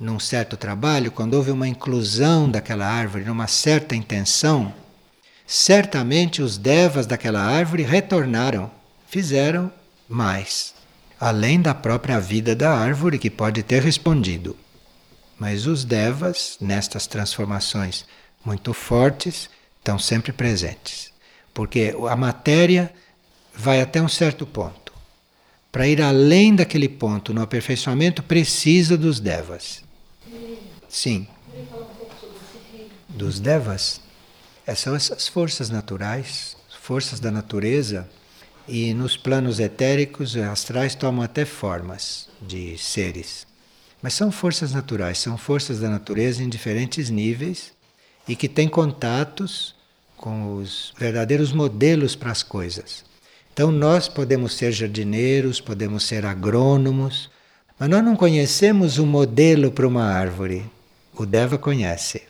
num 0.01 0.19
certo 0.19 0.57
trabalho, 0.57 1.13
quando 1.13 1.35
houve 1.35 1.51
uma 1.51 1.69
inclusão 1.69 2.51
daquela 2.51 2.87
árvore 2.87 3.25
numa 3.25 3.47
certa 3.47 3.95
intenção, 3.95 4.75
certamente 5.47 6.43
os 6.43 6.59
devas 6.59 7.07
daquela 7.07 7.41
árvore 7.41 7.83
retornaram, 7.83 8.71
fizeram 9.07 9.71
mais, 10.09 10.75
além 11.21 11.61
da 11.61 11.75
própria 11.75 12.19
vida 12.19 12.57
da 12.57 12.75
árvore 12.77 13.19
que 13.19 13.31
pode 13.31 13.63
ter 13.63 13.83
respondido. 13.83 14.57
Mas 15.39 15.67
os 15.67 15.85
devas, 15.85 16.57
nestas 16.61 17.07
transformações 17.07 18.05
muito 18.45 18.73
fortes, 18.73 19.49
estão 19.79 19.99
sempre 19.99 20.33
presentes. 20.33 21.14
Porque 21.55 21.95
a 22.11 22.17
matéria 22.17 22.93
vai 23.55 23.81
até 23.81 24.03
um 24.03 24.09
certo 24.09 24.45
ponto. 24.45 24.93
Para 25.71 25.89
ir 25.89 26.03
além 26.03 26.55
daquele 26.55 26.89
ponto 26.89 27.33
no 27.33 27.41
aperfeiçoamento, 27.41 28.23
precisa 28.23 28.97
dos 28.99 29.21
devas. 29.21 29.83
Sim. 30.89 31.27
Dos 33.09 33.41
devas? 33.41 34.01
É, 34.67 34.75
são 34.75 34.95
essas 34.95 35.29
forças 35.29 35.71
naturais, 35.71 36.57
forças 36.81 37.21
da 37.21 37.31
natureza, 37.31 38.09
e 38.67 38.95
nos 38.95 39.17
planos 39.17 39.61
etéricos, 39.61 40.37
astrais, 40.37 40.95
tomam 40.95 41.23
até 41.23 41.45
formas 41.45 42.29
de 42.41 42.79
seres. 42.79 43.47
Mas 44.01 44.15
são 44.15 44.31
forças 44.31 44.73
naturais, 44.73 45.19
são 45.19 45.37
forças 45.37 45.81
da 45.81 45.89
natureza 45.89 46.43
em 46.43 46.49
diferentes 46.49 47.11
níveis 47.11 47.73
e 48.29 48.35
que 48.37 48.49
têm 48.49 48.69
contatos 48.69 49.74
com 50.25 50.57
os 50.57 50.95
verdadeiros 50.99 51.53
modelos 51.53 52.17
para 52.17 52.31
as 52.31 52.43
coisas. 52.43 53.05
Então 53.53 53.71
nós 53.71 54.09
podemos 54.09 54.55
ser 54.55 54.73
jardineiros, 54.73 55.61
podemos 55.61 56.05
ser 56.05 56.25
agrônomos, 56.25 57.29
mas 57.79 57.91
nós 57.91 58.03
não 58.03 58.17
conhecemos 58.17 58.97
o 58.97 59.05
modelo 59.05 59.71
para 59.71 59.87
uma 59.87 60.03
árvore. 60.03 60.65
O 61.15 61.27
Deva 61.27 61.59
conhece. 61.59 62.23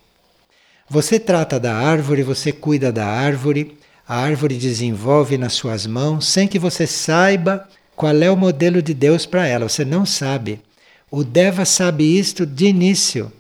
Você 0.91 1.21
trata 1.21 1.61
da 1.61 1.73
árvore, 1.73 2.25
você 2.25 2.51
cuida 2.51 2.91
da 2.91 3.07
árvore, 3.07 3.79
a 4.09 4.17
árvore 4.17 4.57
desenvolve 4.57 5.39
nas 5.39 5.53
suas 5.53 5.87
mãos 5.87 6.27
sem 6.27 6.49
que 6.49 6.59
você 6.59 6.89
saiba 6.89 7.69
qual 7.95 8.17
é 8.17 8.29
o 8.29 8.37
modelo 8.37 8.83
de 8.83 8.93
Deus 8.93 9.25
para 9.25 9.47
ela. 9.47 9.69
Você 9.69 9.85
não 9.85 10.05
sabe. 10.05 10.61
O 11.09 11.23
Deva 11.23 11.65
sabe 11.65 12.19
isto 12.19 12.45
de 12.45 12.67
início. 12.67 13.33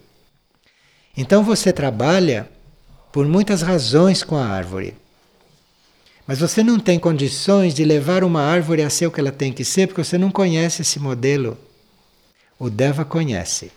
Então 1.16 1.42
você 1.42 1.72
trabalha 1.72 2.53
por 3.14 3.28
muitas 3.28 3.62
razões 3.62 4.24
com 4.24 4.34
a 4.34 4.44
árvore. 4.44 4.92
Mas 6.26 6.40
você 6.40 6.64
não 6.64 6.80
tem 6.80 6.98
condições 6.98 7.72
de 7.72 7.84
levar 7.84 8.24
uma 8.24 8.42
árvore 8.42 8.82
a 8.82 8.90
ser 8.90 9.06
o 9.06 9.10
que 9.12 9.20
ela 9.20 9.30
tem 9.30 9.52
que 9.52 9.64
ser 9.64 9.86
porque 9.86 10.02
você 10.02 10.18
não 10.18 10.32
conhece 10.32 10.82
esse 10.82 10.98
modelo. 10.98 11.56
O 12.58 12.68
Deva 12.68 13.04
conhece. 13.04 13.70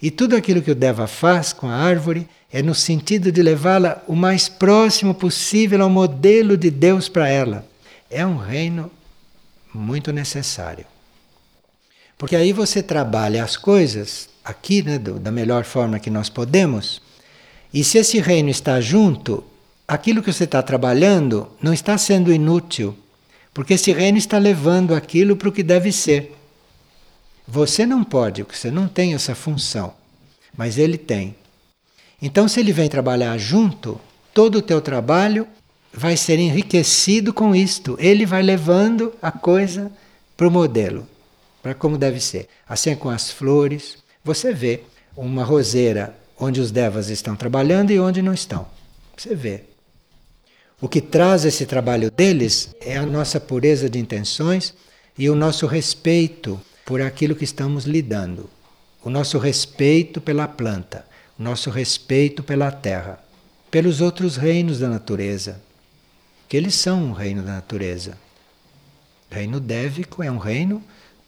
E 0.00 0.08
tudo 0.08 0.36
aquilo 0.36 0.62
que 0.62 0.70
o 0.70 0.74
Deva 0.76 1.08
faz 1.08 1.52
com 1.52 1.66
a 1.66 1.74
árvore 1.74 2.28
é 2.52 2.62
no 2.62 2.72
sentido 2.72 3.32
de 3.32 3.42
levá-la 3.42 4.04
o 4.06 4.14
mais 4.14 4.48
próximo 4.48 5.14
possível 5.14 5.82
ao 5.82 5.90
modelo 5.90 6.56
de 6.56 6.70
Deus 6.70 7.08
para 7.08 7.28
ela. 7.28 7.66
É 8.08 8.24
um 8.24 8.36
reino 8.36 8.88
muito 9.74 10.12
necessário. 10.12 10.86
Porque 12.16 12.36
aí 12.36 12.52
você 12.52 12.84
trabalha 12.84 13.42
as 13.42 13.56
coisas 13.56 14.28
aqui 14.44 14.80
né, 14.80 14.96
do, 14.96 15.18
da 15.18 15.32
melhor 15.32 15.64
forma 15.64 15.98
que 15.98 16.08
nós 16.08 16.28
podemos, 16.28 17.02
e 17.72 17.84
se 17.84 17.98
esse 17.98 18.18
reino 18.20 18.48
está 18.48 18.80
junto, 18.80 19.44
aquilo 19.86 20.22
que 20.22 20.32
você 20.32 20.44
está 20.44 20.62
trabalhando 20.62 21.48
não 21.62 21.72
está 21.72 21.96
sendo 21.96 22.32
inútil, 22.32 22.96
porque 23.54 23.74
esse 23.74 23.92
reino 23.92 24.18
está 24.18 24.38
levando 24.38 24.94
aquilo 24.94 25.36
para 25.36 25.48
o 25.48 25.52
que 25.52 25.62
deve 25.62 25.92
ser. 25.92 26.36
Você 27.46 27.86
não 27.86 28.04
pode, 28.04 28.44
porque 28.44 28.58
você 28.58 28.70
não 28.70 28.88
tem 28.88 29.14
essa 29.14 29.34
função, 29.34 29.94
mas 30.56 30.78
ele 30.78 30.98
tem. 30.98 31.34
Então, 32.22 32.46
se 32.46 32.60
ele 32.60 32.72
vem 32.72 32.88
trabalhar 32.88 33.36
junto, 33.38 34.00
todo 34.34 34.58
o 34.58 34.62
teu 34.62 34.80
trabalho 34.80 35.46
vai 35.92 36.16
ser 36.16 36.38
enriquecido 36.38 37.32
com 37.32 37.54
isto. 37.54 37.96
Ele 37.98 38.26
vai 38.26 38.42
levando 38.42 39.12
a 39.22 39.32
coisa 39.32 39.90
para 40.36 40.46
o 40.46 40.50
modelo, 40.50 41.06
para 41.62 41.74
como 41.74 41.98
deve 41.98 42.20
ser. 42.20 42.48
Assim 42.68 42.90
é 42.90 42.96
com 42.96 43.08
as 43.08 43.30
flores. 43.30 43.98
Você 44.24 44.52
vê 44.52 44.82
uma 45.16 45.42
roseira 45.42 46.16
onde 46.40 46.60
os 46.60 46.70
devas 46.70 47.10
estão 47.10 47.36
trabalhando 47.36 47.90
e 47.90 48.00
onde 48.00 48.22
não 48.22 48.32
estão. 48.32 48.66
Você 49.16 49.34
vê. 49.34 49.64
O 50.80 50.88
que 50.88 51.02
traz 51.02 51.44
esse 51.44 51.66
trabalho 51.66 52.10
deles 52.10 52.74
é 52.80 52.96
a 52.96 53.04
nossa 53.04 53.38
pureza 53.38 53.90
de 53.90 53.98
intenções 53.98 54.72
e 55.18 55.28
o 55.28 55.36
nosso 55.36 55.66
respeito 55.66 56.58
por 56.86 57.02
aquilo 57.02 57.36
que 57.36 57.44
estamos 57.44 57.84
lidando, 57.84 58.48
o 59.04 59.10
nosso 59.10 59.38
respeito 59.38 60.20
pela 60.20 60.48
planta, 60.48 61.04
o 61.38 61.42
nosso 61.42 61.68
respeito 61.68 62.42
pela 62.42 62.72
terra, 62.72 63.22
pelos 63.70 64.00
outros 64.00 64.36
reinos 64.36 64.78
da 64.80 64.88
natureza, 64.88 65.60
que 66.48 66.56
eles 66.56 66.74
são 66.74 67.04
um 67.04 67.12
reino 67.12 67.42
da 67.42 67.52
natureza. 67.52 68.16
O 69.30 69.34
reino 69.34 69.60
dévico 69.60 70.22
é 70.22 70.30
um 70.30 70.38
reino 70.38 70.82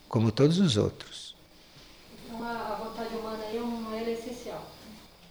como 0.08 0.32
todos 0.32 0.58
os 0.58 0.78
outros. 0.78 1.36
Então 2.26 2.42
a 2.42 2.74
vontade 2.82 3.14
humana 3.14 3.44
é 3.44 3.60
um 3.60 3.94
é 3.94 4.10
essencial. 4.10 4.72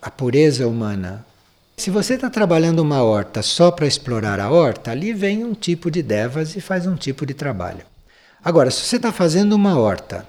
A 0.01 0.09
pureza 0.09 0.67
humana. 0.67 1.25
Se 1.77 1.89
você 1.89 2.15
está 2.15 2.29
trabalhando 2.29 2.79
uma 2.79 3.03
horta 3.03 3.41
só 3.41 3.69
para 3.69 3.85
explorar 3.85 4.39
a 4.39 4.49
horta, 4.49 4.91
ali 4.91 5.13
vem 5.13 5.43
um 5.43 5.53
tipo 5.53 5.91
de 5.91 6.01
devas 6.01 6.55
e 6.55 6.61
faz 6.61 6.87
um 6.87 6.95
tipo 6.95 7.25
de 7.25 7.33
trabalho. 7.33 7.85
Agora, 8.43 8.71
se 8.71 8.81
você 8.81 8.95
está 8.95 9.11
fazendo 9.11 9.53
uma 9.53 9.77
horta, 9.77 10.25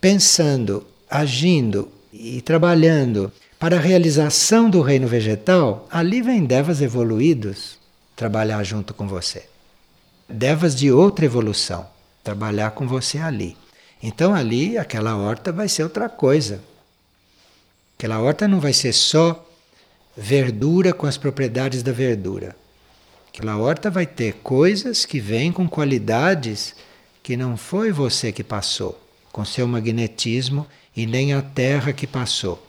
pensando, 0.00 0.84
agindo 1.08 1.88
e 2.12 2.40
trabalhando 2.40 3.32
para 3.58 3.76
a 3.76 3.80
realização 3.80 4.68
do 4.68 4.82
reino 4.82 5.06
vegetal, 5.06 5.86
ali 5.90 6.20
vem 6.20 6.44
devas 6.44 6.82
evoluídos 6.82 7.78
trabalhar 8.16 8.62
junto 8.64 8.92
com 8.92 9.06
você. 9.06 9.44
Devas 10.28 10.74
de 10.74 10.90
outra 10.90 11.24
evolução 11.24 11.86
trabalhar 12.24 12.72
com 12.72 12.88
você 12.88 13.18
ali. 13.18 13.56
Então 14.02 14.34
ali 14.34 14.76
aquela 14.76 15.16
horta 15.16 15.52
vai 15.52 15.68
ser 15.68 15.84
outra 15.84 16.08
coisa. 16.08 16.60
Aquela 17.96 18.20
horta 18.20 18.46
não 18.46 18.60
vai 18.60 18.74
ser 18.74 18.92
só 18.92 19.42
verdura 20.14 20.92
com 20.92 21.06
as 21.06 21.16
propriedades 21.16 21.82
da 21.82 21.92
verdura. 21.92 22.54
Aquela 23.28 23.56
horta 23.56 23.90
vai 23.90 24.06
ter 24.06 24.34
coisas 24.42 25.06
que 25.06 25.18
vêm 25.18 25.50
com 25.50 25.66
qualidades 25.66 26.74
que 27.22 27.38
não 27.38 27.56
foi 27.56 27.90
você 27.92 28.30
que 28.32 28.44
passou, 28.44 29.00
com 29.32 29.44
seu 29.46 29.66
magnetismo 29.66 30.66
e 30.94 31.06
nem 31.06 31.32
a 31.32 31.40
terra 31.40 31.92
que 31.92 32.06
passou, 32.06 32.62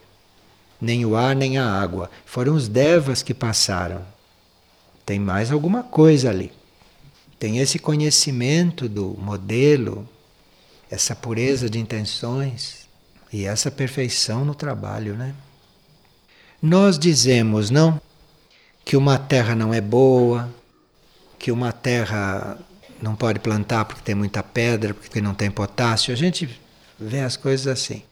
nem 0.80 1.04
o 1.04 1.14
ar 1.14 1.36
nem 1.36 1.58
a 1.58 1.70
água. 1.70 2.10
Foram 2.24 2.54
os 2.54 2.66
devas 2.66 3.22
que 3.22 3.34
passaram. 3.34 4.04
Tem 5.04 5.18
mais 5.18 5.52
alguma 5.52 5.82
coisa 5.82 6.30
ali. 6.30 6.50
Tem 7.38 7.58
esse 7.58 7.78
conhecimento 7.78 8.88
do 8.88 9.14
modelo, 9.18 10.08
essa 10.90 11.14
pureza 11.14 11.68
de 11.68 11.78
intenções 11.78 12.87
e 13.32 13.44
essa 13.44 13.70
perfeição 13.70 14.44
no 14.44 14.54
trabalho, 14.54 15.14
né? 15.14 15.34
Nós 16.60 16.98
dizemos, 16.98 17.70
não, 17.70 18.00
que 18.84 18.96
uma 18.96 19.18
terra 19.18 19.54
não 19.54 19.72
é 19.72 19.80
boa, 19.80 20.52
que 21.38 21.52
uma 21.52 21.72
terra 21.72 22.58
não 23.00 23.14
pode 23.14 23.38
plantar 23.38 23.84
porque 23.84 24.02
tem 24.02 24.14
muita 24.14 24.42
pedra, 24.42 24.92
porque 24.92 25.20
não 25.20 25.34
tem 25.34 25.50
potássio. 25.50 26.12
A 26.12 26.16
gente 26.16 26.58
vê 26.98 27.20
as 27.20 27.36
coisas 27.36 27.66
assim. 27.66 28.02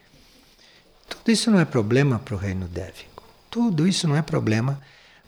Tudo 1.09 1.31
isso 1.31 1.51
não 1.51 1.59
é 1.59 1.65
problema 1.65 2.19
para 2.19 2.35
o 2.35 2.39
reino 2.39 2.69
dévico. 2.69 3.23
Tudo 3.51 3.87
isso 3.87 4.07
não 4.07 4.17
é 4.17 4.23
problema, 4.23 4.81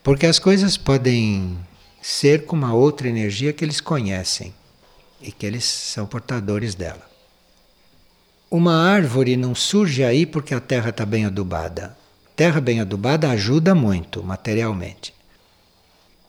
porque 0.03 0.27
as 0.27 0.39
coisas 0.39 0.77
podem 0.77 1.59
ser 2.01 2.45
com 2.45 2.55
uma 2.55 2.75
outra 2.75 3.09
energia 3.09 3.53
que 3.53 3.65
eles 3.65 3.81
conhecem 3.81 4.55
e 5.21 5.33
que 5.33 5.47
eles 5.47 5.65
são 5.65 6.07
portadores 6.07 6.75
dela. 6.75 7.08
Uma 8.51 8.75
árvore 8.75 9.37
não 9.37 9.55
surge 9.55 10.03
aí 10.03 10.25
porque 10.25 10.55
a 10.55 10.61
terra 10.61 10.91
está 10.91 11.05
bem 11.05 11.27
adubada. 11.27 11.97
Terra 12.35 12.61
bem 12.61 12.81
adubada 12.81 13.31
ajuda 13.31 13.75
muito 13.75 14.23
materialmente. 14.23 15.13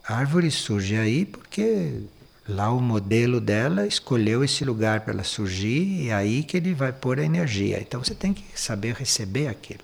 A 0.07 0.15
árvore 0.15 0.51
surge 0.51 0.97
aí 0.97 1.25
porque 1.25 2.03
Lá 2.49 2.71
o 2.71 2.81
modelo 2.81 3.39
dela 3.39 3.85
escolheu 3.85 4.43
esse 4.43 4.65
lugar 4.65 5.01
para 5.01 5.13
ela 5.13 5.23
surgir 5.23 6.01
e 6.01 6.09
é 6.09 6.13
aí 6.15 6.41
que 6.41 6.57
ele 6.57 6.73
vai 6.73 6.91
pôr 6.91 7.19
a 7.19 7.23
energia. 7.23 7.79
Então 7.79 8.03
você 8.03 8.15
tem 8.15 8.33
que 8.33 8.43
saber 8.59 8.95
receber 8.95 9.47
aquilo. 9.47 9.83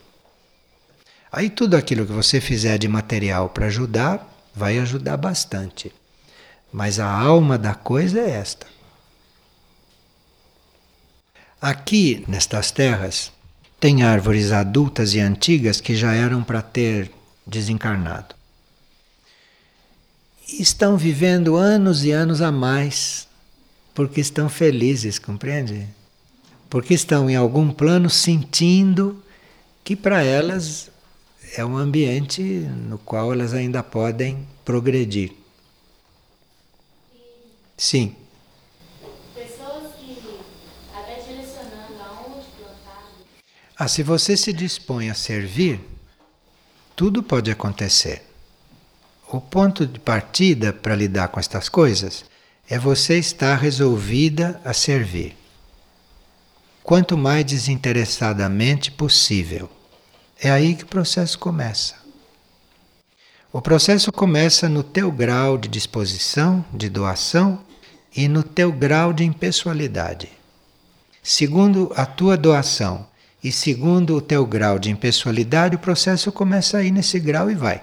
Aí 1.32 1.48
tudo 1.48 1.76
aquilo 1.76 2.08
que 2.08 2.12
você 2.12 2.42
fizer 2.42 2.80
de 2.80 2.88
material 2.88 3.50
para 3.50 3.68
ajudar, 3.68 4.28
vai 4.54 4.80
ajudar 4.80 5.16
bastante. 5.16 5.94
Mas 6.74 7.00
a 7.00 7.08
alma 7.08 7.56
da 7.56 7.76
coisa 7.76 8.20
é 8.20 8.32
esta. 8.32 8.66
Aqui, 11.66 12.24
nestas 12.28 12.70
terras, 12.70 13.32
tem 13.80 14.04
árvores 14.04 14.52
adultas 14.52 15.16
e 15.16 15.20
antigas 15.20 15.82
que 15.82 15.96
já 15.96 16.14
eram 16.14 16.44
para 16.44 16.62
ter 16.62 17.12
desencarnado. 17.48 18.36
estão 20.48 20.96
vivendo 20.96 21.56
anos 21.56 22.04
e 22.04 22.12
anos 22.12 22.40
a 22.40 22.52
mais 22.52 23.28
porque 23.96 24.22
estão 24.22 24.48
felizes, 24.48 25.18
compreende? 25.18 25.88
Porque 26.70 26.94
estão 26.94 27.28
em 27.30 27.36
algum 27.36 27.72
plano 27.72 28.12
sentindo 28.12 29.24
que 29.84 29.96
para 29.96 30.22
elas 30.22 30.92
é 31.58 31.66
um 31.66 31.78
ambiente 31.78 32.44
no 32.44 33.00
qual 33.00 33.34
elas 33.34 33.54
ainda 33.56 33.82
podem 33.82 34.46
progredir. 34.64 35.32
Sim. 37.76 38.16
Pessoas 39.34 39.94
que, 39.96 40.18
até 40.94 41.22
direcionando 41.22 42.02
aonde 42.02 42.48
plantar. 42.58 43.12
Ah, 43.78 43.90
se 43.90 44.02
você 44.02 44.38
se 44.38 44.54
dispõe 44.54 45.10
a 45.10 45.14
servir, 45.14 45.82
tudo 46.96 47.22
pode 47.22 47.52
acontecer. 47.52 48.24
O 49.28 49.42
ponto 49.42 49.86
de 49.86 50.00
partida 50.00 50.72
para 50.72 50.96
lidar 50.96 51.28
com 51.28 51.42
estas 51.42 51.68
coisas 51.68 52.24
é 52.70 52.80
você 52.80 53.20
estar 53.20 53.58
resolvida 53.58 54.62
a 54.64 54.72
servir. 54.72 55.36
Quanto 56.84 57.18
mais 57.18 57.44
desinteressadamente 57.44 58.92
possível. 58.92 59.70
É 60.40 60.50
aí 60.50 60.76
que 60.76 60.84
o 60.84 60.88
processo 60.88 61.38
começa. 61.38 61.96
O 63.52 63.62
processo 63.62 64.10
começa 64.10 64.70
no 64.70 64.84
teu 64.84 65.12
grau 65.12 65.58
de 65.58 65.68
disposição, 65.68 66.64
de 66.74 66.88
doação 66.90 67.62
e 68.16 68.30
no 68.30 68.42
teu 68.42 68.72
grau 68.72 69.12
de 69.12 69.26
impessoalidade. 69.26 70.30
Segundo 71.22 71.92
a 71.96 72.06
tua 72.06 72.38
doação 72.38 73.06
e 73.46 73.52
segundo 73.52 74.16
o 74.16 74.22
teu 74.22 74.44
grau 74.44 74.80
de 74.80 74.90
impessoalidade, 74.90 75.76
o 75.76 75.80
processo 75.80 76.32
começa 76.32 76.80
aí 76.80 76.90
nesse 76.90 77.20
grau 77.20 77.52
e 77.52 77.54
vai. 77.54 77.80